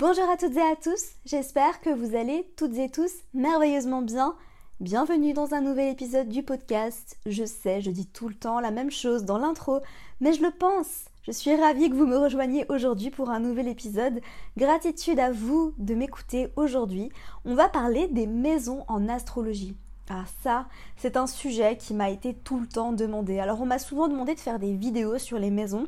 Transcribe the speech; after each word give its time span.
Bonjour 0.00 0.28
à 0.28 0.36
toutes 0.36 0.56
et 0.56 0.60
à 0.60 0.74
tous, 0.74 1.12
j'espère 1.24 1.80
que 1.80 1.88
vous 1.88 2.16
allez 2.16 2.52
toutes 2.56 2.76
et 2.78 2.90
tous 2.90 3.12
merveilleusement 3.32 4.02
bien. 4.02 4.34
Bienvenue 4.80 5.34
dans 5.34 5.54
un 5.54 5.60
nouvel 5.60 5.92
épisode 5.92 6.28
du 6.28 6.42
podcast. 6.42 7.16
Je 7.26 7.44
sais, 7.44 7.80
je 7.80 7.92
dis 7.92 8.08
tout 8.08 8.28
le 8.28 8.34
temps 8.34 8.58
la 8.58 8.72
même 8.72 8.90
chose 8.90 9.24
dans 9.24 9.38
l'intro, 9.38 9.82
mais 10.20 10.32
je 10.32 10.42
le 10.42 10.50
pense. 10.50 11.04
Je 11.22 11.30
suis 11.30 11.54
ravie 11.54 11.90
que 11.90 11.94
vous 11.94 12.08
me 12.08 12.18
rejoigniez 12.18 12.66
aujourd'hui 12.70 13.10
pour 13.10 13.30
un 13.30 13.38
nouvel 13.38 13.68
épisode. 13.68 14.20
Gratitude 14.56 15.20
à 15.20 15.30
vous 15.30 15.74
de 15.78 15.94
m'écouter 15.94 16.48
aujourd'hui. 16.56 17.12
On 17.44 17.54
va 17.54 17.68
parler 17.68 18.08
des 18.08 18.26
maisons 18.26 18.84
en 18.88 19.08
astrologie. 19.08 19.76
Ah 20.10 20.24
ça, 20.42 20.66
c'est 20.96 21.16
un 21.16 21.28
sujet 21.28 21.76
qui 21.76 21.94
m'a 21.94 22.10
été 22.10 22.34
tout 22.34 22.58
le 22.58 22.66
temps 22.66 22.92
demandé. 22.92 23.38
Alors 23.38 23.60
on 23.60 23.66
m'a 23.66 23.78
souvent 23.78 24.08
demandé 24.08 24.34
de 24.34 24.40
faire 24.40 24.58
des 24.58 24.74
vidéos 24.74 25.18
sur 25.18 25.38
les 25.38 25.52
maisons 25.52 25.86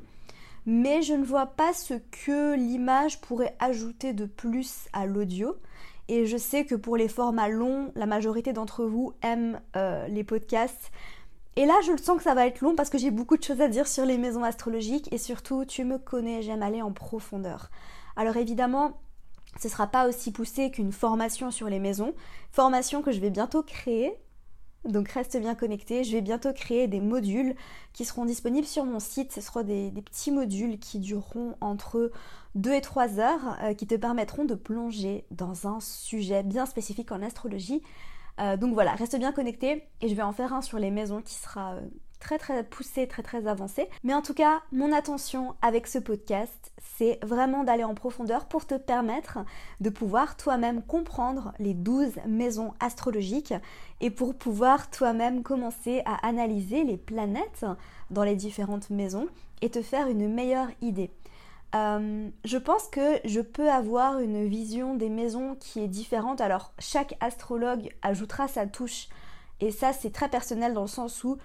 mais 0.66 1.00
je 1.02 1.14
ne 1.14 1.24
vois 1.24 1.46
pas 1.46 1.72
ce 1.72 1.94
que 1.94 2.54
l'image 2.56 3.20
pourrait 3.20 3.56
ajouter 3.60 4.12
de 4.12 4.26
plus 4.26 4.88
à 4.92 5.06
l'audio. 5.06 5.56
Et 6.08 6.26
je 6.26 6.36
sais 6.36 6.64
que 6.64 6.74
pour 6.74 6.96
les 6.96 7.08
formats 7.08 7.48
longs, 7.48 7.92
la 7.94 8.06
majorité 8.06 8.52
d'entre 8.52 8.84
vous 8.84 9.12
aiment 9.22 9.60
euh, 9.76 10.06
les 10.08 10.24
podcasts. 10.24 10.90
Et 11.56 11.66
là, 11.66 11.74
je 11.86 11.92
le 11.92 11.98
sens 11.98 12.18
que 12.18 12.22
ça 12.22 12.34
va 12.34 12.46
être 12.46 12.60
long 12.60 12.74
parce 12.74 12.90
que 12.90 12.98
j'ai 12.98 13.10
beaucoup 13.10 13.36
de 13.36 13.42
choses 13.42 13.60
à 13.60 13.68
dire 13.68 13.88
sur 13.88 14.04
les 14.04 14.18
maisons 14.18 14.44
astrologiques 14.44 15.12
et 15.12 15.18
surtout, 15.18 15.64
tu 15.64 15.84
me 15.84 15.98
connais, 15.98 16.42
j'aime 16.42 16.62
aller 16.62 16.82
en 16.82 16.92
profondeur. 16.92 17.70
Alors 18.16 18.36
évidemment, 18.36 18.98
ce 19.60 19.68
ne 19.68 19.72
sera 19.72 19.86
pas 19.86 20.06
aussi 20.06 20.32
poussé 20.32 20.70
qu'une 20.70 20.92
formation 20.92 21.50
sur 21.50 21.68
les 21.68 21.78
maisons, 21.78 22.14
formation 22.50 23.02
que 23.02 23.12
je 23.12 23.20
vais 23.20 23.30
bientôt 23.30 23.62
créer 23.62 24.12
donc 24.88 25.08
reste 25.08 25.36
bien 25.38 25.54
connecté. 25.54 26.04
Je 26.04 26.12
vais 26.12 26.20
bientôt 26.20 26.52
créer 26.52 26.88
des 26.88 27.00
modules 27.00 27.54
qui 27.92 28.04
seront 28.04 28.24
disponibles 28.24 28.66
sur 28.66 28.84
mon 28.84 29.00
site. 29.00 29.32
Ce 29.32 29.40
seront 29.40 29.62
des, 29.62 29.90
petits 29.90 30.30
modules 30.30 30.78
qui 30.78 30.98
dureront 30.98 31.56
entre 31.60 32.10
2 32.54 32.72
et 32.72 32.80
3 32.80 33.18
heures, 33.18 33.58
euh, 33.62 33.74
qui 33.74 33.86
te 33.86 33.94
permettront 33.94 34.44
de 34.44 34.54
plonger 34.54 35.24
dans 35.30 35.66
un 35.66 35.80
sujet 35.80 36.42
bien 36.42 36.66
spécifique 36.66 37.12
en 37.12 37.22
astrologie. 37.22 37.82
Euh, 38.38 38.56
donc 38.56 38.74
voilà, 38.74 38.92
reste 38.94 39.16
bien 39.18 39.32
connecté 39.32 39.84
et 40.00 40.08
je 40.08 40.14
vais 40.14 40.22
en 40.22 40.32
faire 40.32 40.52
un 40.52 40.62
sur 40.62 40.78
les 40.78 40.90
maisons 40.90 41.22
qui 41.22 41.34
sera 41.34 41.74
euh, 41.74 41.80
très 42.20 42.38
très 42.38 42.64
poussé, 42.64 43.06
très 43.06 43.22
très 43.22 43.46
avancé. 43.46 43.88
Mais 44.04 44.14
en 44.14 44.22
tout 44.22 44.34
cas, 44.34 44.62
mon 44.72 44.92
attention 44.92 45.54
avec 45.62 45.86
ce 45.86 45.98
podcast, 45.98 46.72
c'est 46.96 47.18
vraiment 47.22 47.64
d'aller 47.64 47.84
en 47.84 47.94
profondeur 47.94 48.46
pour 48.46 48.66
te 48.66 48.74
permettre 48.74 49.38
de 49.80 49.90
pouvoir 49.90 50.36
toi-même 50.36 50.82
comprendre 50.82 51.52
les 51.58 51.74
12 51.74 52.12
maisons 52.26 52.74
astrologiques 52.80 53.54
et 54.00 54.10
pour 54.10 54.34
pouvoir 54.34 54.90
toi-même 54.90 55.42
commencer 55.42 56.02
à 56.04 56.26
analyser 56.26 56.84
les 56.84 56.96
planètes 56.96 57.66
dans 58.10 58.24
les 58.24 58.36
différentes 58.36 58.90
maisons 58.90 59.28
et 59.62 59.70
te 59.70 59.82
faire 59.82 60.08
une 60.08 60.32
meilleure 60.32 60.68
idée. 60.80 61.10
Euh, 61.74 62.28
je 62.44 62.58
pense 62.58 62.88
que 62.88 63.20
je 63.24 63.40
peux 63.40 63.70
avoir 63.70 64.20
une 64.20 64.46
vision 64.46 64.94
des 64.94 65.08
maisons 65.08 65.56
qui 65.56 65.80
est 65.80 65.88
différente. 65.88 66.40
Alors, 66.40 66.72
chaque 66.78 67.16
astrologue 67.20 67.90
ajoutera 68.02 68.48
sa 68.48 68.66
touche. 68.66 69.08
Et 69.60 69.70
ça, 69.70 69.92
c'est 69.92 70.10
très 70.10 70.28
personnel 70.28 70.74
dans 70.74 70.82
le 70.82 70.86
sens 70.86 71.24
où 71.24 71.38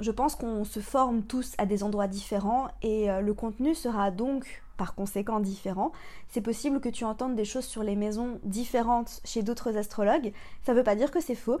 je 0.00 0.10
pense 0.10 0.34
qu'on 0.34 0.64
se 0.64 0.80
forme 0.80 1.22
tous 1.22 1.54
à 1.58 1.66
des 1.66 1.82
endroits 1.82 2.08
différents 2.08 2.68
et 2.82 3.10
euh, 3.10 3.20
le 3.20 3.34
contenu 3.34 3.74
sera 3.74 4.10
donc 4.10 4.62
par 4.76 4.94
conséquent 4.94 5.40
différent. 5.40 5.92
C'est 6.28 6.40
possible 6.40 6.80
que 6.80 6.88
tu 6.88 7.04
entendes 7.04 7.36
des 7.36 7.44
choses 7.44 7.64
sur 7.64 7.82
les 7.82 7.96
maisons 7.96 8.40
différentes 8.42 9.20
chez 9.24 9.42
d'autres 9.42 9.76
astrologues. 9.76 10.32
Ça 10.64 10.72
ne 10.72 10.78
veut 10.78 10.84
pas 10.84 10.96
dire 10.96 11.10
que 11.10 11.20
c'est 11.20 11.34
faux. 11.34 11.58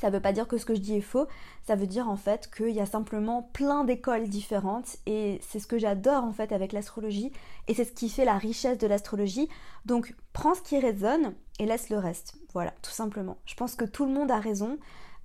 Ça 0.00 0.08
ne 0.08 0.12
veut 0.12 0.20
pas 0.20 0.32
dire 0.32 0.48
que 0.48 0.56
ce 0.56 0.64
que 0.64 0.74
je 0.74 0.80
dis 0.80 0.96
est 0.96 1.00
faux, 1.00 1.26
ça 1.66 1.74
veut 1.74 1.86
dire 1.86 2.08
en 2.08 2.16
fait 2.16 2.48
qu'il 2.54 2.70
y 2.70 2.80
a 2.80 2.86
simplement 2.86 3.50
plein 3.52 3.84
d'écoles 3.84 4.28
différentes 4.28 4.96
et 5.04 5.40
c'est 5.42 5.58
ce 5.58 5.66
que 5.66 5.78
j'adore 5.78 6.24
en 6.24 6.32
fait 6.32 6.52
avec 6.52 6.72
l'astrologie 6.72 7.32
et 7.66 7.74
c'est 7.74 7.84
ce 7.84 7.92
qui 7.92 8.08
fait 8.08 8.24
la 8.24 8.38
richesse 8.38 8.78
de 8.78 8.86
l'astrologie. 8.86 9.48
Donc 9.84 10.14
prends 10.32 10.54
ce 10.54 10.62
qui 10.62 10.78
résonne 10.78 11.34
et 11.58 11.66
laisse 11.66 11.90
le 11.90 11.98
reste. 11.98 12.36
Voilà, 12.54 12.72
tout 12.82 12.92
simplement. 12.92 13.36
Je 13.44 13.54
pense 13.54 13.74
que 13.74 13.84
tout 13.84 14.06
le 14.06 14.12
monde 14.12 14.30
a 14.30 14.38
raison. 14.38 14.78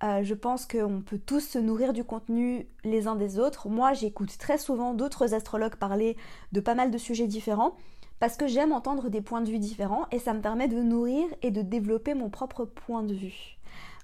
Euh, 0.03 0.23
je 0.23 0.33
pense 0.33 0.65
qu'on 0.65 1.01
peut 1.01 1.19
tous 1.19 1.39
se 1.39 1.57
nourrir 1.57 1.93
du 1.93 2.03
contenu 2.03 2.67
les 2.83 3.07
uns 3.07 3.15
des 3.15 3.39
autres. 3.39 3.69
Moi, 3.69 3.93
j'écoute 3.93 4.37
très 4.37 4.57
souvent 4.57 4.93
d'autres 4.93 5.33
astrologues 5.33 5.75
parler 5.75 6.17
de 6.51 6.59
pas 6.59 6.75
mal 6.75 6.91
de 6.91 6.97
sujets 6.97 7.27
différents 7.27 7.75
parce 8.19 8.37
que 8.37 8.47
j'aime 8.47 8.71
entendre 8.71 9.09
des 9.09 9.21
points 9.21 9.41
de 9.41 9.49
vue 9.49 9.59
différents 9.59 10.05
et 10.11 10.19
ça 10.19 10.33
me 10.33 10.41
permet 10.41 10.67
de 10.67 10.81
nourrir 10.81 11.25
et 11.41 11.51
de 11.51 11.61
développer 11.61 12.13
mon 12.13 12.29
propre 12.29 12.65
point 12.65 13.03
de 13.03 13.13
vue. 13.13 13.57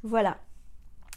Voilà. 0.03 0.37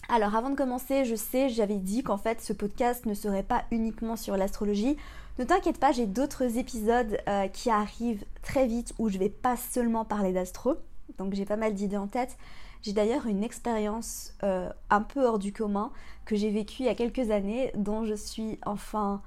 Alors 0.09 0.35
avant 0.35 0.51
de 0.51 0.57
commencer, 0.57 1.05
je 1.05 1.15
sais, 1.15 1.49
j'avais 1.49 1.79
dit 1.79 2.03
qu'en 2.03 2.19
fait 2.19 2.41
ce 2.41 2.53
podcast 2.53 3.07
ne 3.07 3.15
serait 3.15 3.43
pas 3.43 3.65
uniquement 3.71 4.17
sur 4.17 4.37
l'astrologie. 4.37 4.97
Ne 5.39 5.45
t'inquiète 5.45 5.79
pas, 5.79 5.93
j'ai 5.93 6.07
d'autres 6.07 6.59
épisodes 6.59 7.19
euh, 7.29 7.49
qui 7.49 7.71
arrivent 7.71 8.25
très 8.43 8.67
vite 8.67 8.93
où 8.99 9.09
je 9.09 9.19
vais 9.19 9.31
pas 9.31 9.57
seulement 9.57 10.05
parler 10.05 10.33
d'astro. 10.33 10.77
Donc 11.19 11.35
j'ai 11.35 11.45
pas 11.45 11.57
mal 11.57 11.75
d'idées 11.75 11.97
en 11.97 12.07
tête. 12.07 12.37
J'ai 12.85 12.93
d'ailleurs 12.93 13.27
une 13.27 13.43
expérience 13.43 14.35
euh, 14.43 14.69
un 14.91 15.01
peu 15.01 15.25
hors 15.25 15.39
du 15.39 15.55
commun 15.55 15.91
que 16.27 16.37
j'ai 16.37 16.51
vécue 16.51 16.83
il 16.83 16.85
y 16.85 16.91
a 16.91 16.95
quelques 16.95 17.31
années, 17.31 17.73
dont 17.77 18.05
je 18.05 18.13
suis 18.13 18.59
enfin 18.67 19.23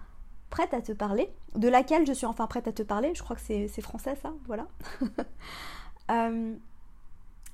prête 0.51 0.75
à 0.75 0.81
te 0.83 0.91
parler, 0.91 1.27
de 1.55 1.67
laquelle 1.67 2.05
je 2.05 2.13
suis 2.13 2.27
enfin 2.27 2.45
prête 2.45 2.67
à 2.67 2.71
te 2.71 2.83
parler. 2.83 3.15
Je 3.15 3.23
crois 3.23 3.35
que 3.35 3.41
c'est 3.41 3.81
français 3.81 4.15
ça, 4.21 4.33
voilà. 4.45 4.67
Euh, 6.09 6.55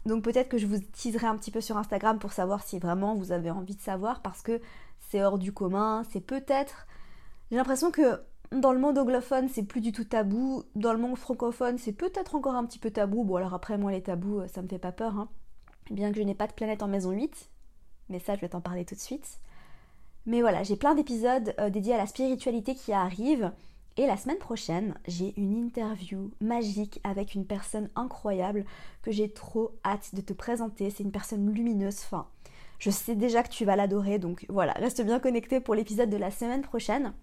donc 0.05 0.23
peut-être 0.23 0.47
que 0.47 0.59
je 0.59 0.67
vous 0.67 0.77
teaserai 0.77 1.25
un 1.25 1.35
petit 1.37 1.49
peu 1.49 1.59
sur 1.59 1.75
Instagram 1.75 2.19
pour 2.19 2.33
savoir 2.33 2.61
si 2.61 2.77
vraiment 2.77 3.15
vous 3.15 3.31
avez 3.31 3.49
envie 3.49 3.75
de 3.75 3.81
savoir, 3.81 4.21
parce 4.21 4.43
que 4.43 4.61
c'est 5.09 5.23
hors 5.23 5.39
du 5.39 5.51
commun, 5.51 6.03
c'est 6.11 6.21
peut-être... 6.21 6.85
J'ai 7.49 7.57
l'impression 7.57 7.89
que 7.89 8.21
dans 8.51 8.73
le 8.73 8.77
monde 8.77 8.99
anglophone, 8.99 9.49
c'est 9.49 9.63
plus 9.63 9.81
du 9.81 9.91
tout 9.91 10.03
tabou. 10.03 10.65
Dans 10.75 10.93
le 10.93 10.99
monde 10.99 11.17
francophone, 11.17 11.79
c'est 11.79 11.93
peut-être 11.93 12.35
encore 12.35 12.53
un 12.53 12.63
petit 12.63 12.77
peu 12.77 12.91
tabou. 12.91 13.23
Bon, 13.23 13.37
alors 13.37 13.55
après, 13.55 13.75
moi, 13.79 13.91
les 13.91 14.03
tabous, 14.03 14.43
ça 14.53 14.61
me 14.61 14.67
fait 14.67 14.77
pas 14.77 14.91
peur. 14.91 15.17
Hein 15.17 15.29
bien 15.91 16.11
que 16.11 16.17
je 16.17 16.23
n'ai 16.23 16.35
pas 16.35 16.47
de 16.47 16.53
planète 16.53 16.83
en 16.83 16.87
maison 16.87 17.11
8, 17.11 17.49
mais 18.09 18.19
ça 18.19 18.35
je 18.35 18.41
vais 18.41 18.49
t'en 18.49 18.61
parler 18.61 18.85
tout 18.85 18.95
de 18.95 18.99
suite. 18.99 19.39
Mais 20.25 20.41
voilà, 20.41 20.63
j'ai 20.63 20.75
plein 20.75 20.95
d'épisodes 20.95 21.53
euh, 21.59 21.69
dédiés 21.69 21.95
à 21.95 21.97
la 21.97 22.07
spiritualité 22.07 22.75
qui 22.75 22.93
arrivent. 22.93 23.51
Et 23.95 24.07
la 24.07 24.17
semaine 24.17 24.39
prochaine, 24.39 24.95
j'ai 25.07 25.39
une 25.39 25.53
interview 25.53 26.31
magique 26.41 26.99
avec 27.03 27.35
une 27.35 27.45
personne 27.45 27.89
incroyable 27.95 28.65
que 29.03 29.11
j'ai 29.11 29.29
trop 29.29 29.75
hâte 29.85 30.15
de 30.15 30.21
te 30.21 30.33
présenter. 30.33 30.89
C'est 30.89 31.03
une 31.03 31.11
personne 31.11 31.53
lumineuse, 31.53 31.99
fin. 31.99 32.27
Je 32.79 32.89
sais 32.89 33.15
déjà 33.15 33.43
que 33.43 33.49
tu 33.49 33.65
vas 33.65 33.75
l'adorer, 33.75 34.17
donc 34.17 34.45
voilà, 34.49 34.73
reste 34.73 35.03
bien 35.03 35.19
connecté 35.19 35.59
pour 35.59 35.75
l'épisode 35.75 36.09
de 36.09 36.17
la 36.17 36.31
semaine 36.31 36.63
prochaine. 36.63 37.13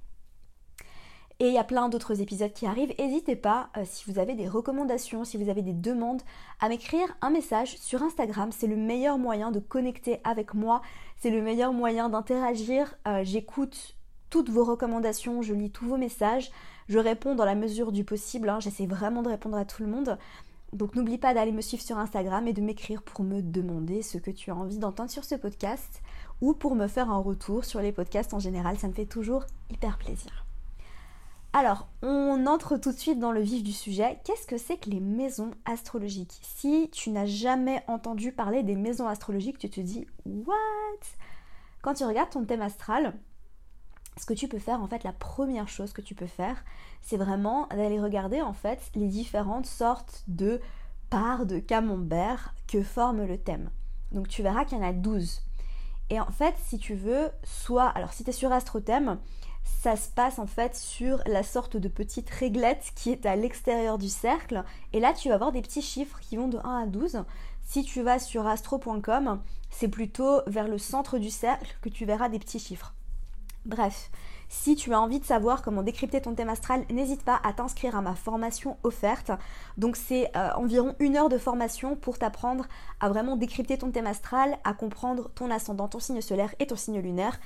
Et 1.43 1.47
il 1.47 1.55
y 1.55 1.59
a 1.59 1.65
plein 1.65 1.89
d'autres 1.89 2.21
épisodes 2.21 2.53
qui 2.53 2.67
arrivent. 2.67 2.93
N'hésitez 2.99 3.35
pas, 3.35 3.71
euh, 3.79 3.85
si 3.87 4.11
vous 4.11 4.19
avez 4.19 4.35
des 4.35 4.47
recommandations, 4.47 5.25
si 5.25 5.39
vous 5.39 5.49
avez 5.49 5.63
des 5.63 5.73
demandes, 5.73 6.21
à 6.61 6.69
m'écrire 6.69 7.17
un 7.23 7.31
message 7.31 7.79
sur 7.79 8.03
Instagram. 8.03 8.51
C'est 8.53 8.67
le 8.67 8.77
meilleur 8.77 9.17
moyen 9.17 9.51
de 9.51 9.59
connecter 9.59 10.21
avec 10.23 10.53
moi. 10.53 10.83
C'est 11.17 11.31
le 11.31 11.41
meilleur 11.41 11.73
moyen 11.73 12.11
d'interagir. 12.11 12.95
Euh, 13.09 13.23
j'écoute 13.25 13.97
toutes 14.29 14.51
vos 14.51 14.65
recommandations, 14.65 15.41
je 15.41 15.55
lis 15.55 15.71
tous 15.71 15.87
vos 15.87 15.97
messages. 15.97 16.51
Je 16.91 16.99
réponds 16.99 17.35
dans 17.35 17.47
la 17.47 17.55
mesure 17.55 17.91
du 17.91 18.05
possible. 18.05 18.51
Hein. 18.51 18.61
J'essaie 18.61 18.87
vraiment 18.87 19.23
de 19.23 19.31
répondre 19.31 19.57
à 19.57 19.65
tout 19.65 19.83
le 19.83 19.89
monde. 19.89 20.19
Donc 20.75 20.95
n'oublie 20.95 21.19
pas 21.19 21.33
d'aller 21.33 21.53
me 21.53 21.63
suivre 21.63 21.83
sur 21.83 21.97
Instagram 21.97 22.47
et 22.49 22.53
de 22.53 22.61
m'écrire 22.61 23.03
pour 23.03 23.25
me 23.25 23.41
demander 23.41 24.03
ce 24.03 24.19
que 24.19 24.31
tu 24.31 24.51
as 24.51 24.55
envie 24.55 24.79
d'entendre 24.79 25.11
sur 25.11 25.25
ce 25.25 25.37
podcast 25.37 26.03
ou 26.43 26.53
pour 26.53 26.75
me 26.75 26.87
faire 26.87 27.11
un 27.11 27.19
retour 27.19 27.65
sur 27.65 27.81
les 27.81 27.93
podcasts 27.93 28.35
en 28.35 28.39
général. 28.41 28.79
Ça 28.79 28.89
me 28.89 28.93
fait 28.93 29.07
toujours 29.07 29.47
hyper 29.71 29.97
plaisir. 29.97 30.50
Alors, 31.53 31.89
on 32.03 32.47
entre 32.47 32.77
tout 32.77 32.93
de 32.93 32.97
suite 32.97 33.19
dans 33.19 33.33
le 33.33 33.41
vif 33.41 33.65
du 33.65 33.73
sujet. 33.73 34.21
Qu'est-ce 34.25 34.47
que 34.47 34.57
c'est 34.57 34.77
que 34.77 34.89
les 34.89 35.01
maisons 35.01 35.51
astrologiques? 35.65 36.39
Si 36.43 36.89
tu 36.93 37.11
n'as 37.11 37.27
jamais 37.27 37.83
entendu 37.89 38.31
parler 38.31 38.63
des 38.63 38.77
maisons 38.77 39.09
astrologiques, 39.09 39.59
tu 39.59 39.69
te 39.69 39.81
dis 39.81 40.07
What? 40.25 40.55
Quand 41.83 41.95
tu 41.95 42.05
regardes 42.05 42.31
ton 42.31 42.45
thème 42.45 42.63
astral, 42.63 43.15
ce 44.17 44.27
que 44.27 44.35
tu 44.35 44.47
peux 44.47 44.61
faire, 44.61 44.81
en 44.81 44.87
fait, 44.87 45.03
la 45.03 45.13
première 45.13 45.69
chose 45.69 45.93
que 45.93 46.03
tu 46.03 46.15
peux 46.15 46.27
faire, 46.27 46.63
c'est 47.03 47.17
vraiment 47.17 47.67
d'aller 47.69 48.01
regarder, 48.01 48.43
en 48.43 48.53
fait, 48.53 48.81
les 48.95 49.09
différentes 49.09 49.67
sortes 49.67 50.23
de 50.29 50.61
parts 51.09 51.47
de 51.47 51.59
camembert 51.59 52.55
que 52.69 52.83
forme 52.83 53.25
le 53.25 53.39
thème. 53.39 53.71
Donc, 54.13 54.29
tu 54.29 54.45
verras 54.45 54.65
qu'il 54.65 54.79
y 54.79 54.81
en 54.81 54.85
a 54.85 54.93
12. 54.93 55.43
Et 56.11 56.21
en 56.21 56.31
fait, 56.31 56.55
si 56.59 56.79
tu 56.79 56.95
veux, 56.95 57.31
soit, 57.45 57.89
alors 57.89 58.13
si 58.13 58.25
tu 58.25 58.31
es 58.31 58.33
sur 58.33 58.53
AstroThème, 58.53 59.19
ça 59.65 59.97
se 59.97 60.09
passe 60.09 60.39
en 60.39 60.47
fait 60.47 60.77
sur 60.77 61.23
la 61.27 61.43
sorte 61.43 61.77
de 61.77 61.89
petite 61.89 62.29
réglette 62.31 62.93
qui 62.95 63.11
est 63.11 63.25
à 63.25 63.37
l'extérieur 63.37 63.99
du 63.99 64.09
cercle. 64.09 64.65
Et 64.93 65.01
là, 65.01 65.13
tu 65.13 65.29
vas 65.29 65.37
avoir 65.37 65.53
des 65.53 65.63
petits 65.63 65.83
chiffres 65.83 66.21
qui 66.21 66.37
vont 66.37 66.49
de 66.49 66.59
1 66.59 66.83
à 66.83 66.87
12. 66.87 67.25
Si 67.65 67.85
tu 67.85 68.03
vas 68.03 68.19
sur 68.19 68.47
astro.com, 68.47 69.41
c'est 69.71 69.89
plutôt 69.89 70.43
vers 70.47 70.69
le 70.69 70.79
centre 70.79 71.19
du 71.19 71.31
cercle 71.31 71.77
que 71.81 71.89
tu 71.89 72.05
verras 72.05 72.29
des 72.29 72.39
petits 72.39 72.59
chiffres. 72.59 72.95
Bref, 73.67 74.11
Si 74.53 74.75
tu 74.75 74.93
as 74.93 75.01
envie 75.01 75.21
de 75.21 75.25
savoir 75.25 75.63
comment 75.63 75.85
décrypter 75.85 76.21
ton 76.21 76.35
thème 76.35 76.49
astral, 76.49 76.85
n'hésite 76.91 77.23
pas 77.23 77.41
à 77.45 77.53
t'inscrire 77.53 77.95
à 77.95 78.03
ma 78.03 78.17
formation 78.17 78.79
offerte. 78.83 79.31
Donc 79.77 79.95
c'est 79.95 80.37
euh, 80.37 80.51
environ 80.57 80.97
une 80.99 81.17
heure 81.17 81.29
de 81.29 81.39
formation 81.39 81.95
pour 81.95 82.19
t'apprendre 82.19 82.67
à 82.99 83.09
vraiment 83.09 83.37
décrypter 83.37 83.79
ton 83.79 83.93
thème 83.93 84.09
astral, 84.09 84.59
à 84.65 84.75
comprendre 84.75 85.31
ton 85.37 85.53
ascendant, 85.53 85.87
ton 85.87 86.01
signe 86.01 86.21
solaire 86.21 86.53
et 86.59 86.67
ton 86.67 86.75
signe 86.75 86.99
lunaire. 86.99 87.39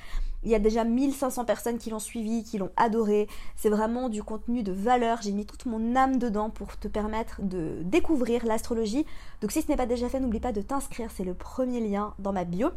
Il 0.45 0.51
y 0.51 0.55
a 0.55 0.59
déjà 0.59 0.85
1500 0.85 1.45
personnes 1.45 1.79
qui 1.79 1.91
l'ont 1.91 1.99
suivi, 1.99 2.45
qui 2.45 2.59
l'ont 2.59 2.71
adoré. 2.77 3.29
C'est 3.57 3.71
vraiment 3.71 4.09
du 4.09 4.23
contenu 4.23 4.63
de 4.63 4.73
valeur. 4.73 5.21
J'ai 5.23 5.33
mis 5.33 5.47
toute 5.47 5.67
mon 5.67 5.97
âme 5.97 6.19
dedans 6.19 6.51
pour 6.51 6.77
te 6.79 6.89
permettre 6.89 7.41
de 7.43 7.79
découvrir 7.83 8.45
l'astrologie. 8.45 9.07
Donc 9.41 9.53
si 9.53 9.63
ce 9.63 9.69
n'est 9.69 9.77
pas 9.77 9.87
déjà 9.87 10.09
fait, 10.09 10.21
n'oublie 10.21 10.41
pas 10.41 10.53
de 10.53 10.63
t'inscrire. 10.63 11.11
C'est 11.11 11.25
le 11.25 11.35
premier 11.35 11.81
lien 11.81 12.15
dans 12.19 12.33
ma 12.33 12.45
bio. 12.45 12.71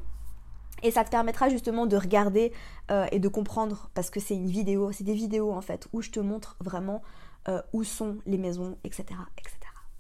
Et 0.84 0.92
ça 0.92 1.04
te 1.04 1.10
permettra 1.10 1.50
justement 1.50 1.88
de 1.88 1.98
regarder 1.98 2.54
euh, 2.92 3.08
et 3.12 3.20
de 3.20 3.28
comprendre, 3.28 3.90
parce 3.96 4.10
que 4.10 4.20
c'est 4.20 4.36
une 4.36 4.50
vidéo, 4.50 4.92
c'est 4.92 5.04
des 5.04 5.16
vidéos 5.16 5.52
en 5.52 5.62
fait, 5.62 5.88
où 5.92 6.04
je 6.04 6.12
te 6.12 6.20
montre 6.20 6.56
vraiment 6.60 7.02
euh, 7.50 7.62
où 7.74 7.84
sont 7.84 8.18
les 8.26 8.38
maisons, 8.38 8.78
etc., 8.84 9.06
etc. 9.40 9.58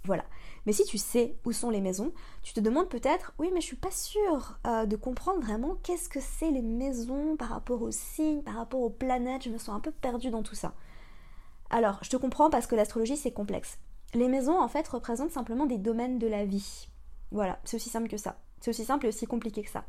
Voilà. 0.07 0.24
Mais 0.65 0.71
si 0.71 0.86
tu 0.86 0.98
sais 0.98 1.36
où 1.45 1.51
sont 1.51 1.69
les 1.69 1.81
maisons, 1.81 2.13
tu 2.42 2.54
te 2.54 2.62
demandes 2.62 2.88
peut-être, 2.88 3.33
oui, 3.39 3.51
mais 3.54 3.59
je 3.59 3.65
suis 3.65 3.75
pas 3.75 3.92
sûre 3.92 4.57
euh, 4.65 4.86
de 4.86 4.95
comprendre 4.95 5.42
vraiment 5.42 5.75
qu'est-ce 5.83 6.07
que 6.07 6.21
c'est 6.21 6.50
les 6.50 6.62
maisons 6.62 7.36
par 7.36 7.50
rapport 7.50 7.81
aux 7.81 7.92
signes, 7.92 8.42
par 8.42 8.56
rapport 8.56 8.81
aux 8.81 8.89
planètes. 8.89 9.44
Je 9.44 9.50
me 9.50 9.57
sens 9.57 9.75
un 9.75 9.81
peu 9.81 9.92
perdue 9.92 10.30
dans 10.30 10.44
tout 10.44 10.56
ça. 10.56 10.74
Alors, 11.69 12.00
je 12.01 12.09
te 12.09 12.15
comprends 12.15 12.50
parce 12.50 12.68
que 12.68 12.75
l'astrologie 12.75 13.18
c'est 13.18 13.33
complexe. 13.33 13.77
Les 14.13 14.30
maisons 14.30 14.57
en 14.57 14.69
fait 14.69 14.88
représentent 14.88 15.31
simplement 15.31 15.65
des 15.65 15.77
domaines 15.77 16.19
de 16.19 16.27
la 16.27 16.45
vie. 16.45 16.88
Voilà, 17.31 17.59
c'est 17.65 17.75
aussi 17.75 17.89
simple 17.89 18.07
que 18.07 18.18
ça. 18.18 18.39
C'est 18.62 18.71
aussi 18.71 18.86
simple 18.86 19.06
et 19.06 19.09
aussi 19.09 19.25
compliqué 19.25 19.62
que 19.62 19.69
ça. 19.69 19.83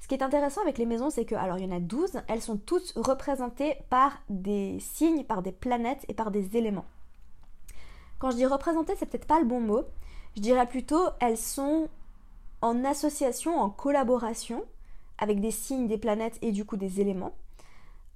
Ce 0.00 0.08
qui 0.08 0.14
est 0.14 0.22
intéressant 0.22 0.62
avec 0.62 0.78
les 0.78 0.86
maisons, 0.86 1.10
c'est 1.10 1.26
que, 1.26 1.34
alors 1.34 1.58
il 1.58 1.64
y 1.64 1.68
en 1.72 1.76
a 1.76 1.80
12, 1.80 2.22
elles 2.26 2.40
sont 2.40 2.56
toutes 2.56 2.94
représentées 2.96 3.76
par 3.90 4.22
des 4.30 4.78
signes, 4.80 5.24
par 5.24 5.42
des 5.42 5.52
planètes 5.52 6.06
et 6.08 6.14
par 6.14 6.30
des 6.30 6.56
éléments. 6.56 6.86
Quand 8.22 8.30
je 8.30 8.36
dis 8.36 8.46
représentées, 8.46 8.94
c'est 8.96 9.06
peut-être 9.06 9.26
pas 9.26 9.40
le 9.40 9.46
bon 9.46 9.58
mot. 9.58 9.82
Je 10.36 10.40
dirais 10.40 10.68
plutôt 10.68 11.08
elles 11.18 11.36
sont 11.36 11.88
en 12.60 12.84
association, 12.84 13.58
en 13.58 13.68
collaboration 13.68 14.64
avec 15.18 15.40
des 15.40 15.50
signes, 15.50 15.88
des 15.88 15.98
planètes 15.98 16.38
et 16.40 16.52
du 16.52 16.64
coup 16.64 16.76
des 16.76 17.00
éléments. 17.00 17.34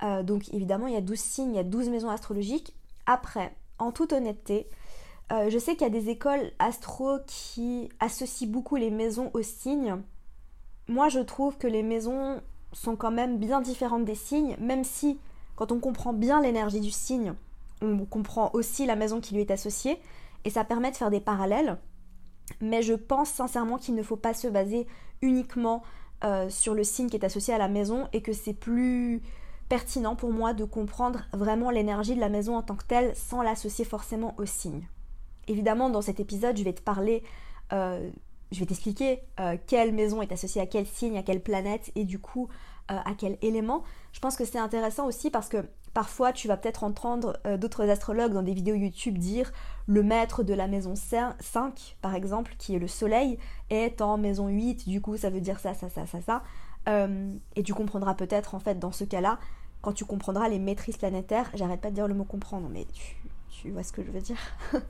Euh, 0.05 0.23
donc 0.23 0.49
évidemment, 0.55 0.87
il 0.87 0.94
y 0.94 0.97
a 0.97 1.00
12 1.00 1.19
signes, 1.19 1.50
il 1.50 1.56
y 1.56 1.58
a 1.58 1.64
12 1.64 1.88
maisons 1.88 2.08
astrologiques. 2.08 2.73
Après, 3.06 3.53
en 3.81 3.91
toute 3.91 4.12
honnêteté, 4.12 4.69
euh, 5.32 5.50
je 5.50 5.58
sais 5.58 5.73
qu'il 5.73 5.82
y 5.82 5.91
a 5.91 6.00
des 6.00 6.09
écoles 6.09 6.52
astro 6.61 7.19
qui 7.26 7.88
associent 7.99 8.49
beaucoup 8.49 8.76
les 8.76 8.93
maisons 8.93 9.32
aux 9.35 9.43
signes 9.43 9.97
moi 10.88 11.09
je 11.09 11.19
trouve 11.19 11.59
que 11.59 11.67
les 11.67 11.82
maisons 11.82 12.41
sont 12.73 12.94
quand 12.94 13.11
même 13.11 13.38
bien 13.38 13.61
différentes 13.61 14.05
des 14.05 14.14
signes, 14.14 14.56
même 14.61 14.85
si 14.85 15.19
quand 15.56 15.73
on 15.73 15.81
comprend 15.81 16.12
bien 16.12 16.41
l'énergie 16.41 16.81
du 16.81 16.93
signe, 16.93 17.35
on 17.82 18.05
comprend 18.06 18.50
aussi 18.55 18.87
la 18.87 18.96
maison 18.96 19.20
qui 19.20 19.34
lui 19.34 19.40
est 19.40 19.50
associée, 19.50 19.99
et 20.44 20.50
ça 20.50 20.64
permet 20.64 20.90
de 20.90 20.96
faire 20.96 21.11
des 21.11 21.20
parallèles. 21.20 21.78
Mais 22.61 22.82
je 22.82 22.94
pense 22.94 23.31
sincèrement 23.31 23.76
qu'il 23.76 23.94
ne 23.94 24.02
faut 24.02 24.17
pas 24.17 24.34
se 24.34 24.46
baser 24.46 24.87
uniquement 25.20 25.82
euh, 26.25 26.49
sur 26.49 26.75
le 26.75 26.84
signe 26.84 27.08
qui 27.08 27.17
est 27.17 27.25
associé 27.25 27.52
à 27.52 27.58
la 27.58 27.69
maison 27.69 28.08
et 28.12 28.23
que 28.23 28.32
c'est 28.32 28.55
plus 28.55 29.20
pertinent 29.69 30.14
pour 30.14 30.32
moi 30.32 30.55
de 30.55 30.64
comprendre 30.64 31.23
vraiment 31.32 31.70
l'énergie 31.70 32.14
de 32.14 32.20
la 32.20 32.28
maison 32.28 32.56
en 32.56 32.62
tant 32.62 32.76
que 32.76 32.84
telle 32.84 33.17
sans 33.17 33.43
l'associer 33.43 33.84
forcément 33.84 34.34
au 34.38 34.46
signe. 34.46 34.88
Évidemment, 35.49 35.90
dans 35.90 36.02
cet 36.02 36.20
épisode, 36.20 36.56
je 36.56 36.62
vais 36.62 36.73
te 36.73 36.82
parler 36.82 37.25
euh, 37.73 38.08
je 38.52 38.61
vais 38.61 38.67
t'expliquer 38.67 39.20
euh, 39.40 39.56
quelle 39.67 39.93
maison 39.93 40.23
est 40.23 40.32
associée 40.32 40.61
à 40.61 40.67
quel 40.67 40.87
signe, 40.87 41.17
à 41.17 41.23
quelle 41.23 41.40
planète 41.40 41.90
et 41.94 42.05
du 42.05 42.19
coup 42.19 42.49
à 42.88 43.12
quel 43.17 43.38
élément. 43.43 43.83
Je 44.12 44.21
pense 44.21 44.37
que 44.37 44.44
c'est 44.44 44.59
intéressant 44.59 45.06
aussi 45.06 45.31
parce 45.31 45.49
que 45.49 45.65
parfois 45.93 46.33
tu 46.33 46.47
vas 46.47 46.56
peut-être 46.56 46.85
entendre 46.85 47.38
euh, 47.47 47.56
d'autres 47.56 47.88
astrologues 47.88 48.33
dans 48.33 48.43
des 48.43 48.53
vidéos 48.53 48.75
YouTube 48.75 49.19
dire 49.19 49.53
le 49.87 50.03
maître 50.03 50.43
de 50.43 50.55
la 50.55 50.69
maison 50.69 50.94
5 50.94 51.97
par 52.03 52.15
exemple, 52.15 52.55
qui 52.59 52.75
est 52.75 52.79
le 52.79 52.88
soleil, 52.88 53.38
est 53.71 54.00
en 54.00 54.19
maison 54.19 54.49
8, 54.49 54.88
du 54.88 55.00
coup 55.00 55.17
ça 55.17 55.31
veut 55.31 55.41
dire 55.41 55.59
ça, 55.59 55.75
ça, 55.75 55.88
ça, 55.88 56.06
ça, 56.06 56.21
ça. 56.21 56.43
et 57.56 57.62
tu 57.62 57.75
comprendras 57.75 58.15
peut-être 58.15 58.55
en 58.55 58.61
fait 58.61 58.79
dans 58.79 58.93
ce 58.93 59.05
cas-là, 59.05 59.38
quand 59.87 59.93
tu 59.93 60.05
comprendras 60.05 60.49
les 60.49 60.59
maîtrises 60.59 60.97
planétaires, 60.97 61.50
j'arrête 61.55 61.81
pas 61.81 61.91
de 61.91 61.94
dire 61.94 62.09
le 62.09 62.15
mot 62.15 62.25
comprendre, 62.25 62.69
mais 62.69 62.87
tu, 63.49 63.71
vois 63.71 63.83
ce 63.83 63.93
que 63.93 64.03
je 64.03 64.11
veux 64.11 64.21
dire. 64.21 64.38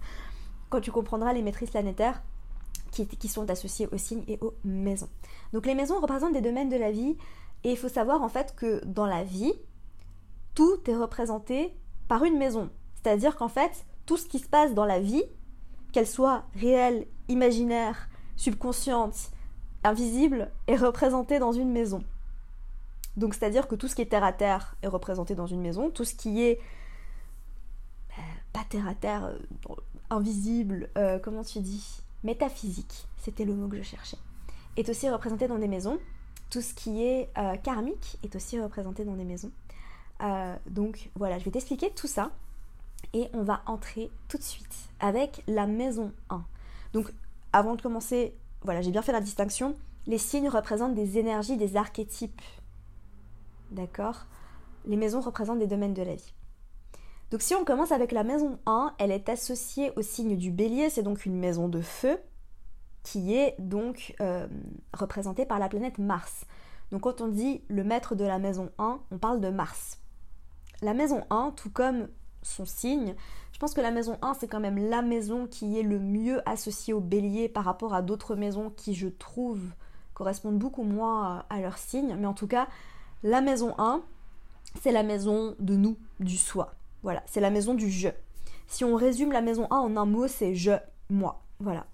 quand 0.71 0.81
tu 0.81 0.91
comprendras 0.91 1.33
les 1.33 1.43
maîtrises 1.43 1.71
planétaires, 1.71 2.23
qui, 2.91 3.29
sont 3.29 3.51
associés 3.51 3.89
aux 3.93 3.99
signes 3.99 4.25
et 4.27 4.39
aux 4.41 4.55
maisons. 4.65 5.11
Donc 5.53 5.67
les 5.67 5.75
maisons 5.75 6.01
représentent 6.01 6.33
des 6.33 6.41
domaines 6.41 6.71
de 6.71 6.77
la 6.77 6.91
vie 6.91 7.19
et 7.64 7.73
il 7.73 7.76
faut 7.76 7.88
savoir 7.88 8.23
en 8.23 8.29
fait 8.29 8.55
que 8.55 8.85
dans 8.85 9.06
la 9.06 9.25
vie, 9.25 9.53
tout 10.55 10.79
est 10.87 10.97
représenté 10.97 11.75
par 12.08 12.25
une 12.25 12.38
maison. 12.38 12.70
C'est-à-dire 12.94 13.37
qu'en 13.37 13.49
fait, 13.49 13.85
tout 14.06 14.17
ce 14.17 14.26
qui 14.26 14.38
se 14.38 14.49
passe 14.49 14.75
dans 14.75 14.85
la 14.85 15.00
vie, 15.00 15.25
qu'elle 15.93 16.06
soit 16.06 16.44
réelle, 16.55 17.06
imaginaire, 17.29 18.08
subconsciente, 18.37 19.31
invisible, 19.85 20.50
est 20.67 20.76
représenté 20.76 21.38
dans 21.38 21.53
une 21.53 21.70
maison. 21.70 22.03
Donc 23.17 23.35
c'est-à-dire 23.35 23.67
que 23.67 23.75
tout 23.75 23.88
ce 23.88 23.94
qui 23.94 24.02
est 24.02 24.06
terre 24.06 24.25
à 24.25 24.32
terre 24.32 24.76
est 24.82 24.88
représenté 24.88 25.35
dans 25.35 25.47
une 25.47 25.61
maison, 25.61 25.91
tout 25.91 26.05
ce 26.05 26.14
qui 26.14 26.43
est 26.43 26.61
euh, 28.11 28.23
pas 28.52 28.64
terre 28.69 28.87
à 28.87 28.94
terre, 28.94 29.25
euh, 29.25 29.75
invisible, 30.11 30.91
euh, 30.99 31.19
comment 31.19 31.43
tu 31.43 31.61
dis? 31.61 32.02
Métaphysique, 32.25 33.06
c'était 33.19 33.44
le 33.44 33.55
mot 33.55 33.69
que 33.69 33.76
je 33.76 33.82
cherchais, 33.82 34.19
est 34.76 34.88
aussi 34.88 35.09
représenté 35.09 35.49
dans 35.49 35.59
des 35.59 35.69
maisons. 35.69 35.99
Tout 36.51 36.61
ce 36.61 36.75
qui 36.75 37.03
est 37.05 37.31
euh, 37.39 37.57
karmique 37.57 38.19
est 38.23 38.35
aussi 38.37 38.61
représenté 38.61 39.05
dans 39.05 39.15
des 39.15 39.25
maisons. 39.25 39.51
Euh, 40.23 40.57
donc 40.67 41.11
voilà, 41.15 41.39
je 41.39 41.45
vais 41.45 41.51
t'expliquer 41.51 41.91
tout 41.91 42.07
ça 42.07 42.31
et 43.13 43.29
on 43.33 43.43
va 43.43 43.63
entrer 43.67 44.11
tout 44.29 44.39
de 44.39 44.43
suite 44.43 44.75
avec 45.01 45.43
la 45.47 45.67
maison 45.67 46.13
1. 46.31 46.45
Donc 46.93 47.13
avant 47.53 47.75
de 47.75 47.83
commencer, 47.83 48.35
voilà, 48.63 48.81
j'ai 48.81 48.91
bien 48.91 49.03
fait 49.03 49.13
la 49.13 49.21
distinction. 49.21 49.75
Les 50.07 50.19
signes 50.19 50.49
représentent 50.49 50.95
des 50.95 51.19
énergies, 51.19 51.57
des 51.57 51.77
archétypes. 51.77 52.43
D'accord? 53.71 54.27
Les 54.87 54.97
maisons 54.97 55.21
représentent 55.21 55.59
des 55.59 55.67
domaines 55.67 55.95
de 55.95 56.03
la 56.03 56.15
vie. 56.15 56.33
Donc 57.31 57.43
si 57.43 57.55
on 57.55 57.65
commence 57.65 57.91
avec 57.91 58.13
la 58.13 58.23
maison 58.23 58.59
1, 58.67 58.95
elle 58.99 59.11
est 59.11 59.29
associée 59.29 59.91
au 59.97 60.03
signe 60.03 60.37
du 60.37 60.53
bélier, 60.53 60.91
c'est 60.91 61.03
donc 61.03 61.27
une 61.27 61.37
maison 61.37 61.69
de 61.69 61.81
feu 61.81 62.19
qui 63.06 63.37
est 63.37 63.55
donc 63.61 64.17
euh, 64.20 64.49
représentée 64.93 65.47
par 65.47 65.61
la 65.61 65.69
planète 65.69 65.99
Mars. 65.99 66.44
Donc 66.91 67.03
quand 67.03 67.20
on 67.20 67.29
dit 67.29 67.62
le 67.69 67.85
maître 67.85 68.17
de 68.17 68.25
la 68.25 68.41
maison 68.41 68.70
1, 68.79 68.99
on 69.12 69.19
parle 69.19 69.41
de 69.41 69.49
Mars. 69.49 70.00
La 70.82 70.93
maison 70.93 71.25
1, 71.31 71.53
tout 71.53 71.70
comme 71.70 72.08
son 72.43 72.64
signe, 72.64 73.14
je 73.53 73.61
pense 73.61 73.75
que 73.75 73.81
la 73.81 73.93
maison 73.93 74.19
1, 74.23 74.35
c'est 74.35 74.49
quand 74.49 74.58
même 74.58 74.91
la 74.91 75.03
maison 75.03 75.47
qui 75.47 75.79
est 75.79 75.85
le 75.85 76.00
mieux 76.00 76.43
associée 76.49 76.94
au 76.94 77.00
bélier 77.00 77.49
par 77.49 77.64
rapport 77.64 77.94
à 77.94 78.03
d'autres 78.03 78.35
maisons 78.35 78.70
qui, 78.70 78.93
je 78.93 79.06
trouve, 79.06 79.62
correspondent 80.12 80.59
beaucoup 80.59 80.82
moins 80.82 81.44
à 81.49 81.61
leur 81.61 81.79
signe. 81.79 82.17
Mais 82.19 82.26
en 82.26 82.35
tout 82.35 82.49
cas, 82.49 82.67
la 83.23 83.41
maison 83.41 83.73
1, 83.79 84.02
c'est 84.82 84.93
la 84.93 85.05
maison 85.05 85.55
de 85.61 85.76
nous, 85.76 85.97
du 86.19 86.37
soi. 86.37 86.75
Voilà, 87.05 87.23
c'est 87.26 87.41
la 87.41 87.50
maison 87.50 87.75
du 87.75 87.88
je. 87.88 88.09
Si 88.67 88.85
on 88.85 88.97
résume 88.97 89.31
la 89.31 89.43
maison 89.43 89.69
1 89.70 89.76
en 89.76 89.97
un 89.97 90.06
mot, 90.06 90.26
c'est 90.26 90.56
je, 90.56 90.73
moi. 91.09 91.44
Voilà. 91.61 91.87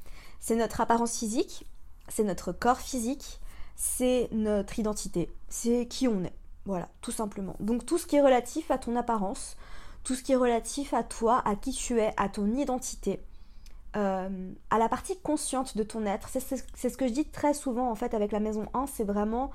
C'est 0.43 0.56
notre 0.56 0.81
apparence 0.81 1.17
physique, 1.17 1.65
c'est 2.08 2.25
notre 2.25 2.51
corps 2.51 2.81
physique, 2.81 3.41
c'est 3.77 4.29
notre 4.32 4.77
identité, 4.77 5.32
c'est 5.49 5.87
qui 5.87 6.08
on 6.08 6.25
est. 6.25 6.34
Voilà, 6.65 6.89
tout 7.01 7.13
simplement. 7.13 7.55
Donc 7.61 7.87
tout 7.87 7.96
ce 7.96 8.08
qui 8.08 8.17
est 8.17 8.20
relatif 8.20 8.72
à 8.72 8.77
ton 8.77 8.96
apparence, 8.96 9.56
tout 10.03 10.17
ce 10.17 10.22
qui 10.25 10.32
est 10.32 10.37
relatif 10.37 10.94
à 10.94 11.05
toi, 11.05 11.43
à 11.44 11.55
qui 11.55 11.70
tu 11.70 12.01
es, 12.01 12.13
à 12.17 12.29
ton 12.29 12.53
identité, 12.56 13.20
euh, 13.94 14.53
à 14.70 14.79
la 14.79 14.89
partie 14.89 15.17
consciente 15.20 15.77
de 15.77 15.84
ton 15.84 16.06
être. 16.06 16.29
C'est 16.29 16.89
ce 16.89 16.96
que 16.96 17.06
je 17.06 17.13
dis 17.13 17.25
très 17.27 17.55
souvent 17.55 17.89
en 17.89 17.94
fait 17.94 18.13
avec 18.13 18.32
la 18.32 18.41
maison 18.41 18.67
1, 18.75 18.89
c'est 18.89 19.05
vraiment 19.05 19.53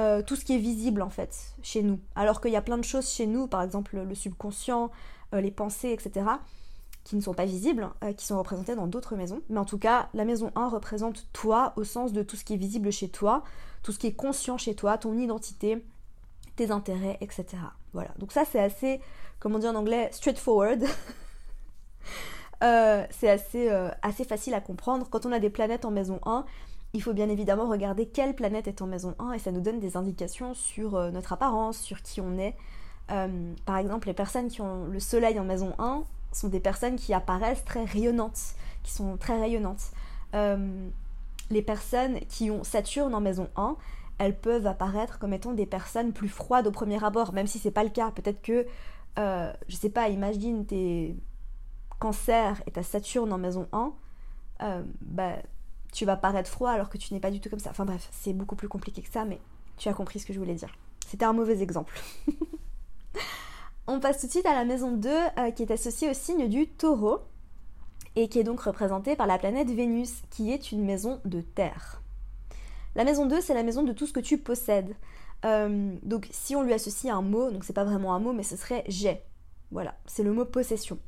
euh, 0.00 0.22
tout 0.22 0.36
ce 0.36 0.46
qui 0.46 0.54
est 0.54 0.58
visible 0.58 1.02
en 1.02 1.10
fait 1.10 1.54
chez 1.62 1.82
nous. 1.82 2.00
Alors 2.14 2.40
qu'il 2.40 2.52
y 2.52 2.56
a 2.56 2.62
plein 2.62 2.78
de 2.78 2.84
choses 2.84 3.10
chez 3.10 3.26
nous, 3.26 3.48
par 3.48 3.60
exemple 3.60 3.98
le 3.98 4.14
subconscient, 4.14 4.90
euh, 5.34 5.42
les 5.42 5.50
pensées, 5.50 5.90
etc., 5.90 6.24
qui 7.04 7.16
ne 7.16 7.20
sont 7.20 7.34
pas 7.34 7.44
visibles, 7.44 7.90
euh, 8.04 8.12
qui 8.12 8.26
sont 8.26 8.38
représentées 8.38 8.76
dans 8.76 8.86
d'autres 8.86 9.16
maisons. 9.16 9.42
Mais 9.48 9.58
en 9.58 9.64
tout 9.64 9.78
cas, 9.78 10.08
la 10.14 10.24
maison 10.24 10.52
1 10.54 10.68
représente 10.68 11.26
toi 11.32 11.72
au 11.76 11.84
sens 11.84 12.12
de 12.12 12.22
tout 12.22 12.36
ce 12.36 12.44
qui 12.44 12.54
est 12.54 12.58
visible 12.58 12.92
chez 12.92 13.08
toi, 13.08 13.42
tout 13.82 13.92
ce 13.92 13.98
qui 13.98 14.06
est 14.06 14.14
conscient 14.14 14.58
chez 14.58 14.74
toi, 14.74 14.98
ton 14.98 15.16
identité, 15.18 15.84
tes 16.56 16.70
intérêts, 16.70 17.18
etc. 17.20 17.46
Voilà. 17.92 18.10
Donc 18.18 18.32
ça 18.32 18.44
c'est 18.44 18.60
assez, 18.60 19.00
comment 19.40 19.58
dire 19.58 19.70
en 19.70 19.74
anglais, 19.74 20.10
straightforward. 20.12 20.84
c'est 23.10 23.28
assez, 23.28 23.68
assez 24.02 24.24
facile 24.24 24.54
à 24.54 24.60
comprendre. 24.60 25.08
Quand 25.10 25.26
on 25.26 25.32
a 25.32 25.40
des 25.40 25.50
planètes 25.50 25.84
en 25.84 25.90
maison 25.90 26.20
1, 26.24 26.44
il 26.94 27.02
faut 27.02 27.14
bien 27.14 27.28
évidemment 27.28 27.68
regarder 27.68 28.06
quelle 28.06 28.34
planète 28.34 28.68
est 28.68 28.82
en 28.82 28.86
maison 28.86 29.14
1 29.18 29.32
et 29.32 29.38
ça 29.38 29.50
nous 29.50 29.60
donne 29.60 29.80
des 29.80 29.96
indications 29.96 30.54
sur 30.54 30.96
euh, 30.96 31.10
notre 31.10 31.32
apparence, 31.32 31.78
sur 31.78 32.02
qui 32.02 32.20
on 32.20 32.38
est. 32.38 32.54
Euh, 33.10 33.54
par 33.64 33.78
exemple, 33.78 34.08
les 34.08 34.14
personnes 34.14 34.48
qui 34.48 34.60
ont 34.60 34.84
le 34.84 35.00
soleil 35.00 35.40
en 35.40 35.44
maison 35.44 35.74
1 35.78 36.04
sont 36.38 36.48
des 36.48 36.60
personnes 36.60 36.96
qui 36.96 37.14
apparaissent 37.14 37.64
très 37.64 37.84
rayonnantes, 37.84 38.54
qui 38.82 38.92
sont 38.92 39.16
très 39.16 39.38
rayonnantes. 39.38 39.90
Euh, 40.34 40.88
les 41.50 41.62
personnes 41.62 42.20
qui 42.28 42.50
ont 42.50 42.64
Saturne 42.64 43.14
en 43.14 43.20
maison 43.20 43.48
1, 43.56 43.76
elles 44.18 44.38
peuvent 44.38 44.66
apparaître 44.66 45.18
comme 45.18 45.32
étant 45.32 45.52
des 45.52 45.66
personnes 45.66 46.12
plus 46.12 46.28
froides 46.28 46.66
au 46.66 46.70
premier 46.70 47.02
abord, 47.04 47.32
même 47.32 47.46
si 47.46 47.58
c'est 47.58 47.70
pas 47.70 47.84
le 47.84 47.90
cas. 47.90 48.10
Peut-être 48.10 48.40
que, 48.42 48.66
euh, 49.18 49.52
je 49.68 49.76
sais 49.76 49.90
pas, 49.90 50.08
imagine 50.08 50.64
tes 50.64 51.16
cancers 51.98 52.62
et 52.66 52.70
ta 52.70 52.82
Saturne 52.82 53.32
en 53.32 53.38
maison 53.38 53.68
1, 53.72 53.92
euh, 54.62 54.82
bah, 55.00 55.36
tu 55.92 56.04
vas 56.04 56.16
paraître 56.16 56.48
froid 56.48 56.70
alors 56.70 56.88
que 56.88 56.98
tu 56.98 57.12
n'es 57.12 57.20
pas 57.20 57.30
du 57.30 57.40
tout 57.40 57.50
comme 57.50 57.58
ça. 57.58 57.70
Enfin 57.70 57.84
bref, 57.84 58.08
c'est 58.12 58.32
beaucoup 58.32 58.56
plus 58.56 58.68
compliqué 58.68 59.02
que 59.02 59.10
ça, 59.10 59.24
mais 59.24 59.40
tu 59.76 59.88
as 59.88 59.94
compris 59.94 60.20
ce 60.20 60.26
que 60.26 60.32
je 60.32 60.38
voulais 60.38 60.54
dire. 60.54 60.70
C'était 61.06 61.24
un 61.24 61.32
mauvais 61.32 61.60
exemple. 61.62 62.00
On 63.88 63.98
passe 63.98 64.20
tout 64.20 64.26
de 64.26 64.30
suite 64.30 64.46
à 64.46 64.54
la 64.54 64.64
maison 64.64 64.92
2 64.92 65.10
euh, 65.10 65.50
qui 65.50 65.62
est 65.62 65.72
associée 65.72 66.08
au 66.08 66.14
signe 66.14 66.48
du 66.48 66.68
taureau 66.68 67.18
et 68.14 68.28
qui 68.28 68.38
est 68.38 68.44
donc 68.44 68.60
représentée 68.60 69.16
par 69.16 69.26
la 69.26 69.38
planète 69.38 69.70
Vénus 69.70 70.22
qui 70.30 70.52
est 70.52 70.70
une 70.70 70.84
maison 70.84 71.20
de 71.24 71.40
terre. 71.40 72.00
La 72.94 73.02
maison 73.02 73.26
2 73.26 73.40
c'est 73.40 73.54
la 73.54 73.64
maison 73.64 73.82
de 73.82 73.92
tout 73.92 74.06
ce 74.06 74.12
que 74.12 74.20
tu 74.20 74.38
possèdes. 74.38 74.94
Euh, 75.44 75.96
donc 76.04 76.28
si 76.30 76.54
on 76.54 76.62
lui 76.62 76.72
associe 76.72 77.12
un 77.12 77.22
mot, 77.22 77.50
donc 77.50 77.64
c'est 77.64 77.72
pas 77.72 77.84
vraiment 77.84 78.14
un 78.14 78.20
mot 78.20 78.32
mais 78.32 78.44
ce 78.44 78.56
serait 78.56 78.84
j'ai. 78.86 79.20
Voilà, 79.72 79.96
c'est 80.06 80.22
le 80.22 80.32
mot 80.32 80.44
possession. 80.44 80.98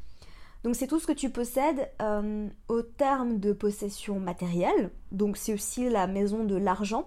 Donc 0.65 0.75
c'est 0.75 0.89
tout 0.89 0.99
ce 0.99 1.07
que 1.07 1.13
tu 1.13 1.31
possèdes 1.31 1.89
euh, 2.03 2.49
au 2.69 2.83
terme 2.83 3.39
de 3.39 3.53
possession 3.53 4.19
matérielle. 4.19 4.91
Donc 5.13 5.37
c'est 5.37 5.55
aussi 5.55 5.89
la 5.89 6.09
maison 6.09 6.43
de 6.43 6.57
l'argent. 6.57 7.07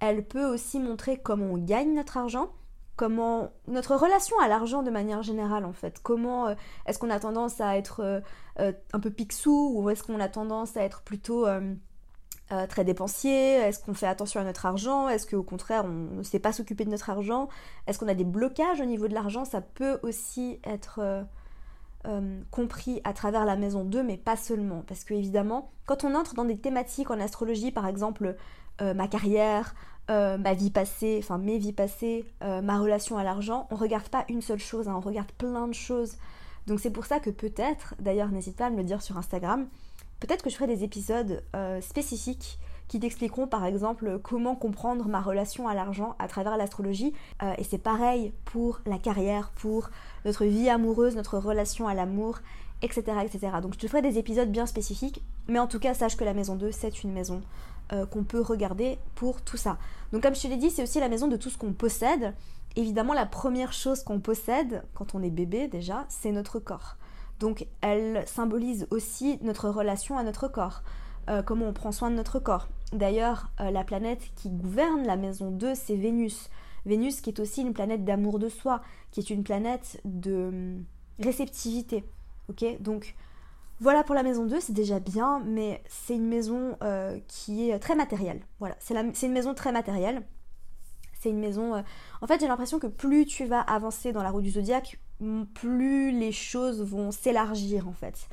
Elle 0.00 0.24
peut 0.24 0.46
aussi 0.46 0.78
montrer 0.78 1.18
comment 1.18 1.52
on 1.52 1.58
gagne 1.58 1.94
notre 1.94 2.16
argent 2.16 2.50
comment 2.96 3.50
notre 3.68 3.94
relation 3.94 4.38
à 4.40 4.48
l'argent 4.48 4.82
de 4.82 4.90
manière 4.90 5.22
générale 5.22 5.64
en 5.64 5.72
fait. 5.72 6.00
Comment 6.02 6.48
euh, 6.48 6.54
est-ce 6.86 6.98
qu'on 6.98 7.10
a 7.10 7.20
tendance 7.20 7.60
à 7.60 7.76
être 7.76 8.00
euh, 8.00 8.20
euh, 8.58 8.72
un 8.92 9.00
peu 9.00 9.10
pixou 9.10 9.72
ou 9.76 9.90
est-ce 9.90 10.02
qu'on 10.02 10.18
a 10.18 10.28
tendance 10.28 10.76
à 10.76 10.82
être 10.82 11.02
plutôt 11.02 11.46
très 12.68 12.84
dépensier? 12.84 13.54
Est-ce 13.54 13.80
qu'on 13.80 13.94
fait 13.94 14.06
attention 14.06 14.40
à 14.40 14.44
notre 14.44 14.66
argent? 14.66 15.08
Est-ce 15.08 15.26
qu'au 15.26 15.42
contraire 15.42 15.84
on 15.84 16.16
ne 16.18 16.22
sait 16.22 16.38
pas 16.38 16.52
s'occuper 16.52 16.84
de 16.84 16.90
notre 16.90 17.10
argent? 17.10 17.48
Est-ce 17.86 17.98
qu'on 17.98 18.08
a 18.08 18.14
des 18.14 18.24
blocages 18.24 18.80
au 18.80 18.84
niveau 18.84 19.08
de 19.08 19.14
l'argent? 19.14 19.44
Ça 19.44 19.60
peut 19.60 19.98
aussi 20.02 20.60
être 20.64 21.26
compris 22.52 23.00
à 23.02 23.12
travers 23.12 23.44
la 23.44 23.56
maison 23.56 23.84
2 23.84 24.02
mais 24.02 24.16
pas 24.16 24.36
seulement. 24.36 24.84
Parce 24.86 25.04
que 25.04 25.12
évidemment 25.12 25.72
quand 25.86 26.04
on 26.04 26.14
entre 26.14 26.34
dans 26.34 26.44
des 26.44 26.58
thématiques 26.58 27.10
en 27.10 27.20
astrologie 27.20 27.72
par 27.72 27.86
exemple 27.86 28.36
ma 28.80 29.08
carrière, 29.08 29.74
euh, 30.08 30.38
ma 30.38 30.54
vie 30.54 30.70
passée, 30.70 31.18
enfin 31.20 31.36
mes 31.38 31.58
vies 31.58 31.72
passées, 31.72 32.24
euh, 32.44 32.62
ma 32.62 32.78
relation 32.78 33.18
à 33.18 33.24
l'argent, 33.24 33.66
on 33.70 33.76
regarde 33.76 34.08
pas 34.08 34.24
une 34.28 34.40
seule 34.40 34.60
chose, 34.60 34.86
hein, 34.86 34.94
on 34.96 35.00
regarde 35.00 35.32
plein 35.32 35.66
de 35.66 35.74
choses. 35.74 36.16
Donc 36.68 36.78
c'est 36.78 36.90
pour 36.90 37.06
ça 37.06 37.18
que 37.18 37.30
peut-être, 37.30 37.94
d'ailleurs 37.98 38.28
n'hésite 38.28 38.56
pas 38.56 38.66
à 38.66 38.70
me 38.70 38.76
le 38.76 38.84
dire 38.84 39.02
sur 39.02 39.18
Instagram, 39.18 39.66
peut-être 40.20 40.44
que 40.44 40.50
je 40.50 40.54
ferai 40.54 40.68
des 40.68 40.84
épisodes 40.84 41.42
euh, 41.56 41.80
spécifiques 41.80 42.58
qui 42.86 43.00
t'expliqueront 43.00 43.48
par 43.48 43.64
exemple 43.64 44.20
comment 44.22 44.54
comprendre 44.54 45.08
ma 45.08 45.20
relation 45.20 45.66
à 45.66 45.74
l'argent 45.74 46.14
à 46.20 46.28
travers 46.28 46.56
l'astrologie. 46.56 47.12
et 47.58 47.64
c'est 47.64 47.78
pareil 47.78 48.32
pour 48.44 48.80
la 48.86 48.98
carrière, 48.98 49.50
pour 49.56 49.90
notre 50.24 50.44
vie 50.44 50.70
amoureuse, 50.70 51.16
notre 51.16 51.36
relation 51.36 51.88
à 51.88 51.94
l'amour, 51.94 52.38
etc., 52.82 53.02
etc. 53.24 53.54
Donc 53.60 53.74
je 53.74 53.80
te 53.80 53.88
ferai 53.88 54.02
des 54.02 54.18
épisodes 54.18 54.52
bien 54.52 54.66
spécifiques, 54.66 55.20
mais 55.48 55.58
en 55.58 55.66
tout 55.66 55.80
cas 55.80 55.94
sache 55.94 56.16
que 56.16 56.22
la 56.22 56.32
maison 56.32 56.54
2 56.54 56.70
c'est 56.70 57.02
une 57.02 57.12
maison 57.12 57.42
euh, 57.92 58.06
qu'on 58.06 58.24
peut 58.24 58.40
regarder 58.40 58.98
pour 59.14 59.42
tout 59.42 59.56
ça. 59.56 59.78
Donc 60.12 60.22
comme 60.22 60.34
je 60.34 60.42
te 60.42 60.48
l'ai 60.48 60.56
dit, 60.56 60.70
c'est 60.70 60.82
aussi 60.82 61.00
la 61.00 61.08
maison 61.08 61.28
de 61.28 61.36
tout 61.36 61.50
ce 61.50 61.58
qu'on 61.58 61.72
possède. 61.72 62.34
Évidemment, 62.74 63.14
la 63.14 63.26
première 63.26 63.72
chose 63.72 64.02
qu'on 64.02 64.20
possède 64.20 64.82
quand 64.94 65.14
on 65.14 65.22
est 65.22 65.30
bébé 65.30 65.68
déjà, 65.68 66.04
c'est 66.08 66.32
notre 66.32 66.58
corps. 66.58 66.96
Donc 67.38 67.66
elle 67.80 68.26
symbolise 68.26 68.86
aussi 68.90 69.38
notre 69.42 69.68
relation 69.68 70.18
à 70.18 70.22
notre 70.22 70.48
corps, 70.48 70.82
euh, 71.28 71.42
comment 71.42 71.66
on 71.66 71.72
prend 71.72 71.92
soin 71.92 72.10
de 72.10 72.16
notre 72.16 72.38
corps. 72.38 72.68
D'ailleurs, 72.92 73.50
euh, 73.60 73.70
la 73.70 73.84
planète 73.84 74.22
qui 74.36 74.50
gouverne 74.50 75.04
la 75.06 75.16
maison 75.16 75.50
2, 75.50 75.74
c'est 75.74 75.96
Vénus. 75.96 76.50
Vénus 76.86 77.20
qui 77.20 77.30
est 77.30 77.40
aussi 77.40 77.62
une 77.62 77.72
planète 77.72 78.04
d'amour 78.04 78.38
de 78.38 78.48
soi, 78.48 78.80
qui 79.10 79.20
est 79.20 79.30
une 79.30 79.42
planète 79.42 80.00
de 80.04 80.48
hum, 80.48 80.84
réceptivité. 81.18 82.04
Ok? 82.48 82.64
Donc 82.80 83.14
voilà 83.78 84.04
pour 84.04 84.14
la 84.14 84.22
maison 84.22 84.46
2, 84.46 84.58
c'est 84.60 84.72
déjà 84.72 85.00
bien, 85.00 85.42
mais 85.44 85.82
c'est 85.88 86.14
une 86.14 86.28
maison 86.28 86.76
euh, 86.82 87.18
qui 87.28 87.68
est 87.68 87.78
très 87.78 87.94
matérielle. 87.94 88.40
Voilà, 88.58 88.74
c'est 88.80 89.26
une 89.26 89.32
maison 89.32 89.52
très 89.52 89.70
matérielle. 89.70 90.22
C'est 91.20 91.28
une 91.28 91.38
maison... 91.38 91.74
Euh, 91.74 91.82
en 92.22 92.26
fait, 92.26 92.40
j'ai 92.40 92.48
l'impression 92.48 92.78
que 92.78 92.86
plus 92.86 93.26
tu 93.26 93.44
vas 93.44 93.60
avancer 93.60 94.12
dans 94.12 94.22
la 94.22 94.30
roue 94.30 94.40
du 94.40 94.50
zodiaque, 94.50 94.98
plus 95.54 96.10
les 96.10 96.32
choses 96.32 96.82
vont 96.82 97.10
s'élargir 97.10 97.86
en 97.88 97.92
fait. 97.92 98.28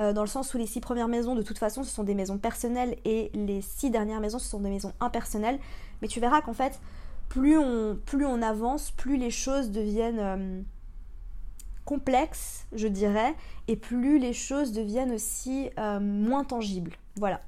Euh, 0.00 0.12
dans 0.12 0.22
le 0.22 0.28
sens 0.28 0.54
où 0.54 0.58
les 0.58 0.66
six 0.66 0.80
premières 0.80 1.08
maisons, 1.08 1.34
de 1.34 1.42
toute 1.42 1.58
façon, 1.58 1.82
ce 1.82 1.90
sont 1.90 2.04
des 2.04 2.14
maisons 2.14 2.38
personnelles 2.38 2.96
et 3.04 3.30
les 3.34 3.62
six 3.62 3.90
dernières 3.90 4.20
maisons, 4.20 4.38
ce 4.38 4.48
sont 4.48 4.60
des 4.60 4.70
maisons 4.70 4.92
impersonnelles. 5.00 5.58
Mais 6.02 6.08
tu 6.08 6.20
verras 6.20 6.40
qu'en 6.40 6.52
fait, 6.52 6.80
plus 7.28 7.58
on, 7.58 7.98
plus 8.04 8.26
on 8.26 8.42
avance, 8.42 8.92
plus 8.92 9.16
les 9.16 9.30
choses 9.30 9.70
deviennent 9.70 10.64
complexe, 11.84 12.66
je 12.72 12.88
dirais, 12.88 13.34
et 13.68 13.76
plus 13.76 14.18
les 14.18 14.32
choses 14.32 14.72
deviennent 14.72 15.12
aussi 15.12 15.70
euh, 15.78 16.00
moins 16.00 16.44
tangibles. 16.44 16.96
Voilà. 17.16 17.40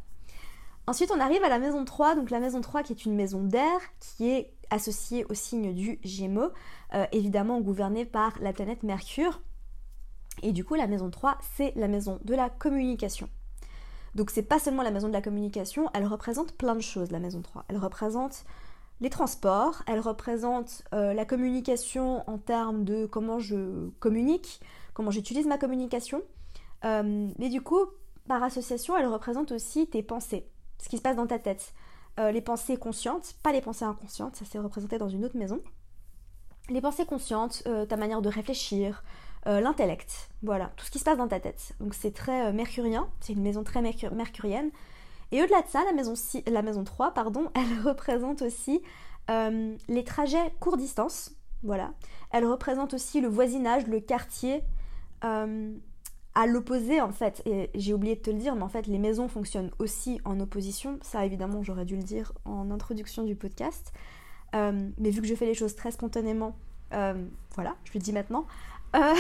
Ensuite, 0.86 1.10
on 1.14 1.20
arrive 1.20 1.42
à 1.42 1.48
la 1.48 1.58
maison 1.58 1.84
3, 1.84 2.14
donc 2.14 2.30
la 2.30 2.38
maison 2.38 2.60
3 2.60 2.82
qui 2.82 2.92
est 2.92 3.04
une 3.04 3.14
maison 3.14 3.42
d'air, 3.42 3.80
qui 3.98 4.30
est 4.30 4.52
associée 4.70 5.24
au 5.28 5.34
signe 5.34 5.74
du 5.74 5.98
Gémeaux, 6.04 6.50
euh, 6.94 7.06
évidemment 7.12 7.60
gouvernée 7.60 8.04
par 8.04 8.38
la 8.40 8.52
planète 8.52 8.82
Mercure. 8.82 9.40
Et 10.42 10.52
du 10.52 10.64
coup, 10.64 10.74
la 10.74 10.86
maison 10.86 11.10
3, 11.10 11.38
c'est 11.56 11.72
la 11.76 11.88
maison 11.88 12.20
de 12.24 12.34
la 12.34 12.50
communication. 12.50 13.28
Donc 14.14 14.30
c'est 14.30 14.42
pas 14.42 14.58
seulement 14.58 14.82
la 14.82 14.90
maison 14.90 15.08
de 15.08 15.12
la 15.12 15.20
communication, 15.20 15.90
elle 15.92 16.06
représente 16.06 16.52
plein 16.52 16.74
de 16.74 16.80
choses, 16.80 17.10
la 17.10 17.18
maison 17.18 17.42
3. 17.42 17.66
Elle 17.68 17.76
représente 17.76 18.44
les 19.00 19.10
transports, 19.10 19.82
elle 19.86 20.00
représente 20.00 20.82
euh, 20.94 21.12
la 21.12 21.24
communication 21.24 22.28
en 22.28 22.38
termes 22.38 22.84
de 22.84 23.06
comment 23.06 23.38
je 23.38 23.88
communique, 24.00 24.60
comment 24.94 25.10
j'utilise 25.10 25.46
ma 25.46 25.58
communication. 25.58 26.22
Euh, 26.84 27.28
mais 27.38 27.48
du 27.48 27.60
coup, 27.60 27.84
par 28.26 28.42
association, 28.42 28.96
elle 28.96 29.06
représente 29.06 29.52
aussi 29.52 29.86
tes 29.86 30.02
pensées, 30.02 30.46
ce 30.78 30.88
qui 30.88 30.96
se 30.96 31.02
passe 31.02 31.16
dans 31.16 31.26
ta 31.26 31.38
tête. 31.38 31.74
Euh, 32.18 32.30
les 32.30 32.40
pensées 32.40 32.78
conscientes, 32.78 33.34
pas 33.42 33.52
les 33.52 33.60
pensées 33.60 33.84
inconscientes, 33.84 34.36
ça 34.36 34.46
s'est 34.46 34.58
représenté 34.58 34.96
dans 34.96 35.10
une 35.10 35.24
autre 35.24 35.36
maison. 35.36 35.60
Les 36.70 36.80
pensées 36.80 37.04
conscientes, 37.04 37.62
ta 37.88 37.96
manière 37.96 38.22
de 38.22 38.28
réfléchir, 38.28 39.04
l'intellect, 39.44 40.30
voilà, 40.42 40.72
tout 40.76 40.84
ce 40.84 40.90
qui 40.90 40.98
se 40.98 41.04
passe 41.04 41.16
dans 41.16 41.28
ta 41.28 41.38
tête. 41.38 41.74
Donc 41.78 41.94
c'est 41.94 42.10
très 42.10 42.52
mercurien, 42.52 43.08
c'est 43.20 43.34
une 43.34 43.42
maison 43.42 43.62
très 43.62 43.80
mercurienne. 43.82 44.72
Et 45.32 45.42
au-delà 45.42 45.62
de 45.62 45.68
ça, 45.68 45.84
la 45.84 45.92
maison, 45.92 46.14
la 46.46 46.62
maison 46.62 46.84
3, 46.84 47.12
pardon, 47.12 47.50
elle 47.54 47.80
représente 47.84 48.42
aussi 48.42 48.82
euh, 49.30 49.74
les 49.88 50.04
trajets 50.04 50.52
court 50.60 50.76
distance. 50.76 51.32
Voilà. 51.62 51.92
Elle 52.30 52.46
représente 52.46 52.94
aussi 52.94 53.20
le 53.20 53.28
voisinage, 53.28 53.86
le 53.86 54.00
quartier. 54.00 54.62
Euh, 55.24 55.74
à 56.34 56.46
l'opposé, 56.46 57.00
en 57.00 57.12
fait, 57.12 57.42
et 57.46 57.70
j'ai 57.74 57.94
oublié 57.94 58.14
de 58.14 58.20
te 58.20 58.28
le 58.30 58.36
dire, 58.36 58.54
mais 58.56 58.62
en 58.62 58.68
fait, 58.68 58.86
les 58.86 58.98
maisons 58.98 59.26
fonctionnent 59.26 59.70
aussi 59.78 60.20
en 60.26 60.38
opposition. 60.38 60.98
Ça, 61.00 61.24
évidemment, 61.24 61.62
j'aurais 61.62 61.86
dû 61.86 61.96
le 61.96 62.02
dire 62.02 62.32
en 62.44 62.70
introduction 62.70 63.24
du 63.24 63.34
podcast. 63.34 63.90
Euh, 64.54 64.90
mais 64.98 65.08
vu 65.08 65.22
que 65.22 65.26
je 65.26 65.34
fais 65.34 65.46
les 65.46 65.54
choses 65.54 65.74
très 65.74 65.90
spontanément, 65.90 66.54
voilà, 66.90 67.76
je 67.84 67.92
le 67.94 68.00
dis 68.00 68.12
maintenant. 68.12 68.46
Euh, 68.94 69.14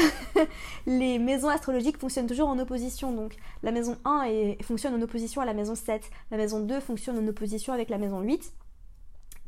les 0.86 1.18
maisons 1.18 1.48
astrologiques 1.48 1.98
fonctionnent 1.98 2.26
toujours 2.26 2.48
en 2.48 2.58
opposition. 2.58 3.12
Donc 3.12 3.36
la 3.62 3.72
maison 3.72 3.96
1 4.04 4.54
fonctionne 4.62 4.94
en 4.94 5.02
opposition 5.02 5.40
à 5.40 5.44
la 5.44 5.54
maison 5.54 5.74
7, 5.74 6.10
la 6.30 6.36
maison 6.36 6.60
2 6.60 6.80
fonctionne 6.80 7.18
en 7.18 7.26
opposition 7.28 7.72
avec 7.72 7.90
la 7.90 7.98
maison 7.98 8.20
8. 8.20 8.52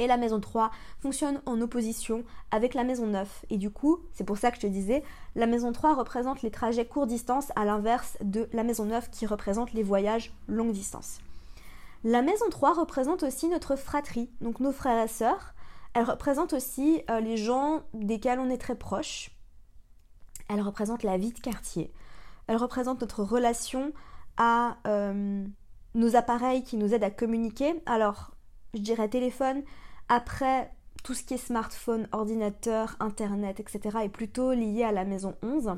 Et 0.01 0.07
la 0.07 0.17
maison 0.17 0.39
3 0.39 0.71
fonctionne 1.01 1.41
en 1.45 1.61
opposition 1.61 2.23
avec 2.51 2.75
la 2.75 2.85
maison 2.85 3.07
9. 3.07 3.47
Et 3.51 3.57
du 3.57 3.71
coup, 3.71 3.99
c'est 4.13 4.25
pour 4.25 4.39
ça 4.39 4.51
que 4.51 4.57
je 4.57 4.63
te 4.63 4.67
disais, 4.67 5.03
la 5.35 5.47
maison 5.47 5.73
3 5.73 5.95
représente 5.95 6.43
les 6.43 6.53
trajets 6.53 6.87
court 6.87 7.07
distance 7.07 7.51
à 7.57 7.65
l'inverse 7.65 8.17
de 8.23 8.49
la 8.53 8.63
maison 8.63 8.85
9 8.85 9.11
qui 9.11 9.27
représente 9.27 9.73
les 9.73 9.83
voyages 9.83 10.33
longue 10.47 10.73
distance. 10.73 11.19
La 12.05 12.23
maison 12.23 12.49
3 12.49 12.75
représente 12.75 13.25
aussi 13.25 13.49
notre 13.49 13.75
fratrie, 13.75 14.31
donc 14.41 14.61
nos 14.61 14.71
frères 14.71 15.03
et 15.03 15.09
sœurs. 15.09 15.55
Elle 15.95 16.05
représente 16.05 16.53
aussi 16.53 17.03
euh, 17.11 17.19
les 17.19 17.37
gens 17.37 17.83
desquels 17.93 18.39
on 18.39 18.51
est 18.51 18.59
très 18.59 18.77
proche, 18.77 19.33
elle 20.49 20.61
représente 20.61 21.03
la 21.03 21.19
vie 21.19 21.33
de 21.33 21.41
quartier. 21.41 21.93
Elle 22.47 22.57
représente 22.57 23.01
notre 23.01 23.23
relation 23.23 23.93
à 24.37 24.79
euh, 24.87 25.45
nos 25.95 26.17
appareils 26.17 26.63
qui 26.63 26.77
nous 26.77 26.95
aident 26.95 27.05
à 27.05 27.11
communiquer. 27.11 27.83
Alors, 27.87 28.33
je 28.75 28.81
dirais 28.81 29.09
téléphone. 29.09 29.63
Après, 30.09 30.73
tout 31.05 31.15
ce 31.15 31.23
qui 31.23 31.35
est 31.35 31.39
smartphone, 31.39 32.09
ordinateur, 32.13 32.97
internet, 33.01 33.61
etc. 33.61 33.99
est 34.05 34.09
plutôt 34.09 34.53
lié 34.53 34.85
à 34.85 34.93
la 34.93 35.05
maison 35.05 35.35
11. 35.43 35.77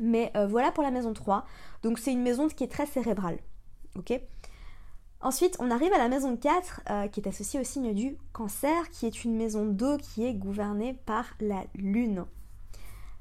Mais 0.00 0.32
euh, 0.36 0.46
voilà 0.46 0.72
pour 0.72 0.82
la 0.82 0.90
maison 0.90 1.12
3. 1.12 1.44
Donc 1.82 1.98
c'est 1.98 2.12
une 2.12 2.22
maison 2.22 2.48
qui 2.48 2.64
est 2.64 2.72
très 2.72 2.86
cérébrale. 2.86 3.38
Ok? 3.96 4.18
Ensuite, 5.20 5.56
on 5.60 5.70
arrive 5.70 5.92
à 5.92 5.98
la 5.98 6.08
maison 6.08 6.36
4, 6.36 6.80
euh, 6.90 7.08
qui 7.08 7.20
est 7.20 7.28
associée 7.28 7.60
au 7.60 7.64
signe 7.64 7.94
du 7.94 8.16
cancer, 8.32 8.90
qui 8.90 9.06
est 9.06 9.24
une 9.24 9.36
maison 9.36 9.66
d'eau 9.66 9.96
qui 9.98 10.24
est 10.24 10.34
gouvernée 10.34 10.94
par 11.06 11.26
la 11.38 11.64
lune. 11.74 12.24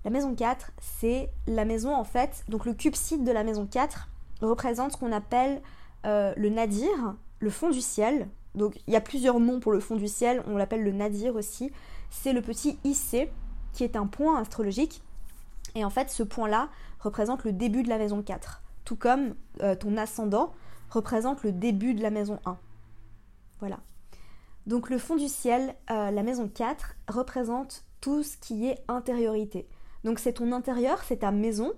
La 0.04 0.12
maison 0.12 0.34
4, 0.34 0.72
c'est 0.80 1.30
la 1.48 1.66
maison 1.66 1.96
en 1.96 2.04
fait, 2.04 2.44
donc 2.50 2.66
le 2.66 2.74
cube-site 2.74 3.24
de 3.24 3.32
la 3.32 3.44
maison 3.44 3.68
4 3.68 4.10
représente 4.42 4.94
ce 4.94 4.98
qu'on 4.98 5.12
appelle 5.12 5.62
euh, 6.06 6.34
le 6.36 6.50
nadir, 6.50 7.16
le 7.40 7.50
fond 7.50 7.70
du 7.70 7.82
ciel, 7.82 8.28
Donc 8.56 8.80
il 8.88 8.94
y 8.94 8.98
a 8.98 9.02
plusieurs 9.02 9.40
noms 9.40 9.60
pour 9.60 9.72
le 9.72 9.80
fond 9.80 9.96
du 9.96 10.08
ciel, 10.08 10.44
on 10.48 10.58
l'appelle 10.58 10.84
le 10.84 10.92
nadir 10.92 11.36
aussi. 11.36 11.72
C'est 12.10 12.34
le 12.34 12.42
petit 12.42 12.80
IC 12.84 13.30
qui 13.74 13.84
est 13.84 13.96
un 13.96 14.08
point 14.08 14.40
astrologique. 14.42 15.02
Et 15.76 15.86
en 15.86 15.90
fait, 15.90 16.10
ce 16.10 16.24
point-là 16.24 16.70
représente 17.00 17.44
le 17.44 17.54
début 17.54 17.84
de 17.84 17.90
la 17.90 17.98
maison 17.98 18.22
4. 18.22 18.62
Tout 18.84 18.96
comme 18.96 19.36
euh, 19.62 19.76
ton 19.76 19.96
ascendant 19.96 20.54
représente 20.90 21.44
le 21.44 21.52
début 21.52 21.94
de 21.94 22.02
la 22.02 22.10
maison 22.10 22.40
1. 22.46 22.58
Voilà. 23.60 23.80
Donc 24.68 24.90
le 24.90 24.98
fond 24.98 25.16
du 25.16 25.28
ciel, 25.28 25.76
euh, 25.90 26.12
la 26.12 26.24
maison 26.24 26.50
4, 26.50 26.96
représente 27.08 27.86
tout 28.02 28.24
ce 28.24 28.38
qui 28.38 28.68
est 28.68 28.84
intériorité. 28.88 29.68
Donc 30.04 30.20
c'est 30.20 30.34
ton 30.34 30.52
intérieur, 30.52 31.04
c'est 31.04 31.18
ta 31.18 31.32
maison, 31.32 31.74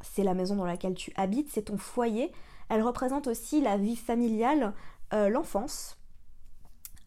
c'est 0.00 0.24
la 0.24 0.34
maison 0.34 0.56
dans 0.56 0.64
laquelle 0.64 0.94
tu 0.94 1.12
habites, 1.16 1.50
c'est 1.50 1.62
ton 1.62 1.78
foyer. 1.78 2.32
Elle 2.68 2.82
représente 2.82 3.26
aussi 3.26 3.60
la 3.60 3.76
vie 3.76 3.96
familiale, 3.96 4.74
euh, 5.12 5.28
l'enfance. 5.28 5.98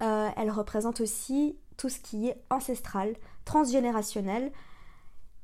Euh, 0.04 0.30
elle 0.38 0.52
représente 0.52 1.02
aussi 1.02 1.58
tout 1.78 1.90
ce 1.90 2.00
qui 2.00 2.28
est 2.28 2.44
ancestral, 2.50 3.16
transgénérationnel. 3.46 4.52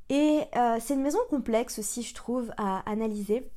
Et 0.10 0.42
c'est 0.80 0.94
une 0.94 1.01
maison 1.01 1.20
complexe 1.30 1.80
aussi, 1.80 2.03
je 2.03 2.13
trouve, 2.13 2.53
à 2.58 2.88
analyser, 2.88 3.50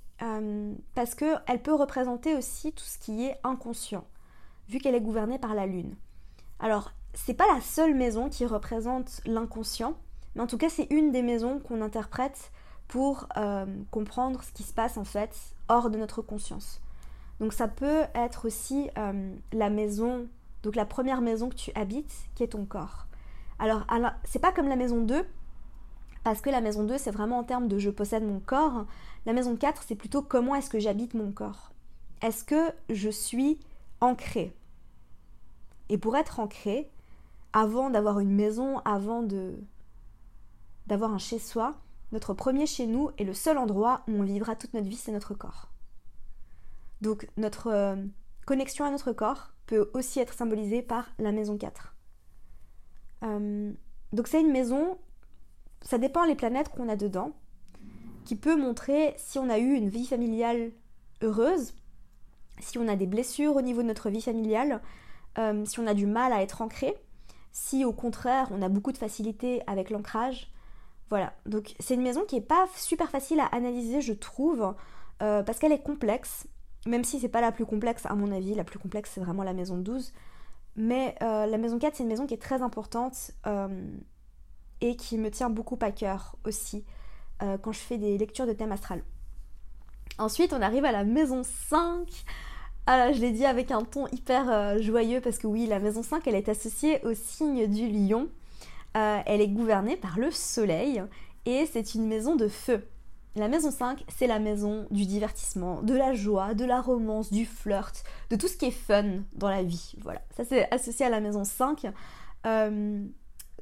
parce 0.95 1.15
qu'elle 1.15 1.63
peut 1.63 1.75
représenter 1.75 2.35
aussi 2.35 2.73
tout 2.73 2.85
ce 2.85 2.99
qui 2.99 3.27
est 3.27 3.37
inconscient, 3.45 4.07
vu 4.69 4.79
qu'elle 4.79 4.95
est 4.95 5.01
gouvernée 5.03 5.39
par 5.39 5.55
la 5.55 5.67
lune. 5.67 5.97
Alors, 6.59 6.93
c'est 7.13 7.35
pas 7.35 7.53
la 7.53 7.61
seule 7.61 7.95
maison 7.95 8.31
qui 8.31 8.47
représente 8.47 9.21
l'inconscient, 9.27 9.99
mais 10.37 10.43
en 10.43 10.47
tout 10.47 10.59
cas, 10.59 10.69
c'est 10.69 10.87
une 10.91 11.11
des 11.11 11.23
maisons 11.23 11.59
qu'on 11.59 11.81
interprète 11.81 12.53
pour 12.89 13.27
euh, 13.39 13.65
comprendre 13.91 14.43
ce 14.43 14.53
qui 14.53 14.63
se 14.63 14.73
passe 14.73 14.99
en 14.99 15.05
fait 15.05 15.35
hors 15.69 15.91
de 15.91 15.99
notre 15.99 16.21
conscience. 16.21 16.83
Donc, 17.41 17.55
ça 17.55 17.69
peut 17.69 18.03
être 18.15 18.47
aussi 18.47 18.91
euh, 18.99 19.35
la 19.53 19.71
maison, 19.71 20.29
donc 20.63 20.77
la 20.77 20.85
première 20.85 21.23
maison 21.23 21.49
que 21.49 21.55
tu 21.55 21.73
habites, 21.75 22.15
qui 22.35 22.43
est 22.43 22.49
ton 22.49 22.67
corps. 22.67 23.07
Alors, 23.59 23.83
c'est 24.25 24.39
pas 24.39 24.53
comme 24.53 24.69
la 24.69 24.77
maison 24.77 25.01
2, 25.01 25.25
parce 26.23 26.43
que 26.43 26.51
la 26.51 26.61
maison 26.61 26.85
2, 26.85 26.99
c'est 26.99 27.11
vraiment 27.11 27.39
en 27.39 27.45
termes 27.45 27.67
de 27.67 27.79
je 27.79 27.89
possède 27.89 28.23
mon 28.23 28.39
corps. 28.39 28.85
La 29.25 29.33
maison 29.33 29.57
4, 29.57 29.85
c'est 29.87 29.95
plutôt 29.95 30.21
comment 30.21 30.55
est-ce 30.55 30.69
que 30.69 30.79
j'habite 30.79 31.15
mon 31.15 31.33
corps. 31.33 31.73
Est-ce 32.21 32.45
que 32.45 32.73
je 32.91 33.09
suis 33.09 33.59
ancrée? 34.03 34.55
Et 35.89 35.97
pour 35.97 36.15
être 36.17 36.41
ancré, 36.41 36.91
avant 37.55 37.89
d'avoir 37.89 38.21
une 38.21 38.35
maison, 38.35 38.81
avant 38.85 39.23
de 39.23 39.55
d'avoir 40.87 41.13
un 41.13 41.19
chez-soi, 41.19 41.75
notre 42.13 42.35
premier 42.35 42.67
chez 42.67 42.87
nous 42.87 43.11
et 43.19 43.25
le 43.25 43.35
seul 43.35 43.59
endroit 43.59 44.03
où 44.09 44.13
on 44.13 44.23
vivra 44.23 44.57
toute 44.57 44.75
notre 44.75 44.89
vie, 44.89 44.97
c'est 44.97 45.13
notre 45.13 45.35
corps. 45.35 45.69
Donc 47.01 47.29
notre 47.37 47.69
euh, 47.69 47.97
connexion 48.47 48.85
à 48.85 48.91
notre 48.91 49.13
corps 49.13 49.53
peut 49.67 49.91
aussi 49.95 50.21
être 50.21 50.33
symbolisée 50.33 50.83
par 50.83 51.11
la 51.19 51.33
maison 51.33 51.59
4. 51.59 51.95
Euh, 53.25 53.73
donc 54.13 54.29
c'est 54.29 54.41
une 54.41 54.53
maison, 54.53 54.99
ça 55.83 55.99
dépend 55.99 56.25
les 56.25 56.37
planètes 56.37 56.69
qu'on 56.69 56.89
a 56.89 56.97
dedans, 56.97 57.33
qui 58.25 58.37
peut 58.37 58.57
montrer 58.57 59.15
si 59.17 59.39
on 59.39 59.49
a 59.49 59.59
eu 59.59 59.75
une 59.75 59.89
vie 59.89 60.07
familiale 60.07 60.73
heureuse, 61.23 61.75
si 62.61 62.79
on 62.79 62.89
a 62.89 62.97
des 62.97 63.07
blessures 63.07 63.57
au 63.57 63.63
niveau 63.63 63.83
de 63.83 63.89
notre 63.89 64.11
vie 64.11 64.23
familiale, 64.23 64.81
euh, 65.39 65.65
si 65.65 65.81
on 65.81 65.87
a 65.87 65.95
du 65.95 66.07
mal 66.07 66.33
à 66.33 66.43
être 66.43 66.63
ancré, 66.63 66.95
si 67.53 67.85
au 67.85 67.93
contraire 67.93 68.49
on 68.53 68.63
a 68.63 68.69
beaucoup 68.69 68.93
de 68.93 68.99
facilité 68.99 69.63
avec 69.67 69.91
l'ancrage. 69.91 70.51
Voilà, 71.09 71.33
donc 71.47 71.75
c'est 71.79 71.95
une 71.95 72.03
maison 72.03 72.25
qui 72.25 72.35
n'est 72.35 72.41
pas 72.41 72.67
super 72.75 73.11
facile 73.11 73.41
à 73.41 73.47
analyser, 73.47 74.01
je 74.01 74.13
trouve, 74.13 74.75
euh, 75.23 75.43
parce 75.43 75.59
qu'elle 75.59 75.73
est 75.73 75.83
complexe, 75.83 76.49
même 76.85 77.05
si 77.05 77.21
c'est 77.21 77.29
pas 77.29 77.41
la 77.41 77.53
plus 77.53 77.65
complexe 77.65 78.07
à 78.07 78.15
mon 78.15 78.33
avis, 78.33 78.55
la 78.55 78.65
plus 78.65 78.79
complexe 78.79 79.13
c'est 79.15 79.21
vraiment 79.21 79.45
la 79.45 79.53
maison 79.53 79.77
12. 79.77 80.13
Mais 80.79 81.15
euh, 81.23 81.47
la 81.47 81.59
maison 81.59 81.79
4 81.79 81.97
c'est 81.97 82.03
une 82.03 82.09
maison 82.09 82.27
qui 82.27 82.35
est 82.35 82.43
très 82.43 82.61
importante 82.61 83.31
et 84.81 84.97
qui 84.97 85.17
me 85.17 85.31
tient 85.31 85.49
beaucoup 85.49 85.79
à 85.81 85.91
cœur 85.91 86.37
aussi 86.45 86.85
quand 87.41 87.73
je 87.73 87.79
fais 87.79 87.99
des 87.99 88.19
lectures 88.19 88.47
de 88.47 88.53
thème 88.53 88.73
astral. 88.73 89.03
Ensuite 90.19 90.53
on 90.53 90.61
arrive 90.61 90.85
à 90.85 90.93
la 90.93 91.05
maison 91.05 91.43
5 91.45 92.25
ah 92.89 93.13
je 93.13 93.21
l'ai 93.21 93.33
dit 93.33 93.45
avec 93.45 93.73
un 93.73 93.83
ton 93.83 94.07
hyper 94.09 94.49
euh, 94.49 94.81
joyeux 94.81 95.21
parce 95.21 95.39
que 95.39 95.49
oui, 95.49 95.67
la 95.67 95.81
maison 95.81 96.05
5, 96.05 96.25
elle 96.29 96.37
est 96.37 96.49
associée 96.49 97.05
au 97.05 97.15
signe 97.15 97.67
du 97.67 97.89
lion. 97.89 98.29
Euh, 98.97 99.21
elle 99.27 99.41
est 99.41 99.49
gouvernée 99.49 99.97
par 99.97 100.19
le 100.19 100.31
soleil 100.31 101.03
et 101.45 101.67
c'est 101.67 101.95
une 101.95 102.07
maison 102.07 102.37
de 102.37 102.49
feu. 102.49 102.87
La 103.35 103.49
maison 103.49 103.71
5, 103.71 104.03
c'est 104.09 104.27
la 104.27 104.39
maison 104.39 104.87
du 104.91 105.05
divertissement, 105.05 105.83
de 105.83 105.95
la 105.95 106.15
joie, 106.15 106.55
de 106.55 106.65
la 106.65 106.81
romance, 106.81 107.31
du 107.31 107.45
flirt, 107.45 108.03
de 108.31 108.37
tout 108.37 108.49
ce 108.49 108.57
qui 108.57 108.67
est 108.67 108.71
fun 108.71 109.21
dans 109.35 109.51
la 109.51 109.63
vie. 109.63 109.95
Voilà, 110.03 110.23
ça 110.37 110.45
c'est 110.45 110.73
associé 110.73 111.05
à 111.05 111.11
la 111.11 111.21
maison 111.21 111.45
5. 111.45 111.87
Euh, 112.47 113.05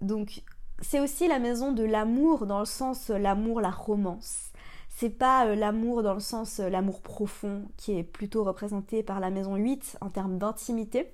donc 0.01 0.43
c'est 0.81 1.01
aussi 1.01 1.27
la 1.27 1.41
maison 1.41 1.73
de 1.73 1.83
l'amour 1.83 2.47
dans 2.47 2.61
le 2.61 2.65
sens 2.65 3.09
l'amour, 3.09 3.61
la 3.61 3.71
romance 3.71 4.53
c'est 4.95 5.11
pas 5.11 5.47
euh, 5.47 5.55
l'amour 5.55 6.03
dans 6.03 6.15
le 6.15 6.21
sens 6.21 6.61
euh, 6.61 6.69
l'amour 6.69 7.03
profond 7.03 7.65
qui 7.77 7.99
est 7.99 8.05
plutôt 8.05 8.45
représenté 8.45 9.03
par 9.03 9.21
la 9.21 9.31
maison 9.31 9.57
8 9.57 9.99
en 10.01 10.09
termes 10.09 10.39
d'intimité, 10.39 11.13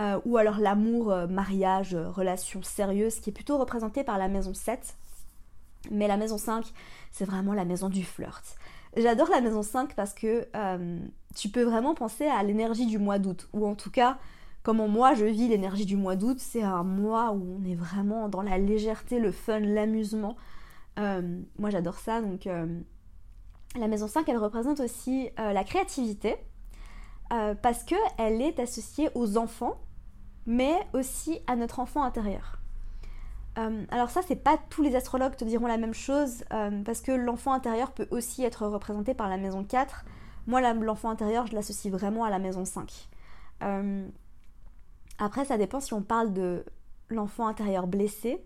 euh, 0.00 0.20
ou 0.24 0.36
alors 0.36 0.58
l'amour 0.58 1.14
mariage, 1.28 1.94
relation 1.94 2.62
sérieuse 2.62 3.20
qui 3.20 3.30
est 3.30 3.32
plutôt 3.32 3.58
représenté 3.58 4.04
par 4.04 4.18
la 4.18 4.28
maison 4.28 4.54
7. 4.54 4.96
Mais 5.90 6.08
la 6.08 6.16
maison 6.16 6.38
5, 6.38 6.66
c'est 7.12 7.24
vraiment 7.24 7.54
la 7.54 7.64
maison 7.64 7.88
du 7.88 8.04
flirt. 8.04 8.56
J'adore 8.96 9.28
la 9.30 9.40
maison 9.40 9.62
5 9.62 9.94
parce 9.94 10.14
que 10.14 10.48
tu 11.34 11.48
peux 11.48 11.62
vraiment 11.62 11.94
penser 11.94 12.26
à 12.26 12.42
l'énergie 12.42 12.86
du 12.86 12.98
mois 12.98 13.18
d'août, 13.18 13.48
ou 13.52 13.66
en 13.66 13.74
tout 13.74 13.90
cas, 13.90 14.18
comment 14.62 14.88
moi 14.88 15.14
je 15.14 15.26
vis 15.26 15.46
l'énergie 15.46 15.86
du 15.86 15.96
mois 15.96 16.16
d'août, 16.16 16.38
c'est 16.40 16.62
un 16.62 16.82
mois 16.82 17.30
où 17.30 17.58
on 17.60 17.64
est 17.64 17.76
vraiment 17.76 18.28
dans 18.28 18.42
la 18.42 18.58
légèreté, 18.58 19.20
le 19.20 19.30
fun, 19.30 19.60
l'amusement. 19.60 20.36
Euh, 20.98 21.40
moi 21.58 21.70
j'adore 21.70 21.98
ça, 21.98 22.20
donc 22.20 22.46
euh, 22.46 22.66
la 23.78 23.86
maison 23.86 24.08
5 24.08 24.28
elle 24.28 24.38
représente 24.38 24.80
aussi 24.80 25.28
euh, 25.38 25.52
la 25.52 25.62
créativité 25.62 26.36
parce 27.60 27.82
qu'elle 27.82 28.40
est 28.40 28.60
associée 28.60 29.10
aux 29.16 29.36
enfants, 29.36 29.76
mais 30.46 30.74
aussi 30.92 31.40
à 31.46 31.56
notre 31.56 31.80
enfant 31.80 32.02
intérieur. 32.02 32.58
alors 33.90 34.10
ça, 34.10 34.20
c'est 34.22 34.36
pas 34.36 34.58
tous 34.70 34.82
les 34.82 34.94
astrologues 34.96 35.36
te 35.36 35.44
diront 35.44 35.66
la 35.66 35.78
même 35.78 35.94
chose, 35.94 36.44
parce 36.84 37.00
que 37.00 37.12
l'enfant 37.12 37.52
intérieur 37.52 37.92
peut 37.92 38.06
aussi 38.10 38.44
être 38.44 38.66
représenté 38.66 39.14
par 39.14 39.28
la 39.28 39.38
maison 39.38 39.64
4. 39.64 40.04
Moi, 40.46 40.60
l'enfant 40.72 41.10
intérieur, 41.10 41.46
je 41.46 41.54
l'associe 41.54 41.92
vraiment 41.92 42.24
à 42.24 42.30
la 42.30 42.38
maison 42.38 42.64
5. 42.64 43.08
après, 45.18 45.44
ça 45.44 45.56
dépend 45.58 45.80
si 45.80 45.94
on 45.94 46.02
parle 46.02 46.32
de 46.32 46.64
l'enfant 47.08 47.46
intérieur 47.48 47.86
blessé, 47.86 48.44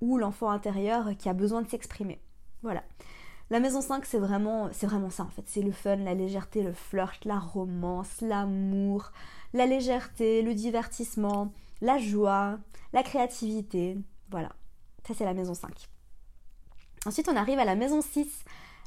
ou 0.00 0.18
l'enfant 0.18 0.50
intérieur 0.50 1.16
qui 1.16 1.28
a 1.28 1.32
besoin 1.32 1.62
de 1.62 1.68
s'exprimer. 1.68 2.20
Voilà. 2.62 2.82
La 3.52 3.60
maison 3.60 3.82
5, 3.82 4.06
c'est 4.06 4.18
vraiment, 4.18 4.70
c'est 4.72 4.86
vraiment 4.86 5.10
ça 5.10 5.24
en 5.24 5.28
fait. 5.28 5.42
C'est 5.44 5.60
le 5.60 5.72
fun, 5.72 5.96
la 5.96 6.14
légèreté, 6.14 6.62
le 6.62 6.72
flirt, 6.72 7.22
la 7.26 7.38
romance, 7.38 8.22
l'amour, 8.22 9.12
la 9.52 9.66
légèreté, 9.66 10.40
le 10.40 10.54
divertissement, 10.54 11.52
la 11.82 11.98
joie, 11.98 12.58
la 12.94 13.02
créativité. 13.02 13.98
Voilà. 14.30 14.52
Ça, 15.06 15.12
c'est 15.12 15.26
la 15.26 15.34
maison 15.34 15.52
5. 15.52 15.70
Ensuite, 17.04 17.28
on 17.28 17.36
arrive 17.36 17.58
à 17.58 17.66
la 17.66 17.74
maison 17.74 18.00
6. 18.00 18.26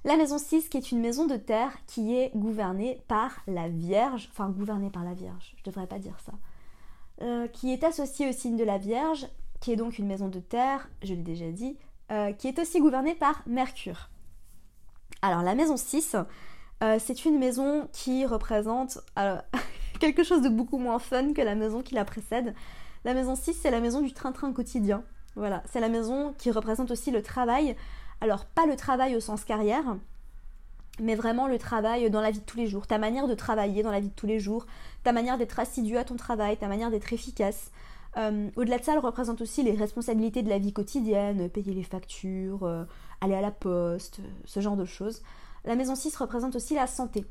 La 0.03 0.17
maison 0.17 0.39
6 0.39 0.67
qui 0.69 0.77
est 0.77 0.91
une 0.91 0.99
maison 0.99 1.27
de 1.27 1.35
terre 1.35 1.77
qui 1.85 2.17
est 2.17 2.31
gouvernée 2.35 3.03
par 3.07 3.43
la 3.45 3.69
Vierge, 3.69 4.29
enfin 4.31 4.49
gouvernée 4.49 4.89
par 4.89 5.03
la 5.03 5.13
Vierge, 5.13 5.53
je 5.57 5.63
devrais 5.63 5.85
pas 5.85 5.99
dire 5.99 6.17
ça, 6.25 6.33
euh, 7.21 7.47
qui 7.49 7.71
est 7.71 7.83
associée 7.83 8.29
au 8.29 8.31
signe 8.31 8.57
de 8.57 8.63
la 8.63 8.79
Vierge 8.79 9.27
qui 9.61 9.73
est 9.73 9.75
donc 9.75 9.99
une 9.99 10.07
maison 10.07 10.27
de 10.27 10.39
terre, 10.39 10.89
je 11.03 11.13
l'ai 11.13 11.21
déjà 11.21 11.51
dit, 11.51 11.77
euh, 12.11 12.33
qui 12.33 12.47
est 12.47 12.57
aussi 12.57 12.79
gouvernée 12.79 13.13
par 13.13 13.43
Mercure. 13.45 14.09
Alors 15.25 15.41
la 15.41 15.55
maison 15.55 15.75
6, 15.75 16.17
euh, 16.83 16.99
c'est 16.99 17.25
une 17.25 17.39
maison 17.39 17.89
qui 17.91 18.27
représente 18.27 18.99
euh, 19.17 19.37
quelque 19.99 20.23
chose 20.23 20.43
de 20.43 20.49
beaucoup 20.49 20.77
moins 20.77 20.99
fun 20.99 21.33
que 21.33 21.41
la 21.41 21.55
maison 21.55 21.81
qui 21.81 21.95
la 21.95 22.05
précède. 22.05 22.53
La 23.05 23.15
maison 23.15 23.35
6, 23.35 23.55
c'est 23.55 23.71
la 23.71 23.79
maison 23.79 24.01
du 24.01 24.13
train-train 24.13 24.53
quotidien. 24.53 25.01
Voilà, 25.35 25.63
c'est 25.65 25.79
la 25.79 25.89
maison 25.89 26.35
qui 26.37 26.51
représente 26.51 26.91
aussi 26.91 27.09
le 27.09 27.23
travail. 27.23 27.75
Alors 28.21 28.45
pas 28.45 28.67
le 28.67 28.75
travail 28.75 29.15
au 29.15 29.19
sens 29.19 29.43
carrière, 29.45 29.97
mais 30.99 31.15
vraiment 31.15 31.47
le 31.47 31.57
travail 31.57 32.07
dans 32.11 32.21
la 32.21 32.29
vie 32.29 32.41
de 32.41 32.45
tous 32.45 32.57
les 32.57 32.67
jours, 32.67 32.85
ta 32.85 32.99
manière 32.99 33.27
de 33.27 33.33
travailler 33.33 33.81
dans 33.81 33.91
la 33.91 34.01
vie 34.01 34.09
de 34.09 34.13
tous 34.13 34.27
les 34.27 34.39
jours, 34.39 34.67
ta 35.03 35.11
manière 35.11 35.39
d'être 35.39 35.57
assidu 35.57 35.97
à 35.97 36.03
ton 36.03 36.17
travail, 36.17 36.55
ta 36.57 36.67
manière 36.67 36.91
d'être 36.91 37.11
efficace, 37.11 37.71
euh, 38.17 38.49
au-delà 38.55 38.77
de 38.77 38.83
ça, 38.83 38.93
elle 38.93 38.99
représente 38.99 39.41
aussi 39.41 39.63
les 39.63 39.73
responsabilités 39.73 40.43
de 40.43 40.49
la 40.49 40.59
vie 40.59 40.71
quotidienne, 40.71 41.49
payer 41.49 41.73
les 41.73 41.83
factures, 41.83 42.63
aller 43.25 43.35
à 43.35 43.41
la 43.41 43.51
poste, 43.51 44.19
ce 44.45 44.59
genre 44.59 44.77
de 44.77 44.85
choses. 44.85 45.21
La 45.65 45.75
maison 45.75 45.95
6 45.95 46.15
représente 46.15 46.55
aussi 46.55 46.75
la 46.75 46.87
santé. 46.87 47.25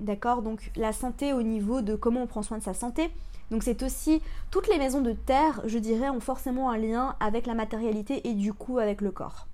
D'accord? 0.00 0.42
Donc 0.42 0.70
la 0.76 0.92
santé 0.92 1.32
au 1.32 1.42
niveau 1.42 1.82
de 1.82 1.94
comment 1.96 2.22
on 2.22 2.26
prend 2.26 2.42
soin 2.42 2.58
de 2.58 2.62
sa 2.62 2.74
santé. 2.74 3.10
Donc 3.50 3.62
c'est 3.62 3.82
aussi 3.82 4.22
toutes 4.50 4.68
les 4.68 4.78
maisons 4.78 5.02
de 5.02 5.12
terre, 5.12 5.60
je 5.66 5.78
dirais, 5.78 6.08
ont 6.08 6.20
forcément 6.20 6.70
un 6.70 6.78
lien 6.78 7.16
avec 7.20 7.46
la 7.46 7.54
matérialité 7.54 8.26
et 8.28 8.34
du 8.34 8.52
coup 8.52 8.78
avec 8.78 9.00
le 9.00 9.10
corps. 9.10 9.48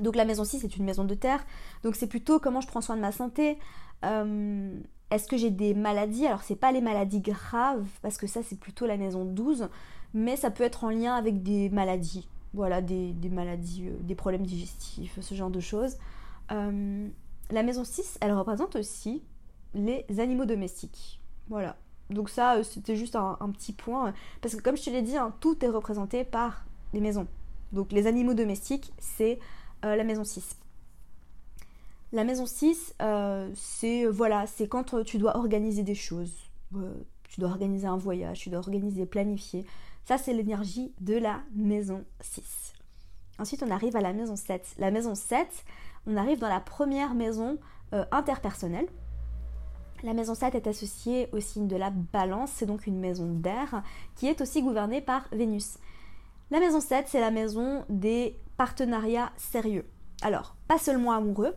Donc 0.00 0.16
la 0.16 0.24
maison 0.24 0.44
6 0.44 0.64
est 0.64 0.76
une 0.76 0.84
maison 0.84 1.04
de 1.04 1.14
terre, 1.14 1.44
donc 1.82 1.96
c'est 1.96 2.06
plutôt 2.06 2.38
comment 2.38 2.60
je 2.60 2.68
prends 2.68 2.80
soin 2.80 2.94
de 2.96 3.00
ma 3.00 3.10
santé, 3.10 3.58
euh, 4.04 4.72
est-ce 5.10 5.26
que 5.26 5.36
j'ai 5.36 5.50
des 5.50 5.74
maladies? 5.74 6.26
Alors 6.26 6.42
c'est 6.42 6.56
pas 6.56 6.70
les 6.70 6.80
maladies 6.80 7.20
graves 7.20 7.88
parce 8.02 8.16
que 8.16 8.26
ça 8.26 8.42
c'est 8.42 8.58
plutôt 8.58 8.86
la 8.86 8.96
maison 8.96 9.24
12, 9.24 9.68
mais 10.14 10.36
ça 10.36 10.50
peut 10.50 10.64
être 10.64 10.84
en 10.84 10.90
lien 10.90 11.14
avec 11.14 11.42
des 11.42 11.68
maladies. 11.70 12.28
Voilà, 12.54 12.80
des, 12.80 13.14
maladies, 13.30 13.88
euh, 13.88 13.96
des 14.00 14.14
problèmes 14.14 14.46
digestifs, 14.46 15.18
ce 15.20 15.34
genre 15.34 15.50
de 15.50 15.60
choses. 15.60 15.96
Euh, 16.50 17.08
la 17.50 17.62
maison 17.62 17.84
6, 17.84 18.18
elle 18.20 18.32
représente 18.32 18.76
aussi 18.76 19.22
les 19.74 20.04
animaux 20.18 20.46
domestiques. 20.46 21.20
Voilà. 21.48 21.76
Donc 22.10 22.30
ça, 22.30 22.56
euh, 22.56 22.62
c'était 22.62 22.96
juste 22.96 23.16
un, 23.16 23.36
petit 23.52 23.72
point. 23.72 24.14
Parce 24.40 24.56
que 24.56 24.62
comme 24.62 24.76
je 24.76 24.84
te 24.84 24.90
l'ai 24.90 25.02
dit, 25.02 25.16
hein, 25.16 25.34
tout 25.40 25.62
est 25.64 25.68
représenté 25.68 26.24
par 26.24 26.64
les 26.94 27.00
maisons. 27.00 27.26
Donc 27.72 27.92
les 27.92 28.06
animaux 28.06 28.34
domestiques, 28.34 28.92
c'est 28.98 29.38
la 29.82 30.02
maison 30.02 30.24
6. 30.24 30.56
La 32.12 32.24
maison 32.24 32.46
6, 32.46 32.94
euh, 33.02 33.50
c'est 33.54 34.06
voilà, 34.06 34.46
c'est 34.46 34.66
quand 34.66 35.02
tu 35.04 35.18
dois 35.18 35.36
organiser 35.36 35.82
des 35.82 35.94
choses. 35.94 36.32
Tu 36.72 37.40
dois 37.40 37.50
organiser 37.50 37.86
un 37.86 37.98
voyage, 37.98 38.40
tu 38.40 38.48
dois 38.48 38.60
organiser, 38.60 39.04
planifier. 39.04 39.66
Ça, 40.08 40.16
c'est 40.16 40.32
l'énergie 40.32 40.94
de 41.02 41.18
la 41.18 41.42
maison 41.54 42.02
6. 42.22 42.72
Ensuite, 43.38 43.62
on 43.62 43.70
arrive 43.70 43.94
à 43.94 44.00
la 44.00 44.14
maison 44.14 44.36
7. 44.36 44.76
La 44.78 44.90
maison 44.90 45.14
7, 45.14 45.46
on 46.06 46.16
arrive 46.16 46.38
dans 46.38 46.48
la 46.48 46.60
première 46.60 47.12
maison 47.12 47.58
interpersonnelle. 48.10 48.86
La 50.02 50.14
maison 50.14 50.34
7 50.34 50.54
est 50.54 50.66
associée 50.66 51.28
au 51.32 51.40
signe 51.40 51.68
de 51.68 51.76
la 51.76 51.90
balance, 51.90 52.52
c'est 52.54 52.64
donc 52.64 52.86
une 52.86 52.98
maison 52.98 53.34
d'air 53.34 53.82
qui 54.16 54.28
est 54.28 54.40
aussi 54.40 54.62
gouvernée 54.62 55.02
par 55.02 55.28
Vénus. 55.30 55.76
La 56.50 56.58
maison 56.58 56.80
7, 56.80 57.04
c'est 57.06 57.20
la 57.20 57.30
maison 57.30 57.84
des 57.90 58.40
partenariats 58.56 59.30
sérieux. 59.36 59.84
Alors, 60.22 60.56
pas 60.68 60.78
seulement 60.78 61.12
amoureux, 61.12 61.54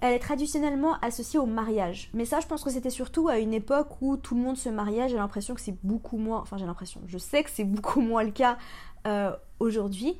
elle 0.00 0.12
est 0.12 0.18
traditionnellement 0.18 0.98
associée 1.00 1.38
au 1.38 1.46
mariage. 1.46 2.10
Mais 2.12 2.24
ça, 2.26 2.40
je 2.40 2.46
pense 2.46 2.62
que 2.62 2.70
c'était 2.70 2.90
surtout 2.90 3.28
à 3.28 3.38
une 3.38 3.54
époque 3.54 4.02
où 4.02 4.16
tout 4.16 4.34
le 4.34 4.42
monde 4.42 4.56
se 4.56 4.68
mariait. 4.68 5.08
J'ai 5.08 5.16
l'impression 5.16 5.54
que 5.54 5.60
c'est 5.60 5.76
beaucoup 5.82 6.18
moins. 6.18 6.40
Enfin, 6.40 6.58
j'ai 6.58 6.66
l'impression. 6.66 7.00
Je 7.06 7.18
sais 7.18 7.42
que 7.42 7.50
c'est 7.50 7.64
beaucoup 7.64 8.00
moins 8.00 8.22
le 8.22 8.30
cas 8.30 8.58
euh, 9.06 9.34
aujourd'hui. 9.58 10.18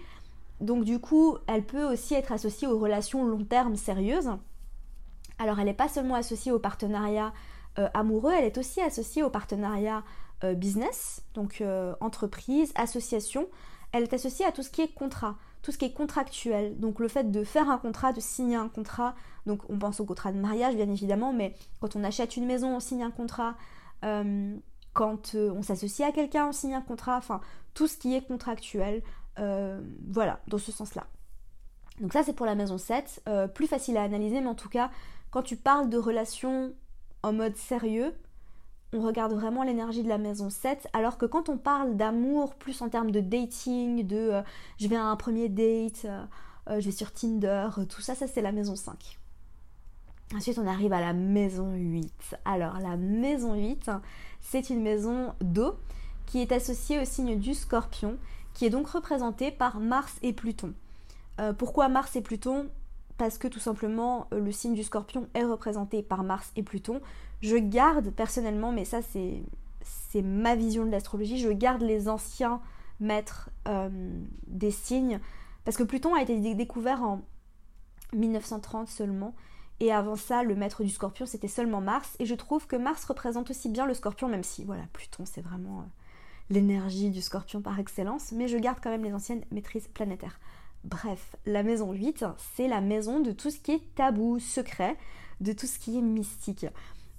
Donc, 0.61 0.85
du 0.85 0.99
coup, 0.99 1.37
elle 1.47 1.65
peut 1.65 1.85
aussi 1.85 2.15
être 2.15 2.33
associée 2.33 2.67
aux 2.67 2.79
relations 2.79 3.27
long 3.27 3.45
terme 3.45 3.77
sérieuses. 3.77 4.31
Alors, 5.39 5.59
elle 5.59 5.67
n'est 5.67 5.75
pas 5.75 5.89
seulement 5.89 6.15
associée 6.15 6.53
au 6.53 6.59
partenariat 6.59 7.35
euh, 7.79 7.89
amoureux, 7.93 8.33
elle 8.33 8.47
est 8.47 8.57
aussi 8.57 8.81
associée 8.81 9.23
au 9.23 9.29
partenariat 9.29 10.03
euh, 10.45 10.55
business, 10.55 11.23
donc 11.35 11.63
entreprise, 12.01 12.73
association. 12.75 13.47
Elle 13.93 14.05
est 14.05 14.15
associée 14.15 14.47
à 14.47 14.53
tout 14.53 14.63
ce 14.63 14.71
qui 14.71 14.81
est 14.81 14.95
contrat 14.95 15.37
tout 15.67 15.73
ce 15.73 15.79
qui 15.79 15.87
est 15.87 15.93
contractuel. 15.93 16.79
Donc 16.79 17.01
le 17.01 17.09
fait 17.09 17.33
de 17.33 17.43
faire 17.43 17.69
un 17.69 17.79
contrat, 17.79 18.13
de 18.13 18.21
signer 18.21 18.55
un 18.55 18.69
contrat, 18.69 19.17
donc 19.47 19.69
on 19.69 19.77
pense 19.77 19.99
au 19.99 20.05
contrat 20.05 20.31
de 20.31 20.39
mariage 20.39 20.77
bien 20.77 20.89
évidemment, 20.89 21.33
mais 21.33 21.57
quand 21.81 21.97
on 21.97 22.05
achète 22.05 22.37
une 22.37 22.47
maison, 22.47 22.77
on 22.77 22.79
signe 22.79 23.03
un 23.03 23.11
contrat. 23.11 23.57
Euh, 24.05 24.57
quand 24.93 25.35
euh, 25.35 25.51
on 25.57 25.63
s'associe 25.63 26.09
à 26.09 26.13
quelqu'un, 26.13 26.47
on 26.47 26.53
signe 26.53 26.75
un 26.75 26.83
contrat. 26.83 27.17
Enfin, 27.17 27.41
tout 27.75 27.89
ce 27.89 27.97
qui 27.97 28.15
est 28.15 28.25
contractuel. 28.25 29.03
Euh, 29.41 29.81
voilà, 30.09 30.39
dans 30.47 30.59
ce 30.59 30.71
sens-là. 30.71 31.09
Donc 32.01 32.13
ça 32.13 32.23
c'est 32.23 32.33
pour 32.33 32.47
la 32.47 32.55
maison 32.55 32.79
7. 32.79 33.29
plus 33.53 33.67
facile 33.67 33.97
à 33.97 34.05
analyser, 34.05 34.41
mais 34.41 34.47
en 34.47 34.55
tout 34.55 34.69
cas, 34.69 34.93
quand 35.33 35.43
tu 35.43 35.57
parles 35.57 35.91
de 35.91 35.99
relations 35.99 36.75
en 37.25 37.33
mode 37.33 37.57
sérieux, 37.57 38.15
on 38.93 39.01
regarde 39.01 39.33
vraiment 39.33 39.63
l'énergie 39.63 40.03
de 40.03 40.09
la 40.09 40.19
maison 40.19 40.51
7, 40.51 40.89
alors 40.93 41.19
que 41.19 41.27
quand 41.27 41.49
on 41.49 41.59
parle 41.59 41.97
d'amour 41.97 42.55
plus 42.55 42.81
en 42.83 42.89
termes 42.89 43.11
de 43.11 43.21
dating, 43.21 44.07
de 44.07 44.17
euh, 44.17 44.43
je 44.79 44.89
vais 44.89 44.97
à 44.97 45.05
un 45.05 45.17
premier 45.17 45.49
date, 45.49 46.05
euh, 46.05 46.25
euh, 46.69 46.81
je 46.81 46.87
vais 46.87 46.93
sur 46.93 47.13
Tinder, 47.13 47.69
tout 47.89 48.01
ça, 48.01 48.15
ça 48.15 48.27
c'est 48.27 48.43
la 48.43 48.53
maison 48.53 48.77
5. 48.77 49.19
Ensuite, 50.35 50.59
on 50.59 50.67
arrive 50.67 50.93
à 50.93 51.01
la 51.01 51.13
maison 51.13 51.73
8. 51.73 52.37
Alors, 52.45 52.79
la 52.81 52.97
maison 52.97 53.55
8, 53.55 53.91
c'est 54.41 54.71
une 54.71 54.83
maison 54.83 55.35
d'eau 55.41 55.77
qui 56.27 56.43
est 56.43 56.51
associée 56.51 57.01
au 57.01 57.05
signe 57.05 57.39
du 57.39 57.55
scorpion, 57.55 58.19
qui 58.53 58.67
est 58.67 58.71
donc 58.71 58.89
représentée 58.89 59.53
par 59.53 59.79
Mars 59.79 60.17
et 60.23 60.33
Pluton. 60.33 60.75
pourquoi 61.59 61.89
Mars 61.89 62.17
et 62.17 62.23
Pluton? 62.23 62.69
Parce 63.19 63.39
que 63.39 63.47
tout 63.47 63.61
simplement, 63.61 64.27
le 64.33 64.51
signe 64.51 64.75
du 64.75 64.83
scorpion 64.83 65.29
est 65.35 65.45
représenté 65.45 66.03
par 66.03 66.25
Mars 66.25 66.51
et 66.57 66.65
Pluton. 66.65 67.01
Je 67.43 67.57
garde 67.57 68.11
personnellement, 68.11 68.73
mais 68.73 68.85
ça 68.85 69.01
c'est, 69.03 69.43
ma 70.23 70.57
vision 70.57 70.87
de 70.87 70.91
l'astrologie, 70.91 71.39
je 71.39 71.51
garde 71.51 71.83
les 71.83 72.09
anciens 72.09 72.61
maîtres 73.01 73.51
euh, 73.69 73.91
des 74.47 74.71
signes, 74.71 75.21
parce 75.65 75.77
que 75.77 75.83
Pluton 75.83 76.15
a 76.15 76.23
été 76.23 76.55
découvert 76.55 77.03
en 77.03 77.21
1930 78.15 78.89
seulement, 78.89 79.35
et 79.81 79.93
avant 79.93 80.17
ça, 80.17 80.43
le 80.43 80.55
maître 80.55 80.83
du 80.83 80.89
scorpion, 80.89 81.27
c'était 81.27 81.49
seulement 81.49 81.83
Mars, 81.83 82.17
et 82.19 82.25
je 82.25 82.35
trouve 82.35 82.67
que 82.67 82.77
Mars 82.77 83.05
représente 83.05 83.51
aussi 83.51 83.69
bien 83.69 83.85
le 83.85 83.93
scorpion, 83.93 84.29
même 84.29 84.43
si, 84.43 84.65
voilà, 84.65 84.85
Pluton, 84.95 85.25
c'est 85.27 85.43
vraiment 85.43 85.81
euh, 85.81 85.85
l'énergie 86.49 87.11
du 87.11 87.21
scorpion 87.21 87.61
par 87.61 87.79
excellence, 87.79 88.33
mais 88.33 88.49
je 88.49 88.57
garde 88.57 88.79
quand 88.83 88.91
même 88.91 89.05
les 89.05 89.13
anciennes 89.13 89.45
maîtrises 89.51 89.89
planétaires. 89.89 90.41
Bref, 90.85 91.37
la 91.45 91.63
maison 91.63 91.93
8, 91.93 92.25
c'est 92.55 92.69
la 92.69 92.81
maison 92.81 93.21
de 93.21 93.33
tout 93.33 93.51
ce 93.51 93.59
qui 93.59 93.73
est 93.73 93.95
tabou, 93.97 94.39
secret, 94.39 94.97
de 95.41 95.53
tout 95.53 95.67
ce 95.67 95.79
qui 95.79 95.99
est 95.99 96.03
mystique. 96.03 96.67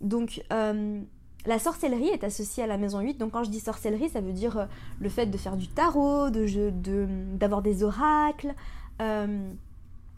Donc, 0.02 0.44
euh, 0.52 1.02
la 1.46 1.60
sorcellerie 1.60 2.10
est 2.10 2.24
associée 2.24 2.64
à 2.64 2.68
la 2.68 2.78
maison 2.78 3.00
8. 3.00 3.18
Donc, 3.18 3.32
quand 3.32 3.44
je 3.44 3.50
dis 3.50 3.60
sorcellerie, 3.60 4.10
ça 4.10 4.22
veut 4.22 4.34
dire 4.34 4.58
euh, 4.58 4.66
le 5.00 5.10
fait 5.10 5.26
de 5.26 5.38
faire 5.38 5.58
du 5.58 5.68
tarot, 5.68 6.30
d'avoir 6.30 7.62
de, 7.62 7.70
des 7.70 7.84
oracles, 7.84 8.54
euh, 9.02 9.52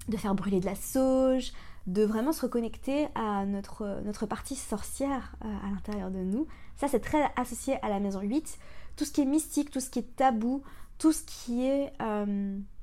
de 0.07 0.17
faire 0.17 0.35
brûler 0.35 0.59
de 0.59 0.65
la 0.65 0.75
sauge, 0.75 1.53
de 1.87 2.03
vraiment 2.03 2.31
se 2.31 2.41
reconnecter 2.41 3.07
à 3.15 3.45
notre, 3.45 4.01
notre 4.03 4.25
partie 4.25 4.55
sorcière 4.55 5.35
à 5.41 5.69
l'intérieur 5.71 6.11
de 6.11 6.19
nous. 6.19 6.47
Ça, 6.75 6.87
c'est 6.87 6.99
très 6.99 7.31
associé 7.35 7.83
à 7.83 7.89
la 7.89 7.99
maison 7.99 8.21
8. 8.21 8.59
Tout 8.95 9.05
ce 9.05 9.11
qui 9.11 9.21
est 9.21 9.25
mystique, 9.25 9.71
tout 9.71 9.79
ce 9.79 9.89
qui 9.89 9.99
est 9.99 10.15
tabou, 10.15 10.61
tout 10.97 11.11
ce 11.11 11.23
qui 11.23 11.65
est, 11.65 11.93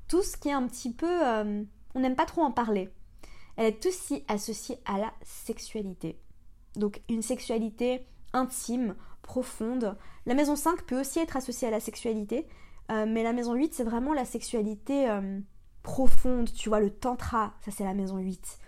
tout 0.07 0.23
ce 0.23 0.35
qui 0.35 0.49
est 0.49 0.53
un 0.53 0.67
petit 0.67 0.91
peu... 0.91 1.21
on 1.95 1.99
n'aime 1.99 2.15
pas 2.15 2.25
trop 2.25 2.41
en 2.41 2.51
parler. 2.51 2.89
Elle 3.55 3.67
est 3.67 3.85
aussi 3.85 4.23
associée 4.27 4.77
à 4.85 4.97
la 4.97 5.13
sexualité. 5.23 6.17
Donc 6.77 7.01
une 7.09 7.21
sexualité 7.21 8.05
intime, 8.33 8.95
profonde. 9.27 9.95
La 10.25 10.33
maison 10.33 10.55
5 10.55 10.83
peut 10.83 10.99
aussi 10.99 11.19
être 11.19 11.37
associée 11.37 11.67
à 11.67 11.71
la 11.71 11.79
sexualité, 11.79 12.47
euh, 12.91 13.05
mais 13.07 13.23
la 13.23 13.33
maison 13.33 13.53
8, 13.53 13.73
c'est 13.73 13.83
vraiment 13.83 14.13
la 14.13 14.25
sexualité 14.25 15.09
euh, 15.09 15.39
profonde, 15.83 16.51
tu 16.53 16.69
vois, 16.69 16.79
le 16.79 16.89
tantra, 16.89 17.53
ça 17.61 17.71
c'est 17.71 17.83
la 17.83 17.93
maison 17.93 18.17
8. 18.17 18.59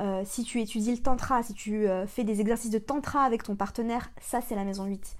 Euh, 0.00 0.22
si 0.24 0.44
tu 0.44 0.60
étudies 0.60 0.92
le 0.92 1.02
tantra, 1.02 1.42
si 1.42 1.54
tu 1.54 1.86
fais 2.06 2.24
des 2.24 2.40
exercices 2.40 2.70
de 2.70 2.78
tantra 2.78 3.22
avec 3.22 3.42
ton 3.42 3.56
partenaire, 3.56 4.10
ça 4.20 4.40
c'est 4.40 4.54
la 4.54 4.64
maison 4.64 4.84
8. 4.84 5.16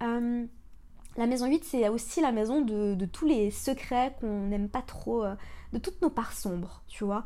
la 0.00 1.26
maison 1.26 1.46
8, 1.46 1.64
c'est 1.64 1.88
aussi 1.88 2.20
la 2.20 2.32
maison 2.32 2.60
de, 2.62 2.94
de 2.94 3.06
tous 3.06 3.26
les 3.26 3.50
secrets 3.50 4.16
qu'on 4.20 4.46
n'aime 4.46 4.68
pas 4.68 4.82
trop, 4.82 5.24
de 5.72 5.78
toutes 5.78 6.00
nos 6.02 6.10
parts 6.10 6.32
sombres, 6.32 6.82
tu 6.88 7.04
vois 7.04 7.24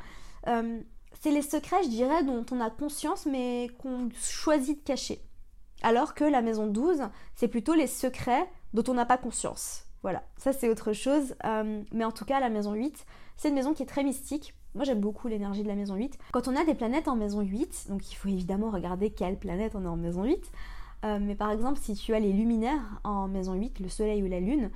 c'est 1.20 1.30
les 1.30 1.42
secrets, 1.42 1.82
je 1.82 1.88
dirais, 1.88 2.24
dont 2.24 2.44
on 2.50 2.60
a 2.60 2.70
conscience 2.70 3.26
mais 3.26 3.70
qu'on 3.78 4.08
choisit 4.18 4.78
de 4.78 4.84
cacher. 4.84 5.20
Alors 5.82 6.14
que 6.14 6.24
la 6.24 6.42
maison 6.42 6.66
12, 6.66 7.02
c'est 7.34 7.48
plutôt 7.48 7.74
les 7.74 7.86
secrets 7.86 8.48
dont 8.72 8.84
on 8.88 8.94
n'a 8.94 9.06
pas 9.06 9.18
conscience. 9.18 9.84
Voilà, 10.02 10.22
ça 10.36 10.52
c'est 10.52 10.68
autre 10.68 10.92
chose. 10.92 11.34
Euh, 11.44 11.82
mais 11.92 12.04
en 12.04 12.12
tout 12.12 12.24
cas, 12.24 12.40
la 12.40 12.48
maison 12.48 12.74
8, 12.74 13.06
c'est 13.36 13.48
une 13.48 13.54
maison 13.54 13.74
qui 13.74 13.82
est 13.82 13.86
très 13.86 14.04
mystique. 14.04 14.54
Moi 14.74 14.84
j'aime 14.84 15.00
beaucoup 15.00 15.26
l'énergie 15.28 15.62
de 15.62 15.68
la 15.68 15.74
maison 15.74 15.94
8. 15.94 16.18
Quand 16.32 16.48
on 16.48 16.56
a 16.56 16.64
des 16.64 16.74
planètes 16.74 17.08
en 17.08 17.16
maison 17.16 17.40
8, 17.40 17.86
donc 17.88 18.10
il 18.12 18.14
faut 18.14 18.28
évidemment 18.28 18.70
regarder 18.70 19.10
quelle 19.10 19.38
planète 19.38 19.72
on 19.74 19.84
a 19.86 19.88
en 19.88 19.96
maison 19.96 20.24
8. 20.24 20.52
Euh, 21.04 21.18
mais 21.20 21.34
par 21.34 21.50
exemple, 21.50 21.78
si 21.80 21.94
tu 21.94 22.14
as 22.14 22.20
les 22.20 22.32
luminaires 22.32 23.00
en 23.04 23.28
maison 23.28 23.54
8, 23.54 23.80
le 23.80 23.88
soleil 23.88 24.22
ou 24.22 24.26
la 24.26 24.40
lune, 24.40 24.70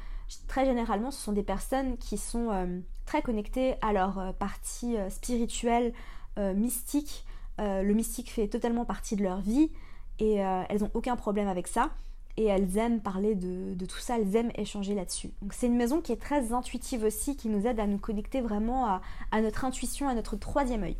très 0.48 0.64
généralement 0.64 1.10
ce 1.10 1.20
sont 1.20 1.32
des 1.32 1.42
personnes 1.42 1.96
qui 1.98 2.18
sont 2.18 2.50
euh, 2.50 2.80
très 3.04 3.20
connectées 3.22 3.74
à 3.82 3.92
leur 3.92 4.34
partie 4.34 4.96
spirituelle, 5.10 5.92
mystique. 6.36 7.24
Euh, 7.60 7.82
le 7.82 7.92
mystique 7.92 8.30
fait 8.30 8.48
totalement 8.48 8.84
partie 8.84 9.16
de 9.16 9.22
leur 9.22 9.40
vie 9.40 9.70
et 10.18 10.44
euh, 10.44 10.62
elles 10.68 10.80
n'ont 10.80 10.90
aucun 10.94 11.16
problème 11.16 11.48
avec 11.48 11.66
ça. 11.66 11.90
Et 12.36 12.44
elles 12.44 12.78
aiment 12.78 13.00
parler 13.00 13.34
de, 13.34 13.84
tout 13.84 13.98
ça, 13.98 14.18
elles 14.18 14.34
aiment 14.34 14.52
échanger 14.54 14.94
là-dessus. 14.94 15.30
Donc 15.42 15.52
c'est 15.52 15.66
une 15.66 15.76
maison 15.76 16.00
qui 16.00 16.12
est 16.12 16.20
très 16.20 16.52
intuitive 16.52 17.04
aussi, 17.04 17.36
qui 17.36 17.48
nous 17.48 17.66
aide 17.66 17.80
à 17.80 17.86
nous 17.86 17.98
connecter 17.98 18.40
vraiment 18.40 18.86
à, 18.86 19.02
à 19.30 19.42
notre 19.42 19.64
intuition, 19.64 20.08
à 20.08 20.14
notre 20.14 20.36
troisième 20.36 20.84
œil. 20.84 20.96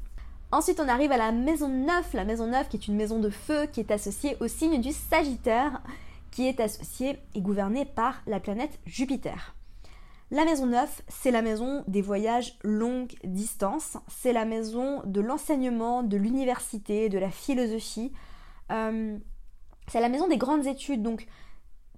Ensuite, 0.53 0.81
on 0.81 0.89
arrive 0.89 1.13
à 1.13 1.17
la 1.17 1.33
maison 1.33 1.69
9, 1.69 2.13
la 2.13 2.25
maison 2.25 2.49
9 2.49 2.69
qui 2.69 2.77
est 2.77 2.89
une 2.89 2.97
maison 2.97 3.21
de 3.21 3.31
feu 3.31 3.67
qui 3.73 3.81
est 3.81 3.93
associée 3.93 4.37
au 4.41 4.49
signe 4.49 4.81
du 4.81 4.93
Sagittaire, 4.93 5.81
qui 6.31 6.47
est 6.47 6.61
associée 6.61 7.19
et 7.35 7.41
gouvernée 7.41 7.87
par 7.87 8.21
la 8.27 8.41
planète 8.41 8.79
Jupiter. 8.85 9.55
La 10.33 10.45
maison 10.45 10.67
9, 10.67 11.03
c'est 11.09 11.33
la 11.33 11.43
maison 11.43 11.83
des 11.89 12.03
voyages 12.03 12.57
longue 12.63 13.13
distance, 13.25 13.97
c'est 14.07 14.33
la 14.33 14.45
maison 14.45 15.03
de 15.05 15.21
l'enseignement, 15.21 16.05
de 16.05 16.17
l'université, 16.17 17.09
de 17.09 17.19
la 17.19 17.31
philosophie. 17.31 18.13
Euh, 18.71 19.19
c'est 19.89 20.01
la 20.01 20.09
maison 20.09 20.29
des 20.29 20.37
grandes 20.37 20.67
études. 20.67 21.03
Donc, 21.03 21.27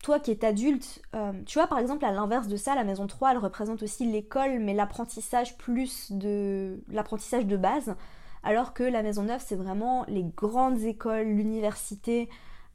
toi 0.03 0.19
qui 0.19 0.31
es 0.31 0.47
adulte, 0.47 1.03
euh, 1.15 1.33
tu 1.45 1.59
vois, 1.59 1.67
par 1.67 1.79
exemple, 1.79 2.07
à 2.07 2.11
l'inverse 2.11 2.49
de 2.49 2.57
ça, 2.57 2.75
la 2.75 2.85
maison 2.85 3.07
3, 3.07 3.33
elle 3.33 3.39
représente 3.39 3.83
aussi 3.83 4.11
l'école, 4.11 4.61
mais 4.61 4.73
l'apprentissage 4.73 5.59
plus 5.59 6.11
de 6.11 6.83
l'apprentissage 6.89 7.47
de 7.47 7.57
base. 7.57 7.95
alors 8.45 8.75
que 8.75 8.83
la 8.83 9.03
maison 9.05 9.23
9, 9.23 9.45
c'est 9.47 9.55
vraiment 9.55 10.05
les 10.09 10.25
grandes 10.25 10.81
écoles, 10.83 11.29
l'université, 11.29 12.29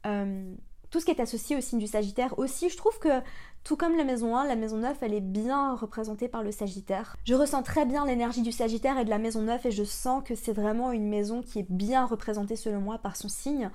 euh, 0.06 0.54
tout 0.90 1.00
ce 1.00 1.04
qui 1.04 1.10
est 1.10 1.20
associé 1.20 1.56
au 1.56 1.60
signe 1.60 1.78
du 1.78 1.86
Sagittaire. 1.86 2.38
Aussi, 2.38 2.70
je 2.70 2.76
trouve 2.78 2.98
que 2.98 3.20
tout 3.68 3.76
comme 3.76 3.98
la 3.98 4.04
maison 4.04 4.34
1, 4.34 4.46
la 4.46 4.56
maison 4.56 4.78
9, 4.78 4.96
elle 5.02 5.12
est 5.12 5.20
bien 5.20 5.74
représentée 5.74 6.26
par 6.26 6.42
le 6.42 6.52
Sagittaire. 6.52 7.14
Je 7.26 7.34
ressens 7.34 7.62
très 7.62 7.84
bien 7.84 8.06
l'énergie 8.06 8.40
du 8.40 8.50
Sagittaire 8.50 8.98
et 8.98 9.04
de 9.04 9.10
la 9.10 9.18
maison 9.18 9.42
9 9.42 9.66
et 9.66 9.70
je 9.70 9.84
sens 9.84 10.24
que 10.24 10.34
c'est 10.34 10.54
vraiment 10.54 10.90
une 10.90 11.06
maison 11.06 11.42
qui 11.42 11.58
est 11.58 11.66
bien 11.68 12.06
représentée 12.06 12.56
selon 12.56 12.80
moi 12.80 12.96
par 12.96 13.14
son 13.14 13.28
signe. 13.28 13.70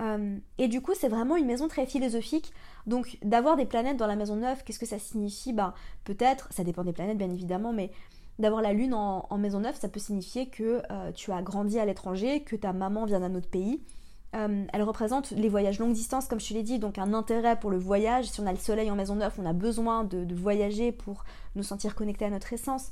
Euh, 0.00 0.36
et 0.58 0.66
du 0.66 0.80
coup, 0.80 0.94
c'est 0.98 1.06
vraiment 1.06 1.36
une 1.36 1.46
maison 1.46 1.68
très 1.68 1.86
philosophique. 1.86 2.52
Donc, 2.88 3.18
d'avoir 3.22 3.56
des 3.56 3.66
planètes 3.66 3.96
dans 3.96 4.08
la 4.08 4.16
maison 4.16 4.34
9, 4.34 4.64
qu'est-ce 4.64 4.80
que 4.80 4.86
ça 4.86 4.98
signifie? 4.98 5.52
Ben, 5.52 5.74
peut-être, 6.02 6.48
ça 6.52 6.64
dépend 6.64 6.82
des 6.82 6.92
planètes 6.92 7.18
bien 7.18 7.30
évidemment, 7.30 7.72
mais 7.72 7.92
d'avoir 8.40 8.62
la 8.62 8.72
lune 8.72 8.94
en, 8.94 9.38
maison 9.38 9.60
9, 9.60 9.78
ça 9.78 9.88
peut 9.88 10.00
signifier 10.00 10.48
que 10.48 10.82
euh, 10.90 11.12
tu 11.12 11.30
as 11.30 11.40
grandi 11.42 11.78
à 11.78 11.84
l'étranger, 11.84 12.42
que 12.42 12.56
ta 12.56 12.72
maman 12.72 13.04
vient 13.04 13.20
d'un 13.20 13.36
autre 13.36 13.48
pays. 13.48 13.80
Euh, 14.36 14.64
elle 14.72 14.82
représente 14.82 15.32
les 15.32 15.48
voyages 15.48 15.80
longue 15.80 15.92
distance, 15.92 16.26
comme 16.26 16.38
je 16.38 16.48
te 16.48 16.54
l'ai 16.54 16.62
dit, 16.62 16.78
donc 16.78 16.98
un 16.98 17.14
intérêt 17.14 17.58
pour 17.58 17.70
le 17.70 17.78
voyage. 17.78 18.26
Si 18.26 18.40
on 18.40 18.46
a 18.46 18.52
le 18.52 18.58
soleil 18.58 18.90
en 18.90 18.94
maison 18.94 19.16
9, 19.16 19.34
on 19.38 19.46
a 19.46 19.52
besoin 19.52 20.04
de, 20.04 20.34
voyager 20.34 20.92
pour 20.92 21.24
nous 21.56 21.62
sentir 21.62 21.94
connectés 21.94 22.26
à 22.26 22.30
notre 22.30 22.52
essence. 22.52 22.90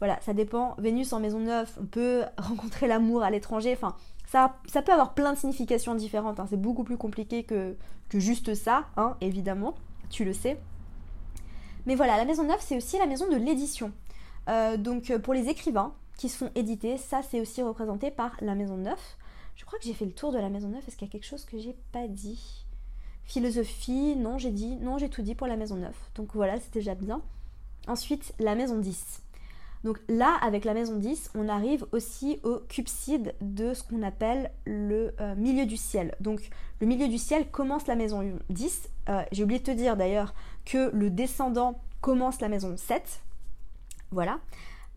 Voilà, 0.00 0.18
ça 0.22 0.34
dépend. 0.34 0.74
Vénus 0.78 1.12
en 1.12 1.20
maison 1.20 1.38
9, 1.38 1.78
on 1.80 1.86
peut 1.86 2.24
rencontrer 2.38 2.88
l'amour 2.88 3.22
à 3.22 3.30
l'étranger. 3.30 3.72
Enfin, 3.72 3.94
ça, 4.26 4.82
peut 4.82 4.92
avoir 4.92 5.14
plein 5.14 5.32
de 5.32 5.38
significations 5.38 5.94
différentes. 5.94 6.40
Hein. 6.40 6.46
C'est 6.50 6.60
beaucoup 6.60 6.84
plus 6.84 6.96
compliqué 6.96 7.44
que, 7.44 7.76
juste 8.12 8.54
ça, 8.54 8.86
hein, 8.96 9.16
évidemment. 9.20 9.74
Tu 10.08 10.24
le 10.24 10.32
sais. 10.32 10.58
Mais 11.86 11.94
voilà, 11.94 12.16
la 12.16 12.24
maison 12.24 12.44
9, 12.44 12.56
c'est 12.60 12.76
aussi 12.76 12.98
la 12.98 13.06
maison 13.06 13.28
de 13.30 13.36
l'édition. 13.36 13.92
Euh, 14.48 14.76
donc 14.76 15.16
pour 15.18 15.34
les 15.34 15.48
écrivains 15.48 15.92
qui 16.16 16.28
se 16.28 16.38
font 16.38 16.50
éditer, 16.54 16.96
ça 16.96 17.20
c'est 17.22 17.40
aussi 17.40 17.62
représenté 17.62 18.10
par 18.10 18.32
la 18.40 18.54
maison 18.54 18.76
9. 18.76 18.98
Je 19.60 19.66
crois 19.66 19.78
que 19.78 19.84
j'ai 19.84 19.92
fait 19.92 20.06
le 20.06 20.12
tour 20.12 20.32
de 20.32 20.38
la 20.38 20.48
maison 20.48 20.68
9. 20.68 20.88
Est-ce 20.88 20.96
qu'il 20.96 21.06
y 21.06 21.10
a 21.10 21.12
quelque 21.12 21.26
chose 21.26 21.44
que 21.44 21.58
j'ai 21.58 21.76
pas 21.92 22.08
dit? 22.08 22.64
Philosophie, 23.24 24.16
non, 24.16 24.38
j'ai 24.38 24.52
dit, 24.52 24.76
non, 24.76 24.96
j'ai 24.96 25.10
tout 25.10 25.20
dit 25.20 25.34
pour 25.34 25.46
la 25.46 25.56
maison 25.56 25.76
9. 25.76 25.94
Donc 26.14 26.30
voilà, 26.32 26.58
c'était 26.58 26.78
déjà 26.78 26.94
bien. 26.94 27.20
Ensuite, 27.86 28.32
la 28.38 28.54
maison 28.54 28.78
10. 28.78 29.22
Donc 29.84 30.00
là, 30.08 30.38
avec 30.40 30.64
la 30.64 30.72
maison 30.72 30.96
10, 30.96 31.32
on 31.34 31.46
arrive 31.50 31.84
aussi 31.92 32.40
au 32.42 32.60
cupside 32.70 33.34
de 33.42 33.74
ce 33.74 33.82
qu'on 33.82 34.02
appelle 34.02 34.50
le 34.64 35.14
euh, 35.20 35.34
milieu 35.34 35.66
du 35.66 35.76
ciel. 35.76 36.14
Donc 36.20 36.48
le 36.80 36.86
milieu 36.86 37.08
du 37.08 37.18
ciel 37.18 37.50
commence 37.50 37.86
la 37.86 37.96
maison 37.96 38.26
10. 38.48 38.88
Euh, 39.10 39.22
j'ai 39.30 39.44
oublié 39.44 39.60
de 39.60 39.64
te 39.64 39.70
dire 39.72 39.94
d'ailleurs 39.94 40.32
que 40.64 40.90
le 40.94 41.10
descendant 41.10 41.78
commence 42.00 42.40
la 42.40 42.48
maison 42.48 42.74
7. 42.78 43.20
Voilà. 44.10 44.40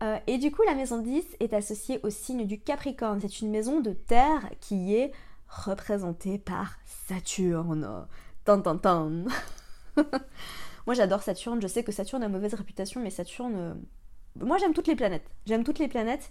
Euh, 0.02 0.18
et 0.26 0.38
du 0.38 0.50
coup, 0.50 0.62
la 0.66 0.74
maison 0.74 1.00
10 1.00 1.36
est 1.40 1.52
associée 1.54 2.00
au 2.02 2.10
signe 2.10 2.46
du 2.46 2.60
Capricorne. 2.60 3.20
C'est 3.20 3.40
une 3.40 3.50
maison 3.50 3.80
de 3.80 3.92
terre 3.92 4.50
qui 4.60 4.94
est 4.94 5.12
représentée 5.48 6.38
par 6.38 6.76
Saturne. 6.84 8.06
Tan, 8.44 8.60
tan, 8.60 8.78
tan. 8.78 9.24
Moi 10.86 10.94
j'adore 10.94 11.22
Saturne, 11.22 11.62
je 11.62 11.66
sais 11.66 11.82
que 11.82 11.92
Saturne 11.92 12.22
a 12.22 12.28
mauvaise 12.28 12.52
réputation, 12.52 13.00
mais 13.00 13.08
Saturne 13.08 13.80
moi, 14.40 14.58
j'aime 14.58 14.74
toutes 14.74 14.88
les 14.88 14.96
planètes. 14.96 15.30
J'aime 15.46 15.64
toutes 15.64 15.78
les 15.78 15.88
planètes. 15.88 16.30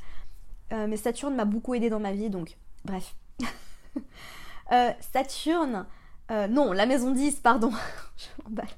Euh, 0.71 0.88
mais 0.88 0.97
Saturne 0.97 1.36
m'a 1.36 1.45
beaucoup 1.45 1.73
aidé 1.73 1.89
dans 1.89 1.99
ma 1.99 2.12
vie, 2.12 2.30
donc 2.30 2.58
bref. 2.86 3.15
Euh, 4.71 4.91
Saturne. 5.02 5.86
Euh, 6.32 6.47
non, 6.47 6.71
la 6.71 6.86
maison 6.86 7.12
10, 7.12 7.41
pardon. 7.41 7.69
je 8.17 8.43
m'emballe. 8.43 8.69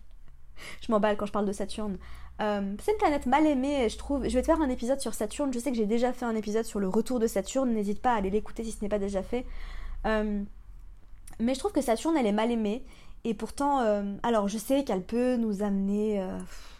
Je 0.81 0.91
m'emballe 0.91 1.15
quand 1.15 1.27
je 1.27 1.31
parle 1.31 1.45
de 1.45 1.53
Saturne. 1.53 1.99
C'est 2.39 2.91
une 2.91 2.97
planète 2.97 3.25
mal 3.25 3.45
aimée, 3.45 3.87
je 3.89 3.97
trouve. 3.97 4.27
Je 4.27 4.33
vais 4.33 4.41
te 4.41 4.47
faire 4.47 4.61
un 4.61 4.69
épisode 4.69 4.99
sur 4.99 5.13
Saturne. 5.13 5.53
Je 5.53 5.59
sais 5.59 5.71
que 5.71 5.77
j'ai 5.77 5.85
déjà 5.85 6.13
fait 6.13 6.25
un 6.25 6.35
épisode 6.35 6.65
sur 6.65 6.79
le 6.79 6.87
retour 6.87 7.19
de 7.19 7.27
Saturne. 7.27 7.73
N'hésite 7.73 8.01
pas 8.01 8.13
à 8.13 8.17
aller 8.17 8.29
l'écouter 8.29 8.63
si 8.63 8.71
ce 8.71 8.81
n'est 8.81 8.89
pas 8.89 8.99
déjà 8.99 9.23
fait. 9.23 9.45
mais 10.03 11.53
je 11.53 11.59
trouve 11.59 11.71
que 11.71 11.81
Saturne, 11.81 12.17
elle 12.17 12.27
est 12.27 12.31
mal 12.33 12.51
aimée. 12.51 12.83
Et 13.23 13.33
pourtant, 13.33 13.79
alors 14.21 14.47
je 14.47 14.57
sais 14.57 14.83
qu'elle 14.83 15.03
peut 15.03 15.37
nous 15.37 15.63
amener 15.63 16.21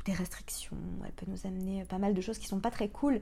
des 0.06 0.14
restrictions, 0.14 0.78
elle 1.04 1.12
peut 1.12 1.26
nous 1.28 1.46
amener 1.46 1.84
pas 1.86 1.98
mal 1.98 2.14
de 2.14 2.22
choses 2.22 2.38
qui 2.38 2.48
sont 2.48 2.60
pas 2.60 2.72
très 2.72 2.90
cool, 2.90 3.20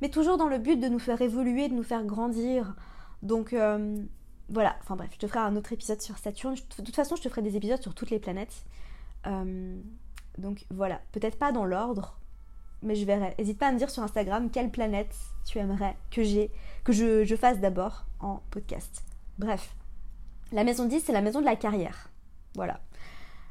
mais 0.00 0.08
toujours 0.08 0.38
dans 0.38 0.48
le 0.48 0.58
but 0.58 0.76
de 0.78 0.88
nous 0.88 0.98
faire 0.98 1.20
évoluer, 1.20 1.68
de 1.68 1.74
nous 1.74 1.82
faire 1.82 2.04
grandir. 2.04 2.74
Donc 3.22 3.52
euh, 3.52 4.02
voilà, 4.48 4.76
enfin 4.80 4.96
bref, 4.96 5.10
je 5.12 5.18
te 5.18 5.26
ferai 5.26 5.40
un 5.40 5.56
autre 5.56 5.72
épisode 5.72 6.00
sur 6.00 6.16
Saturne. 6.18 6.54
De 6.54 6.84
toute 6.84 6.96
façon, 6.96 7.16
je 7.16 7.22
te 7.22 7.28
ferai 7.28 7.42
des 7.42 7.56
épisodes 7.56 7.82
sur 7.82 7.94
toutes 7.94 8.10
les 8.10 8.20
planètes. 8.20 8.64
Euh, 9.26 9.78
donc 10.38 10.64
voilà, 10.70 11.00
peut-être 11.12 11.38
pas 11.38 11.52
dans 11.52 11.64
l'ordre, 11.64 12.18
mais 12.82 12.94
je 12.94 13.04
verrai. 13.04 13.34
N'hésite 13.38 13.58
pas 13.58 13.68
à 13.68 13.72
me 13.72 13.78
dire 13.78 13.90
sur 13.90 14.02
Instagram 14.02 14.50
quelle 14.50 14.70
planète 14.70 15.14
tu 15.44 15.58
aimerais 15.58 15.96
que 16.10 16.22
j'ai, 16.22 16.50
que 16.84 16.92
je, 16.92 17.36
fasse 17.36 17.60
d'abord 17.60 18.06
en 18.20 18.42
podcast. 18.50 19.04
Bref, 19.38 19.74
la 20.52 20.64
maison 20.64 20.86
10, 20.86 21.00
c'est 21.00 21.12
la 21.12 21.22
maison 21.22 21.40
de 21.40 21.46
la 21.46 21.56
carrière. 21.56 22.10
Voilà. 22.54 22.80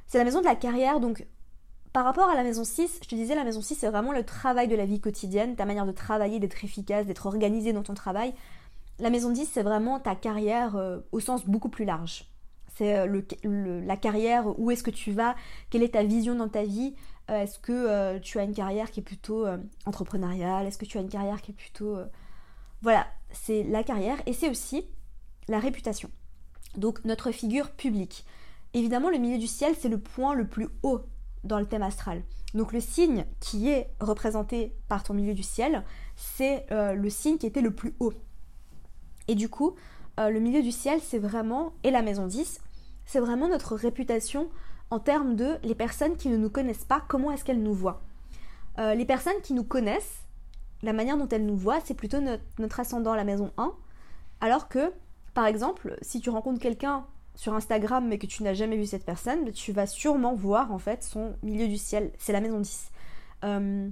C'est 0.08 0.18
la 0.18 0.24
maison 0.24 0.40
de 0.40 0.46
la 0.46 0.56
carrière, 0.56 1.00
donc 1.00 1.26
par 1.94 2.04
rapport 2.04 2.30
à 2.30 2.36
la 2.36 2.44
maison 2.44 2.64
6, 2.64 3.00
je 3.04 3.08
te 3.08 3.16
disais, 3.16 3.36
la 3.36 3.44
maison 3.44 3.62
6, 3.62 3.76
c'est 3.76 3.90
vraiment 3.90 4.12
le 4.12 4.24
travail 4.24 4.68
de 4.68 4.76
la 4.76 4.86
vie 4.86 5.00
quotidienne, 5.00 5.56
ta 5.56 5.66
manière 5.66 5.86
de 5.86 5.92
travailler, 5.92 6.40
d'être 6.40 6.64
efficace, 6.64 7.06
d'être 7.06 7.26
organisé 7.26 7.74
dans 7.74 7.84
ton 7.84 7.96
travail. 7.96 8.34
La 9.00 9.10
maison 9.10 9.32
10, 9.32 9.50
c'est 9.52 9.64
vraiment 9.64 10.00
ta 10.00 10.16
carrière 10.16 10.76
euh, 10.76 11.00
au 11.12 11.20
sens 11.20 11.46
beaucoup 11.46 11.70
plus 11.70 11.86
large. 11.86 12.29
C'est 12.76 12.98
euh, 12.98 13.82
la 13.86 13.98
carrière, 13.98 14.60
où 14.60 14.72
est-ce 14.72 14.84
que 14.84 14.92
tu 14.92 15.12
vas, 15.12 15.36
quelle 15.70 15.84
est 15.84 15.94
ta 15.94 16.04
vision 16.04 16.36
dans 16.36 16.50
ta 16.50 16.64
vie. 16.64 16.96
Euh, 17.30 17.44
est-ce 17.44 17.60
que 17.60 18.18
tu 18.20 18.40
as 18.40 18.44
une 18.44 18.54
carrière 18.54 18.92
qui 18.92 19.00
est 19.00 19.04
plutôt 19.04 19.46
entrepreneuriale 19.86 20.66
Est-ce 20.68 20.78
que 20.78 20.86
tu 20.86 20.98
as 20.98 21.02
une 21.02 21.10
carrière 21.10 21.42
qui 21.42 21.52
est 21.52 21.56
plutôt... 21.56 21.98
Voilà, 22.82 23.08
c'est 23.32 23.64
la 23.64 23.84
carrière 23.84 24.18
et 24.26 24.34
c'est 24.34 24.50
aussi 24.50 24.86
la 25.48 25.60
réputation. 25.60 26.10
Donc 26.78 27.04
notre 27.04 27.32
figure 27.32 27.72
publique. 27.72 28.26
Évidemment, 28.74 29.10
le 29.10 29.18
milieu 29.18 29.38
du 29.38 29.48
ciel, 29.48 29.76
c'est 29.78 29.90
le 29.90 30.00
point 30.00 30.34
le 30.34 30.48
plus 30.48 30.70
haut 30.84 31.02
dans 31.44 31.60
le 31.60 31.66
thème 31.66 31.82
astral. 31.82 32.24
Donc 32.54 32.74
le 32.74 32.80
signe 32.80 33.26
qui 33.40 33.70
est 33.70 33.92
représenté 34.00 34.76
par 34.88 35.04
ton 35.04 35.14
milieu 35.14 35.34
du 35.34 35.44
ciel, 35.44 35.84
c'est 36.16 36.66
euh, 36.72 36.94
le 36.94 37.10
signe 37.10 37.38
qui 37.38 37.46
était 37.46 37.62
le 37.62 37.74
plus 37.74 37.96
haut. 38.00 38.14
Et 39.28 39.36
du 39.36 39.50
coup, 39.50 39.76
euh, 40.20 40.30
le 40.30 40.40
milieu 40.40 40.62
du 40.62 40.72
ciel, 40.72 41.00
c'est 41.02 41.20
vraiment, 41.20 41.74
et 41.84 41.92
la 41.92 42.02
maison 42.02 42.28
10, 42.28 42.60
c'est 43.06 43.20
vraiment 43.20 43.48
notre 43.48 43.76
réputation 43.76 44.50
en 44.92 45.00
termes 45.00 45.36
de 45.36 45.58
les 45.64 45.76
personnes 45.76 46.18
qui 46.18 46.30
ne 46.30 46.38
nous 46.38 46.50
connaissent 46.50 46.86
pas, 46.86 47.04
comment 47.08 47.32
est-ce 47.32 47.46
qu'elles 47.46 47.62
nous 47.62 47.74
voient. 47.74 48.02
Euh, 48.80 48.96
les 48.96 49.06
personnes 49.06 49.40
qui 49.44 49.54
nous 49.54 49.64
connaissent, 49.64 50.24
la 50.84 50.94
manière 50.94 51.18
dont 51.18 51.28
elles 51.28 51.46
nous 51.46 51.58
voient, 51.58 51.80
c'est 51.84 51.94
plutôt 51.94 52.20
notre, 52.20 52.80
ascendant, 52.80 53.16
la 53.16 53.24
maison 53.24 53.52
1. 53.58 53.74
Alors 54.42 54.70
que, 54.70 54.92
par 55.34 55.46
exemple, 55.46 55.98
si 56.02 56.22
tu 56.22 56.30
rencontres 56.30 56.60
quelqu'un 56.60 57.06
sur 57.36 57.54
Instagram 57.54 58.08
mais 58.08 58.18
que 58.18 58.26
tu 58.26 58.44
n'as 58.44 58.54
jamais 58.54 58.78
vu 58.78 58.86
cette 58.86 59.06
personne, 59.06 59.52
tu 59.52 59.72
vas 59.72 59.88
sûrement 59.88 60.34
voir 60.34 60.72
en 60.72 60.80
fait 60.80 61.04
son 61.04 61.36
milieu 61.44 61.68
du 61.68 61.78
ciel. 61.78 62.12
C'est 62.18 62.34
la 62.34 62.42
maison 62.42 62.60
10. 62.60 62.92
Euh, 63.44 63.90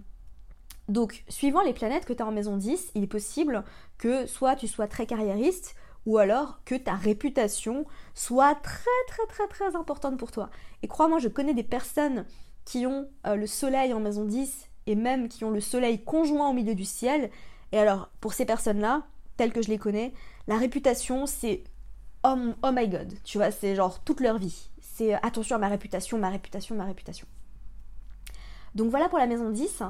donc, 0.89 1.25
suivant 1.27 1.61
les 1.61 1.73
planètes 1.73 2.05
que 2.05 2.13
tu 2.13 2.23
as 2.23 2.25
en 2.25 2.31
maison 2.31 2.57
10, 2.57 2.91
il 2.95 3.03
est 3.03 3.07
possible 3.07 3.63
que 3.97 4.25
soit 4.25 4.55
tu 4.55 4.67
sois 4.67 4.87
très 4.87 5.05
carriériste 5.05 5.75
ou 6.07 6.17
alors 6.17 6.61
que 6.63 6.73
ta 6.73 6.93
réputation 6.93 7.85
soit 8.15 8.55
très 8.55 8.85
très 9.07 9.27
très 9.27 9.47
très 9.47 9.75
importante 9.75 10.17
pour 10.17 10.31
toi. 10.31 10.49
Et 10.81 10.87
crois-moi, 10.87 11.19
je 11.19 11.27
connais 11.27 11.53
des 11.53 11.63
personnes 11.63 12.25
qui 12.63 12.87
ont 12.87 13.09
euh, 13.27 13.35
le 13.35 13.45
soleil 13.45 13.93
en 13.93 13.99
maison 13.99 14.23
10 14.23 14.69
et 14.87 14.95
même 14.95 15.27
qui 15.27 15.43
ont 15.43 15.51
le 15.51 15.59
soleil 15.59 16.03
conjoint 16.03 16.49
au 16.49 16.53
milieu 16.53 16.75
du 16.75 16.85
ciel. 16.85 17.29
Et 17.73 17.77
alors, 17.77 18.09
pour 18.21 18.33
ces 18.33 18.45
personnes-là, 18.45 19.03
telles 19.35 19.51
que 19.51 19.61
je 19.61 19.67
les 19.67 19.77
connais, 19.77 20.13
la 20.47 20.57
réputation, 20.57 21.25
c'est 21.25 21.65
oh, 22.23 22.35
oh, 22.63 22.71
my 22.71 22.87
god, 22.87 23.13
tu 23.25 23.37
vois, 23.37 23.51
c'est 23.51 23.75
genre 23.75 24.01
toute 24.01 24.21
leur 24.21 24.37
vie. 24.37 24.69
C'est 24.79 25.13
euh, 25.13 25.19
attention 25.23 25.57
à 25.57 25.59
ma 25.59 25.67
réputation, 25.67 26.17
ma 26.17 26.29
réputation, 26.29 26.75
ma 26.75 26.85
réputation. 26.85 27.27
Donc 28.75 28.91
voilà 28.91 29.09
pour 29.09 29.19
la 29.19 29.27
maison 29.27 29.49
10. 29.49 29.83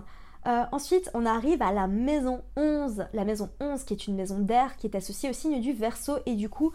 Euh, 0.47 0.63
ensuite, 0.71 1.09
on 1.13 1.25
arrive 1.25 1.61
à 1.61 1.71
la 1.71 1.87
maison 1.87 2.41
11. 2.55 3.07
La 3.13 3.25
maison 3.25 3.49
11 3.59 3.83
qui 3.83 3.93
est 3.93 4.07
une 4.07 4.15
maison 4.15 4.39
d'air 4.39 4.77
qui 4.77 4.87
est 4.87 4.95
associée 4.95 5.29
au 5.29 5.33
signe 5.33 5.59
du 5.59 5.73
Verseau 5.73 6.17
et 6.25 6.35
du 6.35 6.49
coup 6.49 6.71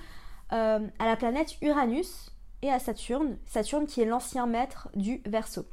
euh, 0.53 0.87
à 0.99 1.07
la 1.07 1.17
planète 1.17 1.57
Uranus 1.63 2.31
et 2.61 2.71
à 2.71 2.79
Saturne. 2.79 3.39
Saturne 3.47 3.87
qui 3.87 4.03
est 4.03 4.05
l'ancien 4.07 4.47
maître 4.47 4.89
du 4.95 5.23
Verseau. 5.27 5.65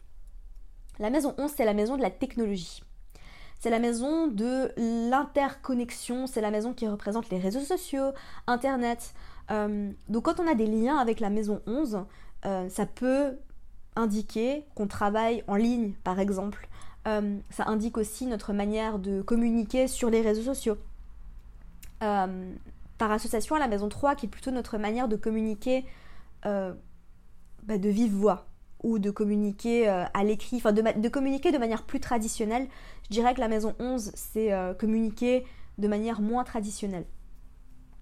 La 0.99 1.09
maison 1.09 1.35
11, 1.37 1.51
c'est 1.55 1.65
la 1.65 1.73
maison 1.73 1.97
de 1.97 2.01
la 2.01 2.11
technologie. 2.11 2.81
C'est 3.59 3.69
la 3.69 3.79
maison 3.79 4.27
de 4.27 4.71
l'interconnexion, 4.77 6.27
c'est 6.27 6.39
la 6.39 6.51
maison 6.51 6.73
qui 6.73 6.87
représente 6.87 7.29
les 7.29 7.39
réseaux 7.39 7.59
sociaux, 7.59 8.11
Internet, 8.47 9.13
euh, 9.51 9.91
donc 10.07 10.25
quand 10.25 10.39
on 10.39 10.47
a 10.47 10.55
des 10.55 10.67
liens 10.67 10.97
avec 10.97 11.19
la 11.19 11.29
maison 11.29 11.61
11, 11.65 12.05
euh, 12.45 12.69
ça 12.69 12.85
peut 12.85 13.37
indiquer 13.95 14.65
qu'on 14.75 14.87
travaille 14.87 15.43
en 15.47 15.55
ligne, 15.55 15.93
par 16.03 16.19
exemple. 16.19 16.69
Euh, 17.09 17.37
ça 17.49 17.65
indique 17.67 17.97
aussi 17.97 18.25
notre 18.25 18.53
manière 18.53 18.99
de 18.99 19.21
communiquer 19.21 19.87
sur 19.87 20.09
les 20.09 20.21
réseaux 20.21 20.43
sociaux. 20.43 20.77
par 21.99 23.11
association 23.11 23.55
à 23.55 23.59
la 23.59 23.67
maison 23.67 23.89
3, 23.89 24.15
qui 24.15 24.25
est 24.25 24.29
plutôt 24.29 24.51
notre 24.51 24.77
manière 24.77 25.07
de 25.07 25.15
communiquer 25.15 25.85
bah, 26.43 26.73
de 27.67 27.89
vive 27.89 28.13
voix 28.13 28.45
ou 28.83 28.99
de 28.99 29.11
communiquer 29.11 29.87
à 29.87 30.23
l'écrit, 30.23 30.57
enfin 30.57 30.71
de, 30.71 31.09
communiquer 31.09 31.51
de 31.51 31.57
manière 31.57 31.83
plus 31.83 31.99
traditionnelle. 31.99 32.67
Je 33.03 33.09
dirais 33.09 33.33
que 33.33 33.41
la 33.41 33.47
maison 33.47 33.75
11, 33.79 34.11
c'est 34.15 34.51
communiquer 34.79 35.45
de 35.77 35.87
manière 35.87 36.21
moins 36.21 36.43
traditionnelle. 36.43 37.05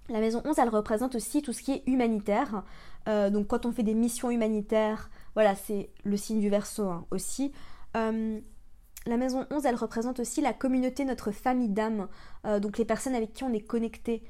La 0.10 0.20
maison 0.20 0.42
11, 0.46 0.58
elle 0.60 0.70
représente 0.70 1.16
aussi 1.16 1.42
tout 1.42 1.54
ce 1.54 1.62
qui 1.62 1.74
est 1.74 1.84
humanitaire. 1.86 2.64
Euh, 3.08 3.30
donc 3.30 3.48
quand 3.48 3.66
on 3.66 3.72
fait 3.72 3.84
des 3.84 3.94
missions 3.94 4.30
humanitaires, 4.32 5.10
voilà, 5.34 5.56
c'est 5.56 5.90
le 6.04 6.18
signe 6.18 6.40
du 6.40 6.50
verso 6.50 6.88
hein, 6.88 7.06
aussi. 7.12 7.52
Euh, 7.96 8.40
la 9.08 9.18
maison 9.18 9.46
11, 9.52 9.66
elle 9.66 9.76
représente 9.76 10.20
aussi 10.20 10.42
la 10.42 10.54
communauté, 10.54 11.06
notre 11.06 11.32
famille 11.32 11.70
d'âme, 11.70 12.08
euh, 12.46 12.60
donc 12.60 12.78
les 12.78 12.86
personnes 12.86 13.16
avec 13.16 13.34
qui 13.34 13.44
on 13.44 13.54
est 13.54 13.62
connecté, 13.62 14.24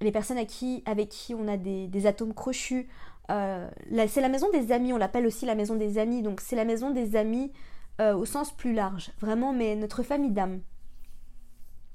les 0.00 0.12
personnes 0.12 0.36
avec 0.36 0.48
qui, 0.48 0.82
avec 0.84 1.08
qui 1.08 1.34
on 1.34 1.46
a 1.46 1.56
des, 1.56 2.06
atomes 2.06 2.34
crochus. 2.34 2.88
c'est 3.28 4.20
la 4.20 4.28
maison 4.28 4.50
des 4.50 4.72
amis, 4.72 4.92
on 4.92 4.96
l'appelle 4.96 5.26
aussi 5.26 5.46
la 5.46 5.54
maison 5.54 5.76
des 5.76 5.98
amis, 5.98 6.22
donc 6.22 6.40
c'est 6.40 6.56
la 6.56 6.64
maison 6.64 6.90
des 6.90 7.14
amis 7.14 7.52
au 8.00 8.24
sens 8.24 8.50
plus 8.50 8.72
large, 8.72 9.12
vraiment, 9.20 9.52
mais 9.52 9.76
notre 9.76 10.02
famille 10.02 10.32
d'âme. 10.32 10.60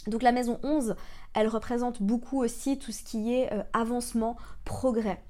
Donc 0.08 0.22
la 0.22 0.32
maison 0.32 0.60
11, 0.64 0.96
elle 1.34 1.48
représente 1.48 2.02
beaucoup 2.02 2.42
aussi 2.42 2.80
tout 2.80 2.94
ce 2.94 3.04
qui 3.04 3.34
est 3.34 3.50
avancement, 3.74 4.38
progrès. 4.64 5.22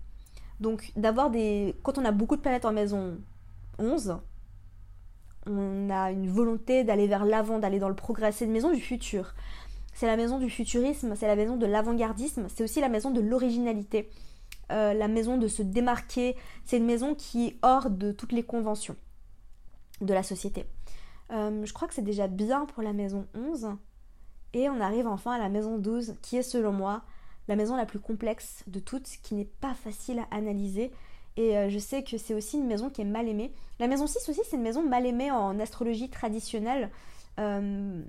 Donc 0.60 0.92
d'avoir 0.96 1.30
des... 1.30 1.76
Quand 1.84 1.98
on 1.98 2.06
a 2.06 2.12
beaucoup 2.12 2.36
de 2.36 2.42
planètes 2.42 2.66
en 2.66 2.74
maison 2.74 3.18
11, 3.80 4.18
on 5.48 5.90
a 5.90 6.12
une 6.12 6.30
volonté 6.30 6.84
d'aller 6.84 7.08
vers 7.08 7.26
l'avant, 7.26 7.60
d'aller 7.60 7.80
dans 7.80 7.90
le 7.90 7.96
progrès. 7.96 8.32
C'est 8.32 8.46
une 8.46 8.52
maison 8.52 8.72
du 8.72 8.82
futur. 8.82 9.34
C'est 9.94 10.08
la 10.08 10.18
maison 10.18 10.40
du 10.40 10.50
futurisme, 10.50 11.16
c'est 11.16 11.28
la 11.28 11.38
maison 11.38 11.56
de 11.56 11.66
l'avant-gardisme, 11.66 12.48
c'est 12.54 12.64
aussi 12.64 12.82
la 12.82 12.90
maison 12.90 13.12
de 13.12 13.22
l'originalité, 13.22 14.10
euh, 14.74 14.94
la 14.94 15.08
maison 15.08 15.38
de 15.38 15.48
se 15.48 15.62
démarquer. 15.62 16.36
C'est 16.66 16.78
une 16.78 16.86
maison 16.86 17.16
qui 17.16 17.48
est 17.48 17.58
hors 17.62 17.90
de 17.90 18.12
toutes 18.12 18.34
les 18.34 18.44
conventions 18.44 18.98
de 20.02 20.14
la 20.14 20.22
société. 20.22 20.66
Euh, 21.32 21.66
je 21.66 21.74
crois 21.74 21.88
que 21.88 21.94
c'est 21.94 22.02
déjà 22.02 22.28
bien 22.28 22.66
pour 22.66 22.84
la 22.84 22.92
maison 22.92 23.26
11. 23.36 23.70
Et 24.54 24.70
on 24.70 24.82
arrive 24.82 25.08
enfin 25.08 25.32
à 25.32 25.40
la 25.40 25.50
maison 25.50 25.78
12, 25.78 26.16
qui 26.22 26.38
est 26.38 26.44
selon 26.44 26.74
moi 26.74 27.04
la 27.48 27.56
maison 27.56 27.76
la 27.76 27.86
plus 27.86 28.00
complexe 28.00 28.64
de 28.68 28.80
toutes, 28.80 29.08
qui 29.24 29.36
n'est 29.36 29.46
pas 29.46 29.74
facile 29.74 30.20
à 30.20 30.36
analyser. 30.36 30.92
Et 31.38 31.58
euh, 31.58 31.70
je 31.70 31.80
sais 31.80 32.04
que 32.04 32.18
c'est 32.18 32.34
aussi 32.34 32.58
une 32.58 32.68
maison 32.68 32.90
qui 32.90 33.02
est 33.02 33.06
mal 33.06 33.28
aimée. 33.28 33.52
La 33.80 33.88
maison 33.88 34.08
6 34.08 34.30
aussi, 34.30 34.42
c'est 34.46 34.56
une 34.56 34.62
maison 34.62 34.88
mal 34.88 35.06
aimée 35.06 35.32
en 35.32 35.60
astrologie 35.60 36.10
traditionnelle. 36.10 36.90
Euh, 37.40 38.02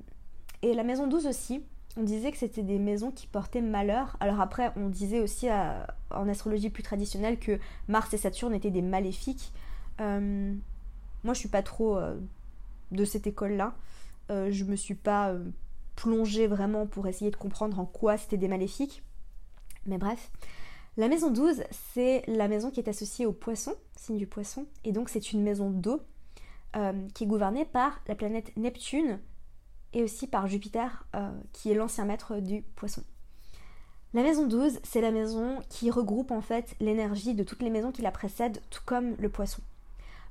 et 0.63 0.75
la 0.75 0.85
maison 0.85 1.07
12 1.07 1.27
aussi, 1.27 1.63
on 1.97 2.03
disait 2.03 2.31
que 2.31 2.39
c'était 2.39 2.63
des 2.63 2.79
maisons 2.79 3.11
qui 3.11 3.27
portaient 3.27 3.63
malheur. 3.63 4.17
Alors 4.21 4.41
après, 4.41 4.73
on 4.77 4.89
disait 4.89 5.21
aussi 5.21 5.49
euh, 5.51 5.83
en 6.11 6.29
astrologie 6.29 6.71
plus 6.71 6.85
traditionnelle 6.85 7.39
que 7.39 7.59
Mars 7.89 8.15
et 8.15 8.19
Saturne 8.19 8.55
étaient 8.55 8.71
des 8.71 8.83
maléfiques. 8.83 9.53
moi, 9.99 11.35
je 11.35 11.39
suis 11.39 11.49
pas 11.49 11.63
trop 11.63 11.99
de 12.93 13.05
cette 13.05 13.27
école-là. 13.27 13.75
je 14.29 14.65
me 14.65 14.77
suis 14.77 14.95
pas 14.95 15.35
plongée 15.97 16.47
vraiment 16.47 16.87
pour 16.87 17.09
essayer 17.09 17.31
de 17.31 17.37
comprendre 17.37 17.81
en 17.81 17.87
quoi 17.87 18.19
c'était 18.19 18.37
des 18.37 18.47
maléfiques. 18.47 19.03
Mais 19.87 19.99
bref, 19.99 20.31
la 20.97 21.09
maison 21.09 21.31
12, 21.31 21.63
c'est 21.71 22.23
la 22.27 22.49
maison 22.49 22.71
qui 22.71 22.81
est 22.81 22.89
associée 22.89 23.27
au 23.27 23.33
poisson, 23.33 23.75
signe 23.97 24.17
du 24.17 24.27
poisson, 24.27 24.67
et 24.85 24.93
donc 24.93 25.09
c'est 25.09 25.33
une 25.33 25.43
maison 25.43 25.71
d'eau 25.71 26.01
euh, 26.75 26.93
qui 27.15 27.25
est 27.25 27.27
gouvernée 27.27 27.65
par 27.65 28.01
la 28.07 28.15
planète 28.15 28.57
Neptune 28.57 29.21
et 29.93 30.03
aussi 30.03 30.27
par 30.27 30.47
Jupiter, 30.47 31.07
euh, 31.15 31.31
qui 31.53 31.71
est 31.71 31.75
l'ancien 31.75 32.05
maître 32.05 32.39
du 32.41 32.63
poisson. 32.63 33.03
La 34.15 34.23
maison 34.23 34.47
12, 34.47 34.81
c'est 34.83 35.01
la 35.01 35.11
maison 35.11 35.61
qui 35.69 35.91
regroupe 35.91 36.31
en 36.31 36.41
fait 36.41 36.75
l'énergie 36.81 37.35
de 37.35 37.45
toutes 37.45 37.63
les 37.63 37.71
maisons 37.71 37.93
qui 37.93 38.03
la 38.03 38.11
précèdent, 38.11 38.63
tout 38.71 38.83
comme 38.87 39.17
le 39.17 39.29
poisson. 39.29 39.63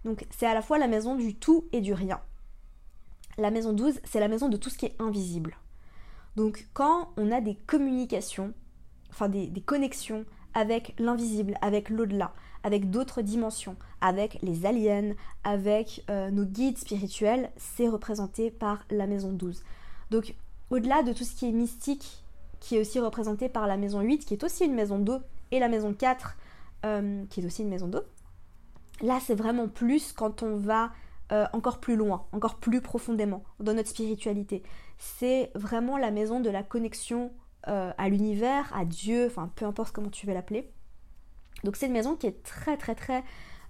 Donc 0.04 0.26
c'est 0.32 0.48
à 0.48 0.54
la 0.54 0.62
fois 0.62 0.78
la 0.78 0.88
maison 0.88 1.16
du 1.16 1.36
tout 1.36 1.66
et 1.74 1.82
du 1.82 1.94
rien. 1.94 2.22
La 3.38 3.52
maison 3.52 3.74
12, 3.74 4.00
c'est 4.04 4.20
la 4.20 4.28
maison 4.28 4.50
de 4.50 4.58
tout 4.58 4.70
ce 4.70 4.78
qui 4.78 4.86
est 4.88 4.96
invisible. 5.00 5.58
Donc 6.36 6.68
quand 6.74 7.12
on 7.18 7.32
a 7.32 7.42
des 7.42 7.56
communications 7.56 8.54
enfin 9.16 9.30
des, 9.30 9.50
connexions 9.62 10.26
avec 10.56 10.96
l'invisible, 10.98 11.56
avec 11.62 11.90
l'au-delà, 11.90 12.34
avec 12.64 12.90
d'autres 12.90 13.22
dimensions, 13.22 13.76
avec 14.02 14.40
les 14.42 14.66
aliens, 14.66 15.14
avec 15.44 16.04
euh, 16.10 16.32
nos 16.32 16.46
guides 16.46 16.80
spirituels, 16.80 17.52
c'est 17.58 17.88
représenté 17.88 18.50
par 18.50 18.84
la 18.90 19.06
maison 19.06 19.32
12. 19.32 19.64
Donc 20.10 20.34
au-delà 20.72 21.04
de 21.04 21.14
tout 21.14 21.26
ce 21.26 21.36
qui 21.36 21.48
est 21.48 21.52
mystique, 21.52 22.24
qui 22.60 22.78
est 22.78 22.80
aussi 22.80 23.00
représenté 23.00 23.50
par 23.50 23.68
la 23.68 23.78
maison 23.78 24.02
8, 24.02 24.26
qui 24.26 24.34
est 24.34 24.44
aussi 24.44 24.66
une 24.66 24.74
maison 24.74 24.98
d'eau, 24.98 25.20
et 25.52 25.60
la 25.60 25.68
maison 25.68 25.94
4, 25.94 26.36
euh, 26.86 27.24
qui 27.30 27.42
est 27.42 27.46
aussi 27.46 27.62
une 27.62 27.70
maison 27.70 27.88
d'eau, 27.88 28.02
là 29.02 29.20
c'est 29.22 29.36
vraiment 29.36 29.68
plus 29.68 30.14
quand 30.14 30.42
on 30.42 30.58
va 30.58 30.92
euh, 31.32 31.46
encore 31.54 31.80
plus 31.80 31.96
loin, 31.96 32.26
encore 32.32 32.56
plus 32.56 32.82
profondément 32.82 33.44
dans 33.60 33.74
notre 33.74 33.90
spiritualité. 33.90 34.64
C'est 34.98 35.52
vraiment 35.54 35.98
la 35.98 36.12
maison 36.12 36.40
de 36.40 36.50
la 36.50 36.64
connexion 36.64 37.32
euh, 37.68 37.92
à 37.98 38.10
l'univers, 38.10 38.72
à 38.76 38.86
Dieu, 38.86 39.26
enfin 39.26 39.52
peu 39.56 39.66
importe 39.66 39.92
comment 39.92 40.10
tu 40.10 40.28
veux 40.28 40.34
l'appeler. 40.34 40.72
Donc 41.64 41.76
c'est 41.76 41.88
une 41.88 41.94
maison 41.94 42.16
qui 42.16 42.28
est 42.28 42.44
très 42.44 42.78
très 42.78 42.94
très 42.94 43.24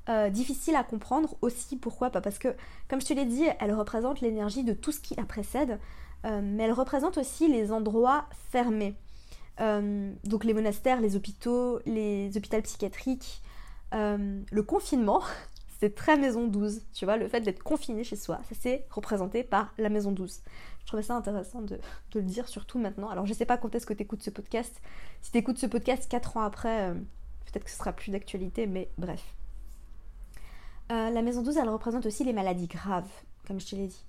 euh, 0.09 0.29
difficile 0.29 0.75
à 0.75 0.83
comprendre 0.83 1.37
aussi. 1.41 1.77
Pourquoi? 1.77 2.09
Pas 2.09 2.21
Parce 2.21 2.37
que, 2.37 2.55
comme 2.89 2.99
je 2.99 3.07
te 3.07 3.13
l'ai 3.13 3.25
dit, 3.25 3.45
elle 3.59 3.73
représente 3.73 4.21
l'énergie 4.21 4.63
de 4.63 4.73
tout 4.73 4.91
ce 4.91 4.99
qui 4.99 5.15
la 5.15 5.23
précède, 5.23 5.79
euh, 6.25 6.41
mais 6.43 6.63
elle 6.63 6.73
représente 6.73 7.17
aussi 7.17 7.47
les 7.47 7.71
endroits 7.71 8.25
fermés. 8.51 8.95
donc 9.59 10.43
les 10.43 10.53
monastères, 10.53 10.99
les 10.99 11.15
hôpitaux, 11.15 11.79
les 11.85 12.35
hôpitaux 12.35 12.61
psychiatriques, 12.61 13.41
le 13.93 14.61
confinement, 14.61 15.21
c'est 15.79 15.95
très 15.95 16.17
maison 16.17 16.47
12, 16.47 16.81
tu 16.93 17.05
vois, 17.05 17.15
le 17.15 17.29
fait 17.29 17.39
d'être 17.41 17.63
confiné 17.63 18.03
chez 18.03 18.17
soi, 18.17 18.39
ça 18.49 18.55
c'est 18.59 18.85
représenté 18.89 19.43
par 19.43 19.73
la 19.77 19.87
maison 19.87 20.11
12. 20.11 20.41
Je 20.85 20.89
trouvais 20.91 21.03
ça 21.03 21.15
intéressant 21.15 21.63
de, 21.63 21.79
le 22.13 22.21
dire, 22.21 22.47
surtout 22.47 22.77
maintenant. 22.77 23.09
Alors 23.09 23.25
je 23.25 23.33
sais 23.33 23.45
pas 23.45 23.57
quand 23.57 23.73
est-ce 23.73 23.87
que 23.87 23.93
tu 23.93 24.03
écoutes 24.03 24.21
ce 24.21 24.29
podcast. 24.29 24.81
Si 25.23 25.31
tu 25.31 25.39
écoutes 25.39 25.57
ce 25.57 25.65
podcast 25.65 26.07
4 26.07 26.37
ans 26.37 26.43
après, 26.43 26.91
euh, 26.91 26.93
peut-être 27.45 27.63
que 27.63 27.71
ce 27.71 27.77
sera 27.77 27.91
plus 27.91 28.11
d'actualité, 28.11 28.67
mais 28.67 28.91
bref. 28.99 29.23
Euh, 30.91 31.09
la 31.09 31.21
maison 31.23 31.41
12, 31.41 31.57
elle 31.57 31.69
représente 31.69 32.05
aussi 32.05 32.23
les 32.23 32.33
maladies 32.33 32.67
graves, 32.67 33.09
comme 33.47 33.59
je 33.59 33.65
te 33.65 33.75
l'ai 33.75 33.87
dit. 33.87 34.05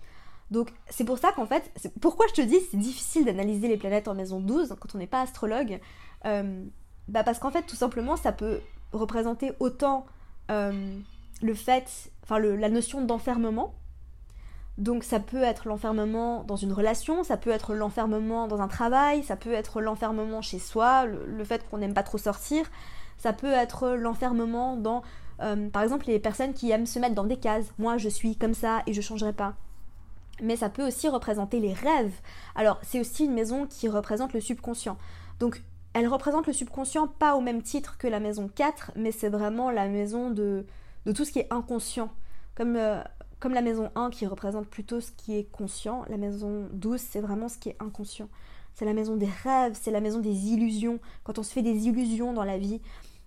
Donc 0.51 0.71
c'est 0.91 1.05
pour 1.05 1.17
ça 1.17 1.33
qu'en 1.33 1.47
fait, 1.47 1.73
pourquoi 2.03 2.27
je 2.29 2.35
te 2.35 2.43
dis 2.43 2.61
c'est 2.71 2.77
difficile 2.77 3.25
d'analyser 3.25 3.69
les 3.69 3.79
planètes 3.79 4.07
en 4.07 4.15
maison 4.15 4.39
12 4.39 4.77
quand 4.79 4.95
on 4.95 4.99
n'est 4.99 5.07
pas 5.07 5.23
astrologue 5.23 5.81
euh, 6.27 6.63
bah 7.09 7.25
Parce 7.25 7.39
qu'en 7.39 7.51
fait, 7.51 7.63
tout 7.63 7.75
simplement, 7.75 8.17
ça 8.17 8.33
peut 8.33 8.61
représenter 8.93 9.53
autant 9.61 10.05
le 10.51 11.55
fait, 11.55 12.11
enfin 12.23 12.39
la 12.39 12.69
notion 12.69 13.03
d'enfermement. 13.03 13.73
Donc 14.79 15.05
ça 15.05 15.21
peut 15.21 15.43
être 15.43 15.67
l'enfermement 15.67 16.45
dans 16.45 16.57
une 16.57 16.73
relation, 16.73 17.25
ça 17.25 17.39
peut 17.39 17.51
être 17.51 17.75
l'enfermement 17.75 18.47
dans 18.47 18.61
un 18.61 18.69
travail, 18.69 19.23
ça 19.23 19.37
peut 19.37 19.53
être 19.53 19.81
l'enfermement 19.81 20.43
chez 20.43 20.59
soi, 20.59 21.07
le, 21.07 21.45
fait 21.45 21.67
qu'on 21.69 21.79
n'aime 21.79 21.95
pas 21.95 22.03
trop 22.03 22.19
sortir, 22.19 22.71
ça 23.17 23.33
peut 23.33 23.53
être 23.53 23.91
l'enfermement 23.91 24.77
dans, 24.77 25.03
euh, 25.41 25.71
par 25.71 25.83
exemple, 25.83 26.07
les 26.09 26.19
personnes 26.19 26.53
qui 26.53 26.71
aiment 26.71 26.85
se 26.85 26.99
mettre 26.99 27.15
dans 27.15 27.25
des 27.25 27.39
cases. 27.39 27.73
Moi, 27.79 27.97
je 27.97 28.11
suis 28.11 28.37
comme 28.37 28.53
ça 28.53 28.83
et 28.87 28.93
je 28.93 29.01
changerai 29.01 29.33
pas. 29.33 29.55
Mais 30.43 30.57
ça 30.57 30.69
peut 30.69 30.87
aussi 30.87 31.09
représenter 31.09 31.59
les 31.59 31.73
rêves. 31.73 32.13
Alors, 32.55 32.79
c'est 32.83 33.01
aussi 33.01 33.25
une 33.25 33.33
maison 33.33 33.67
qui 33.67 33.89
représente 33.89 34.35
le 34.35 34.43
subconscient. 34.43 34.99
Donc, 35.41 35.63
elle 35.95 36.09
représente 36.09 36.47
le 36.47 36.53
subconscient 36.53 37.07
pas 37.07 37.37
au 37.37 37.41
même 37.41 37.63
titre 37.63 37.97
que 37.97 38.07
la 38.07 38.21
maison 38.21 38.51
4, 38.55 38.93
mais 38.97 39.13
c'est 39.13 39.31
vraiment 39.31 39.71
la 39.71 39.89
maison 39.89 40.31
de, 40.31 40.67
de 41.07 41.13
tout 41.13 41.25
ce 41.25 41.33
qui 41.33 41.39
est 41.39 41.51
inconscient. 41.51 42.11
Comme, 42.55 42.77
euh, 42.77 43.03
comme 43.41 43.53
la 43.53 43.63
maison 43.63 43.91
1 43.95 44.11
qui 44.11 44.27
représente 44.27 44.67
plutôt 44.67 45.01
ce 45.01 45.13
qui 45.13 45.37
est 45.37 45.51
conscient, 45.51 46.05
la 46.09 46.17
maison 46.17 46.69
12 46.73 47.01
c'est 47.01 47.21
vraiment 47.21 47.49
ce 47.49 47.59
qui 47.59 47.71
est 47.71 47.77
inconscient. 47.81 48.29
C'est 48.75 48.85
la 48.85 48.93
maison 48.93 49.17
des 49.17 49.29
rêves, 49.43 49.79
c'est 49.81 49.91
la 49.91 50.01
maison 50.01 50.21
des 50.21 50.49
illusions, 50.49 51.01
quand 51.25 51.39
on 51.39 51.43
se 51.43 51.53
fait 51.53 51.63
des 51.63 51.87
illusions 51.89 52.35
dans 52.35 52.45
la 52.45 52.59
vie. 52.59 52.81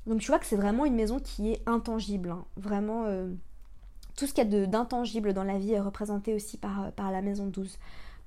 Donc 0.05 0.21
tu 0.21 0.27
vois 0.27 0.39
que 0.39 0.45
c'est 0.45 0.55
vraiment 0.55 0.85
une 0.85 0.95
maison 0.95 1.19
qui 1.19 1.51
est 1.51 1.61
intangible. 1.67 2.31
Hein. 2.31 2.45
Vraiment, 2.57 3.05
euh, 3.05 3.31
tout 4.15 4.27
ce 4.27 4.33
qu'il 4.33 4.51
y 4.51 4.55
a 4.55 4.67
d'intangible 4.67 5.33
dans 5.33 5.43
la 5.43 5.57
vie 5.57 5.73
est 5.73 5.79
représenté 5.79 6.35
aussi 6.35 6.57
par, 6.57 6.83
euh, 6.83 6.91
par 6.91 7.11
la 7.11 7.21
maison 7.21 7.47
12. 7.47 7.77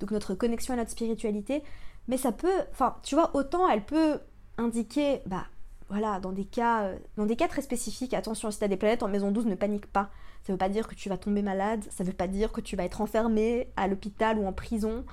Donc 0.01 0.11
notre 0.11 0.35
connexion 0.35 0.75
à 0.75 0.77
notre 0.77 0.91
spiritualité. 0.91 1.63
Mais 2.09 2.17
ça 2.17 2.33
peut, 2.33 2.49
enfin, 2.73 2.97
tu 3.03 3.15
vois, 3.15 3.35
autant 3.37 3.69
elle 3.69 3.85
peut 3.85 4.19
indiquer, 4.59 5.21
bah, 5.27 5.47
voilà, 5.89 6.21
dans 6.21 6.33
des 6.33 6.45
cas, 6.45 6.85
euh, 6.85 6.99
dans 7.17 7.27
des 7.27 7.37
cas 7.37 7.49
très 7.49 7.63
spécifiques, 7.63 8.15
attention, 8.15 8.51
si 8.51 8.59
tu 8.59 8.65
as 8.65 8.69
des 8.69 8.77
planètes 8.77 9.03
en 9.03 9.09
maison 9.09 9.31
12, 9.31 9.47
ne 9.47 9.55
panique 9.55 9.87
pas. 9.87 10.11
Ça 10.43 10.53
veut 10.53 10.59
pas 10.59 10.69
dire 10.69 10.89
que 10.89 10.95
tu 10.95 11.09
vas 11.09 11.17
tomber 11.17 11.43
malade, 11.43 11.85
ça 11.91 12.05
veut 12.05 12.13
pas 12.13 12.27
dire 12.27 12.53
que 12.53 12.61
tu 12.61 12.77
vas 12.77 12.85
être 12.85 13.01
enfermé 13.01 13.69
à 13.77 13.87
l'hôpital 13.87 14.39
ou 14.39 14.47
en 14.47 14.53
prison, 14.53 15.05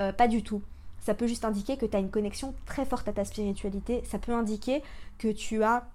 euh, 0.00 0.12
pas 0.12 0.28
du 0.28 0.42
tout. 0.42 0.62
Ça 1.00 1.14
peut 1.14 1.26
juste 1.26 1.44
indiquer 1.44 1.76
que 1.76 1.86
tu 1.86 1.96
as 1.96 2.00
une 2.00 2.10
connexion 2.10 2.54
très 2.66 2.84
forte 2.84 3.08
à 3.08 3.12
ta 3.12 3.24
spiritualité, 3.24 4.02
ça 4.04 4.18
peut 4.18 4.32
indiquer 4.32 4.82
que 5.18 5.28
tu 5.28 5.62
as 5.62 5.88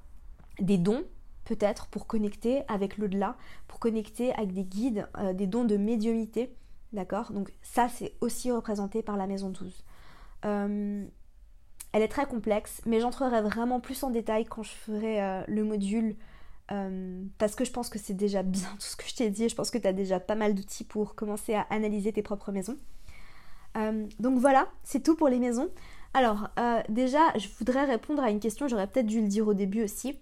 des 0.59 0.77
dons, 0.77 1.03
peut-être, 1.45 1.87
pour 1.87 2.07
connecter 2.07 2.63
avec 2.67 2.97
l'au-delà, 2.97 3.35
pour 3.67 3.79
connecter 3.79 4.33
avec 4.33 4.53
des 4.53 4.63
guides, 4.63 5.07
euh, 5.17 5.33
des 5.33 5.47
dons 5.47 5.65
de 5.65 5.77
médiumité, 5.77 6.53
d'accord? 6.93 7.31
Donc 7.31 7.53
ça, 7.61 7.87
c'est 7.89 8.13
aussi 8.21 8.51
représenté 8.51 9.01
par 9.01 9.17
la 9.17 9.27
maison 9.27 9.49
12. 9.49 9.83
Elle 11.93 12.01
est 12.01 12.07
très 12.07 12.25
complexe, 12.25 12.81
mais 12.85 12.99
j'entrerai 12.99 13.41
vraiment 13.41 13.79
plus 13.79 14.03
en 14.03 14.11
détail 14.11 14.45
quand 14.45 14.63
je 14.63 14.71
ferai 14.71 15.21
euh, 15.21 15.43
le 15.47 15.63
module. 15.63 16.15
Euh, 16.71 17.23
parce 17.37 17.55
que 17.55 17.65
je 17.65 17.71
pense 17.71 17.89
que 17.89 17.99
c'est 17.99 18.13
déjà 18.13 18.43
bien 18.43 18.69
tout 18.75 18.85
ce 18.87 18.95
que 18.95 19.03
je 19.05 19.15
t'ai 19.15 19.29
dit. 19.29 19.49
Je 19.49 19.55
pense 19.55 19.71
que 19.71 19.77
tu 19.77 19.87
as 19.87 19.93
déjà 19.93 20.19
pas 20.19 20.35
mal 20.35 20.53
d'outils 20.53 20.83
pour 20.83 21.15
commencer 21.15 21.53
à 21.53 21.61
analyser 21.69 22.13
tes 22.13 22.21
propres 22.21 22.51
maisons. 22.51 22.77
Euh, 23.77 24.07
donc 24.19 24.39
voilà, 24.39 24.67
c'est 24.83 25.03
tout 25.03 25.15
pour 25.15 25.27
les 25.27 25.39
maisons. 25.39 25.69
Alors, 26.13 26.49
euh, 26.59 26.81
déjà, 26.89 27.19
je 27.37 27.47
voudrais 27.57 27.85
répondre 27.85 28.21
à 28.21 28.29
une 28.29 28.39
question, 28.39 28.67
j'aurais 28.67 28.87
peut-être 28.87 29.05
dû 29.05 29.21
le 29.21 29.27
dire 29.27 29.47
au 29.47 29.53
début 29.53 29.83
aussi. 29.83 30.17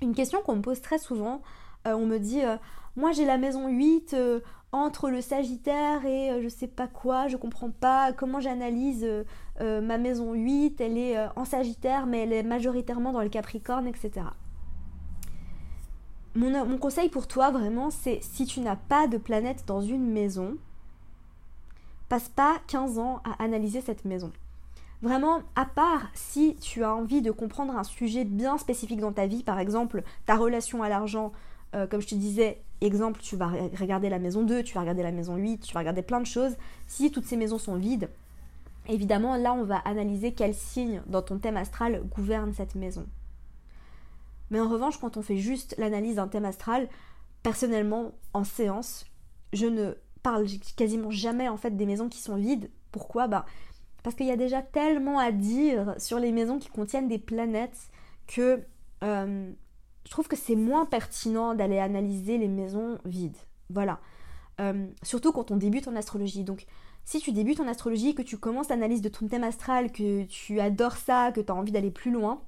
Une 0.00 0.14
question 0.14 0.40
qu'on 0.42 0.56
me 0.56 0.62
pose 0.62 0.80
très 0.80 0.98
souvent, 0.98 1.42
on 1.86 2.06
me 2.06 2.18
dit, 2.18 2.40
moi 2.96 3.12
j'ai 3.12 3.26
la 3.26 3.36
maison 3.36 3.68
8 3.68 4.16
entre 4.72 5.10
le 5.10 5.20
Sagittaire 5.20 6.04
et 6.04 6.42
je 6.42 6.48
sais 6.48 6.66
pas 6.66 6.88
quoi, 6.88 7.28
je 7.28 7.36
comprends 7.36 7.70
pas 7.70 8.12
comment 8.12 8.40
j'analyse 8.40 9.06
ma 9.60 9.98
maison 9.98 10.32
8, 10.32 10.80
elle 10.80 10.98
est 10.98 11.16
en 11.36 11.44
Sagittaire 11.44 12.06
mais 12.06 12.20
elle 12.20 12.32
est 12.32 12.42
majoritairement 12.42 13.12
dans 13.12 13.22
le 13.22 13.28
Capricorne, 13.28 13.86
etc. 13.86 14.24
mon 16.34 16.78
conseil 16.78 17.08
pour 17.08 17.26
toi 17.28 17.50
vraiment, 17.50 17.90
c'est 17.90 18.20
si 18.22 18.44
tu 18.46 18.60
n'as 18.60 18.76
pas 18.76 19.06
de 19.06 19.18
planète 19.18 19.64
dans 19.66 19.80
une 19.80 20.10
maison, 20.10 20.56
passe 22.08 22.28
pas 22.28 22.58
15 22.66 22.98
ans 22.98 23.20
à 23.24 23.42
analyser 23.42 23.80
cette 23.80 24.04
maison. 24.04 24.32
Vraiment, 25.02 25.42
à 25.54 25.66
part 25.66 26.08
si 26.14 26.56
tu 26.56 26.82
as 26.82 26.94
envie 26.94 27.20
de 27.20 27.30
comprendre 27.30 27.76
un 27.76 27.84
sujet 27.84 28.24
bien 28.24 28.56
spécifique 28.58 29.00
dans 29.00 29.12
ta 29.12 29.26
vie, 29.26 29.42
par 29.42 29.58
exemple 29.58 30.02
ta 30.24 30.36
relation 30.36 30.82
à 30.82 30.88
l'argent, 30.88 31.32
euh, 31.74 31.86
comme 31.86 32.00
je 32.00 32.08
te 32.08 32.14
disais, 32.14 32.60
exemple, 32.80 33.20
tu 33.20 33.36
vas 33.36 33.48
regarder 33.78 34.08
la 34.08 34.18
maison 34.18 34.42
2, 34.42 34.62
tu 34.62 34.74
vas 34.74 34.80
regarder 34.80 35.02
la 35.02 35.12
maison 35.12 35.36
8, 35.36 35.58
tu 35.58 35.74
vas 35.74 35.80
regarder 35.80 36.02
plein 36.02 36.20
de 36.20 36.26
choses. 36.26 36.56
Si 36.86 37.10
toutes 37.10 37.26
ces 37.26 37.36
maisons 37.36 37.58
sont 37.58 37.76
vides, 37.76 38.08
évidemment, 38.88 39.36
là, 39.36 39.52
on 39.52 39.64
va 39.64 39.78
analyser 39.78 40.32
quel 40.32 40.54
signe 40.54 41.02
dans 41.06 41.22
ton 41.22 41.38
thème 41.38 41.56
astral 41.56 42.02
gouverne 42.14 42.52
cette 42.52 42.74
maison. 42.74 43.06
Mais 44.54 44.60
en 44.60 44.68
revanche, 44.68 44.98
quand 44.98 45.16
on 45.16 45.22
fait 45.22 45.38
juste 45.38 45.74
l'analyse 45.78 46.14
d'un 46.14 46.28
thème 46.28 46.44
astral, 46.44 46.88
personnellement, 47.42 48.12
en 48.34 48.44
séance, 48.44 49.04
je 49.52 49.66
ne 49.66 49.94
parle 50.22 50.46
quasiment 50.76 51.10
jamais 51.10 51.48
en 51.48 51.56
fait 51.56 51.76
des 51.76 51.86
maisons 51.86 52.08
qui 52.08 52.20
sont 52.20 52.36
vides. 52.36 52.70
Pourquoi? 52.92 53.26
Bah 53.26 53.46
parce 54.04 54.14
qu'il 54.14 54.26
y 54.26 54.30
a 54.30 54.36
déjà 54.36 54.62
tellement 54.62 55.18
à 55.18 55.32
dire 55.32 55.96
sur 55.98 56.20
les 56.20 56.30
maisons 56.30 56.60
qui 56.60 56.68
contiennent 56.68 57.08
des 57.08 57.18
planètes 57.18 57.90
que 58.28 58.62
euh, 59.02 59.50
je 60.04 60.10
trouve 60.12 60.28
que 60.28 60.36
c'est 60.36 60.54
moins 60.54 60.86
pertinent 60.86 61.56
d'aller 61.56 61.80
analyser 61.80 62.38
les 62.38 62.46
maisons 62.46 62.98
vides. 63.04 63.36
Voilà. 63.70 63.98
Euh, 64.60 64.86
surtout 65.02 65.32
quand 65.32 65.50
on 65.50 65.56
débute 65.56 65.88
en 65.88 65.96
astrologie. 65.96 66.44
Donc, 66.44 66.64
si 67.04 67.18
tu 67.18 67.32
débutes 67.32 67.58
en 67.58 67.66
astrologie, 67.66 68.14
que 68.14 68.22
tu 68.22 68.38
commences 68.38 68.68
l'analyse 68.68 69.02
de 69.02 69.08
ton 69.08 69.26
thème 69.26 69.42
astral, 69.42 69.90
que 69.90 70.22
tu 70.26 70.60
adores 70.60 70.96
ça, 70.96 71.32
que 71.32 71.40
tu 71.40 71.50
as 71.50 71.56
envie 71.56 71.72
d'aller 71.72 71.90
plus 71.90 72.12
loin, 72.12 72.40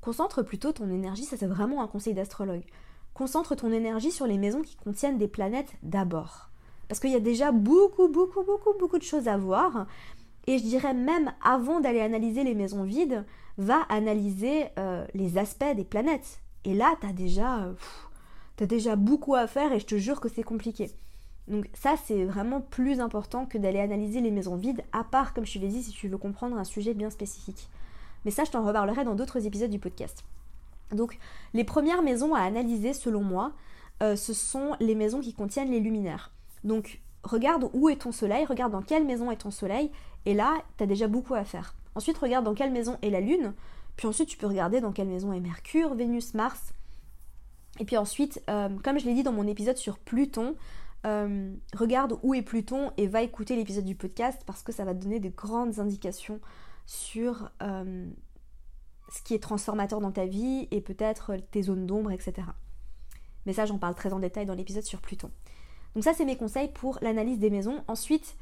concentre 0.00 0.42
plutôt 0.42 0.72
ton 0.72 0.90
énergie, 0.90 1.24
ça 1.24 1.36
c'est 1.36 1.46
vraiment 1.46 1.82
un 1.82 1.88
conseil 1.88 2.14
d'astrologue. 2.14 2.64
Concentre 3.14 3.54
ton 3.54 3.72
énergie 3.72 4.12
sur 4.12 4.26
les 4.26 4.38
maisons 4.38 4.62
qui 4.62 4.76
contiennent 4.76 5.18
des 5.18 5.28
planètes 5.28 5.72
d'abord. 5.82 6.50
Parce 6.88 7.00
qu'il 7.00 7.10
y 7.10 7.16
a 7.16 7.20
déjà 7.20 7.52
beaucoup, 7.52 8.08
beaucoup, 8.08 8.42
beaucoup, 8.44 8.72
beaucoup 8.78 8.98
de 8.98 9.02
choses 9.02 9.28
à 9.28 9.36
voir. 9.36 9.86
Et 10.46 10.58
je 10.58 10.62
dirais 10.62 10.94
même 10.94 11.32
avant 11.44 11.80
d'aller 11.80 12.00
analyser 12.00 12.44
les 12.44 12.54
maisons 12.54 12.84
vides, 12.84 13.24
va 13.58 13.82
analyser 13.88 14.66
euh, 14.78 15.04
les 15.14 15.36
aspects 15.36 15.74
des 15.76 15.84
planètes. 15.84 16.40
Et 16.64 16.74
là, 16.74 16.96
tu 17.00 17.06
as 17.06 17.12
déjà, 17.12 17.74
as 18.60 18.66
déjà 18.66 18.96
beaucoup 18.96 19.34
à 19.34 19.46
faire 19.46 19.72
et 19.72 19.80
je 19.80 19.86
te 19.86 19.96
jure 19.96 20.20
que 20.20 20.28
c'est 20.28 20.42
compliqué. 20.42 20.90
Donc 21.48 21.68
ça, 21.74 21.94
c'est 22.04 22.24
vraiment 22.24 22.60
plus 22.60 23.00
important 23.00 23.46
que 23.46 23.58
d'aller 23.58 23.80
analyser 23.80 24.20
les 24.20 24.30
maisons 24.30 24.56
vides, 24.56 24.82
à 24.92 25.02
part, 25.04 25.34
comme 25.34 25.46
je 25.46 25.54
te 25.54 25.58
l'ai 25.58 25.68
dit, 25.68 25.82
si 25.82 25.90
tu 25.90 26.08
veux 26.08 26.18
comprendre 26.18 26.56
un 26.56 26.64
sujet 26.64 26.94
bien 26.94 27.10
spécifique. 27.10 27.68
Mais 28.24 28.30
ça, 28.30 28.44
je 28.44 28.50
t'en 28.50 28.64
reparlerai 28.64 29.04
dans 29.04 29.14
d'autres 29.14 29.46
épisodes 29.46 29.70
du 29.70 29.78
podcast. 29.78 30.24
Donc, 30.92 31.18
les 31.54 31.64
premières 31.64 32.02
maisons 32.02 32.34
à 32.34 32.40
analyser, 32.40 32.92
selon 32.92 33.22
moi, 33.22 33.52
euh, 34.02 34.16
ce 34.16 34.32
sont 34.32 34.74
les 34.80 34.94
maisons 34.94 35.20
qui 35.20 35.34
contiennent 35.34 35.70
les 35.70 35.80
luminaires. 35.80 36.32
Donc, 36.64 37.00
regarde 37.24 37.68
où 37.72 37.88
est 37.88 38.02
ton 38.02 38.12
soleil, 38.12 38.44
regarde 38.44 38.72
dans 38.72 38.82
quelle 38.82 39.04
maison 39.04 39.30
est 39.30 39.36
ton 39.36 39.50
soleil, 39.50 39.90
et 40.26 40.34
là, 40.34 40.58
tu 40.76 40.84
as 40.84 40.86
déjà 40.86 41.08
beaucoup 41.08 41.34
à 41.34 41.44
faire. 41.44 41.74
Ensuite, 41.94 42.18
regarde 42.18 42.44
dans 42.44 42.54
quelle 42.54 42.72
maison 42.72 42.96
est 43.02 43.10
la 43.10 43.20
Lune, 43.20 43.54
puis 43.96 44.06
ensuite, 44.06 44.28
tu 44.28 44.38
peux 44.38 44.46
regarder 44.46 44.80
dans 44.80 44.92
quelle 44.92 45.08
maison 45.08 45.32
est 45.32 45.40
Mercure, 45.40 45.94
Vénus, 45.94 46.34
Mars. 46.34 46.72
Et 47.80 47.84
puis 47.84 47.96
ensuite, 47.96 48.42
euh, 48.48 48.68
comme 48.82 48.98
je 48.98 49.04
l'ai 49.04 49.14
dit 49.14 49.22
dans 49.22 49.32
mon 49.32 49.46
épisode 49.46 49.76
sur 49.76 49.98
Pluton, 49.98 50.54
euh, 51.06 51.52
regarde 51.76 52.18
où 52.22 52.34
est 52.34 52.42
Pluton 52.42 52.92
et 52.96 53.06
va 53.06 53.22
écouter 53.22 53.56
l'épisode 53.56 53.84
du 53.84 53.94
podcast 53.94 54.42
parce 54.46 54.62
que 54.62 54.72
ça 54.72 54.84
va 54.84 54.94
te 54.94 55.02
donner 55.02 55.20
de 55.20 55.28
grandes 55.28 55.78
indications 55.78 56.40
sur 56.88 57.50
euh, 57.62 58.06
ce 59.12 59.22
qui 59.22 59.34
est 59.34 59.42
transformateur 59.42 60.00
dans 60.00 60.10
ta 60.10 60.24
vie 60.24 60.68
et 60.70 60.80
peut-être 60.80 61.36
tes 61.50 61.62
zones 61.62 61.86
d'ombre, 61.86 62.10
etc. 62.10 62.48
Mais 63.44 63.52
ça, 63.52 63.66
j'en 63.66 63.76
parle 63.76 63.94
très 63.94 64.14
en 64.14 64.18
détail 64.18 64.46
dans 64.46 64.54
l'épisode 64.54 64.84
sur 64.84 65.02
Pluton. 65.02 65.30
Donc 65.94 66.02
ça, 66.02 66.14
c'est 66.14 66.24
mes 66.24 66.38
conseils 66.38 66.68
pour 66.68 66.98
l'analyse 67.02 67.38
des 67.38 67.50
maisons. 67.50 67.84
Ensuite, 67.88 68.36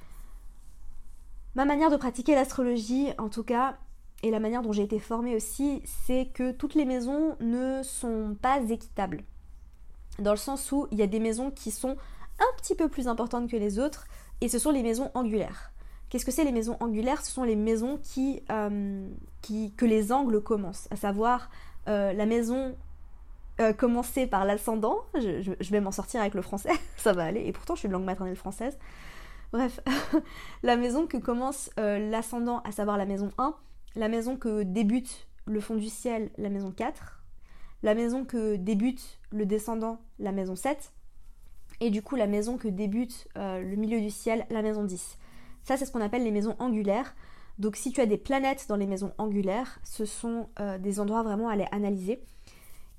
ma 1.57 1.65
manière 1.65 1.91
de 1.91 1.97
pratiquer 1.97 2.37
l'astrologie, 2.37 3.09
en 3.19 3.29
tout 3.29 3.43
cas, 3.43 3.79
et 4.23 4.31
la 4.31 4.39
manière 4.39 4.63
dont 4.63 4.73
j'ai 4.73 4.85
été 4.85 5.01
formée 5.01 5.35
aussi, 5.35 5.83
c'est 5.85 6.27
que 6.33 6.53
toutes 6.53 6.77
les 6.77 6.85
maisons 6.85 7.37
ne 7.41 7.83
sont 7.83 8.37
pas 8.41 8.61
équitables. 8.71 9.25
Dans 10.21 10.31
le 10.31 10.37
sens 10.37 10.71
où 10.71 10.87
il 10.93 10.99
y 10.99 11.03
a 11.03 11.09
des 11.09 11.21
maisons 11.21 11.51
qui 11.51 11.73
sont 11.73 11.97
un 12.39 12.57
petit 12.59 12.77
peu 12.77 12.89
plus 12.89 13.09
importantes 13.09 13.51
que 13.51 13.57
les 13.57 13.81
autres, 13.81 14.07
et 14.41 14.49
ce 14.49 14.61
sont 14.61 14.71
les 14.71 14.85
maisons 14.85 15.11
angulaires. 15.15 15.73
Qu'est-ce 16.09 16.25
que 16.25 16.31
c'est 16.31 16.45
les 16.45 16.53
maisons 16.53 16.77
angulaires? 16.81 17.25
Ce 17.25 17.33
sont 17.33 17.43
les 17.43 17.57
maisons 17.57 17.99
qui, 18.01 18.43
euh, 18.51 19.09
qui, 19.43 19.73
que 19.73 19.85
les 19.85 20.13
angles 20.13 20.41
commencent, 20.41 20.87
à 20.93 20.97
savoir 20.97 21.51
euh, 21.89 22.13
la 22.13 22.27
maison 22.27 22.77
euh, 23.61 23.73
commencer 23.73 24.27
par 24.29 24.45
l'ascendant. 24.45 25.01
Je, 25.15 25.71
vais 25.71 25.81
m'en 25.81 25.91
sortir 25.91 26.21
avec 26.21 26.35
le 26.35 26.43
français, 26.43 26.71
ça 26.97 27.13
va 27.13 27.25
aller. 27.25 27.43
Et 27.45 27.53
pourtant, 27.53 27.75
je 27.75 27.81
suis 27.81 27.89
de 27.89 27.93
langue 27.93 28.05
maternelle 28.05 28.37
française. 28.37 28.79
Bref, 29.53 29.81
la 30.63 30.77
maison 30.77 31.07
que 31.07 31.17
commence 31.17 31.71
l'ascendant, 31.77 32.61
à 32.61 32.73
savoir 32.73 32.99
la 32.99 33.07
maison 33.07 33.33
1, 33.39 33.55
la 33.97 34.09
maison 34.09 34.37
que 34.37 34.63
débute 34.63 35.27
le 35.45 35.61
fond 35.61 35.75
du 35.75 35.89
ciel, 35.89 36.31
la 36.39 36.51
maison 36.51 36.71
4, 36.71 37.23
la 37.83 37.95
maison 37.95 38.25
que 38.25 38.57
débute 38.57 39.19
le 39.31 39.47
descendant, 39.47 40.01
la 40.19 40.33
maison 40.33 40.55
7, 40.55 40.93
et 41.81 41.91
du 41.91 42.03
coup 42.03 42.17
la 42.17 42.27
maison 42.27 42.59
que 42.59 42.69
débute 42.69 43.29
le 43.37 43.77
milieu 43.77 44.01
du 44.01 44.11
ciel, 44.11 44.47
la 44.51 44.63
maison 44.63 44.83
10. 44.83 45.19
Ça, 45.67 45.77
c'est 45.77 45.85
ce 45.85 45.93
qu'on 45.93 46.01
appelle 46.01 46.25
les 46.25 46.31
maisons 46.31 46.57
angulaires. 46.59 47.15
Donc 47.59 47.77
si 47.77 47.93
tu 47.93 48.01
as 48.01 48.07
des 48.07 48.19
planètes 48.19 48.67
dans 48.69 48.77
les 48.77 48.87
maisons 48.87 49.13
angulaires, 49.19 49.79
ce 49.83 50.05
sont 50.05 50.49
des 50.79 51.01
endroits 51.01 51.23
vraiment 51.23 51.49
à 51.49 51.53
aller 51.53 51.67
analyser. 51.73 52.23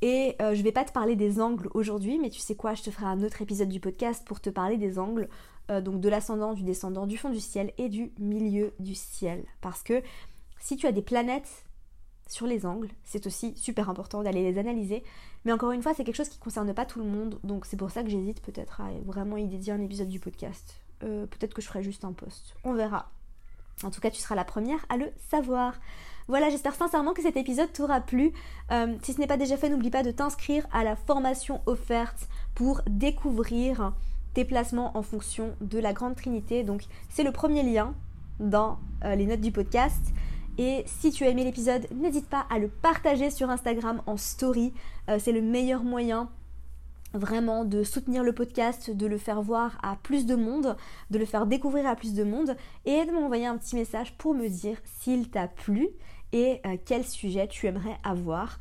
Et 0.01 0.35
euh, 0.41 0.53
je 0.53 0.61
vais 0.61 0.71
pas 0.71 0.85
te 0.85 0.91
parler 0.91 1.15
des 1.15 1.41
angles 1.41 1.69
aujourd'hui, 1.73 2.19
mais 2.19 2.29
tu 2.29 2.39
sais 2.39 2.55
quoi, 2.55 2.75
je 2.75 2.83
te 2.83 2.91
ferai 2.91 3.05
un 3.05 3.23
autre 3.23 3.41
épisode 3.41 3.69
du 3.69 3.79
podcast 3.79 4.25
pour 4.25 4.39
te 4.39 4.49
parler 4.49 4.77
des 4.77 4.99
angles, 4.99 5.27
euh, 5.71 5.81
donc 5.81 6.01
de 6.01 6.09
l'ascendant, 6.09 6.53
du 6.53 6.63
descendant, 6.63 7.07
du 7.07 7.17
fond 7.17 7.31
du 7.31 7.39
ciel 7.39 7.73
et 7.77 7.89
du 7.89 8.11
milieu 8.19 8.73
du 8.79 8.93
ciel. 8.93 9.43
Parce 9.59 9.81
que 9.81 10.03
si 10.59 10.77
tu 10.77 10.85
as 10.85 10.91
des 10.91 11.01
planètes 11.01 11.65
sur 12.27 12.45
les 12.45 12.65
angles, 12.65 12.89
c'est 13.03 13.25
aussi 13.25 13.55
super 13.57 13.89
important 13.89 14.21
d'aller 14.21 14.43
les 14.43 14.59
analyser. 14.59 15.03
Mais 15.45 15.51
encore 15.51 15.71
une 15.71 15.81
fois, 15.81 15.95
c'est 15.95 16.03
quelque 16.03 16.15
chose 16.15 16.29
qui 16.29 16.37
ne 16.37 16.43
concerne 16.43 16.71
pas 16.73 16.85
tout 16.85 16.99
le 16.99 17.05
monde, 17.05 17.39
donc 17.43 17.65
c'est 17.65 17.77
pour 17.77 17.89
ça 17.89 18.03
que 18.03 18.09
j'hésite 18.09 18.41
peut-être 18.41 18.81
à 18.81 18.89
vraiment 19.03 19.37
y 19.37 19.47
dédier 19.47 19.73
un 19.73 19.81
épisode 19.81 20.09
du 20.09 20.19
podcast. 20.19 20.79
Euh, 21.03 21.25
peut-être 21.27 21.53
que 21.53 21.61
je 21.61 21.67
ferai 21.67 21.83
juste 21.83 22.05
un 22.05 22.13
post. 22.13 22.55
On 22.63 22.73
verra. 22.73 23.09
En 23.83 23.91
tout 23.91 24.01
cas, 24.01 24.09
tu 24.09 24.19
seras 24.19 24.35
la 24.35 24.43
première 24.43 24.85
à 24.89 24.97
le 24.97 25.11
savoir. 25.29 25.75
Voilà, 26.27 26.49
j'espère 26.49 26.75
sincèrement 26.75 27.13
que 27.13 27.21
cet 27.21 27.37
épisode 27.37 27.71
t'aura 27.71 28.01
plu. 28.01 28.33
Euh, 28.71 28.95
si 29.03 29.13
ce 29.13 29.19
n'est 29.19 29.27
pas 29.27 29.37
déjà 29.37 29.55
fait, 29.57 29.69
n'oublie 29.69 29.91
pas 29.91 30.03
de 30.03 30.11
t'inscrire 30.11 30.67
à 30.71 30.83
la 30.83 30.95
formation 30.95 31.61
offerte 31.67 32.27
pour 32.55 32.81
découvrir 32.87 33.93
tes 34.33 34.43
placements 34.43 34.97
en 34.97 35.03
fonction 35.03 35.55
de 35.61 35.79
la 35.79 35.93
Grande 35.93 36.15
Trinité. 36.15 36.63
Donc 36.63 36.83
c'est 37.09 37.23
le 37.23 37.31
premier 37.31 37.63
lien 37.63 37.93
dans 38.39 38.79
euh, 39.03 39.15
les 39.15 39.25
notes 39.25 39.41
du 39.41 39.51
podcast. 39.51 40.01
Et 40.57 40.83
si 40.87 41.11
tu 41.11 41.23
as 41.23 41.29
aimé 41.29 41.43
l'épisode, 41.43 41.87
n'hésite 41.93 42.27
pas 42.27 42.47
à 42.49 42.57
le 42.57 42.67
partager 42.67 43.29
sur 43.29 43.51
Instagram 43.51 44.01
en 44.07 44.17
story. 44.17 44.73
C'est 45.19 45.31
le 45.31 45.43
meilleur 45.43 45.83
moyen 45.83 46.29
vraiment 47.17 47.65
de 47.65 47.83
soutenir 47.83 48.23
le 48.23 48.33
podcast, 48.33 48.89
de 48.91 49.07
le 49.07 49.17
faire 49.17 49.41
voir 49.41 49.77
à 49.83 49.95
plus 49.95 50.25
de 50.25 50.35
monde, 50.35 50.75
de 51.09 51.19
le 51.19 51.25
faire 51.25 51.45
découvrir 51.45 51.87
à 51.87 51.95
plus 51.95 52.13
de 52.13 52.23
monde 52.23 52.55
et 52.85 53.05
de 53.05 53.11
m'envoyer 53.11 53.45
un 53.45 53.57
petit 53.57 53.75
message 53.75 54.17
pour 54.17 54.33
me 54.33 54.47
dire 54.47 54.77
s'il 54.83 55.29
t'a 55.29 55.47
plu 55.47 55.89
et 56.31 56.61
euh, 56.65 56.77
quel 56.85 57.05
sujet 57.05 57.47
tu 57.47 57.67
aimerais 57.67 57.97
avoir 58.03 58.59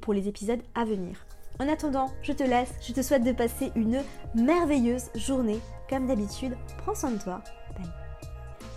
pour 0.00 0.14
les 0.14 0.28
épisodes 0.28 0.62
à 0.74 0.84
venir. 0.84 1.26
En 1.60 1.68
attendant, 1.68 2.10
je 2.22 2.32
te 2.32 2.42
laisse, 2.42 2.72
je 2.80 2.92
te 2.92 3.02
souhaite 3.02 3.24
de 3.24 3.32
passer 3.32 3.70
une 3.76 4.02
merveilleuse 4.34 5.10
journée. 5.14 5.60
Comme 5.88 6.06
d'habitude, 6.06 6.56
prends 6.78 6.94
soin 6.94 7.12
de 7.12 7.22
toi. 7.22 7.42
Bye. 7.76 8.01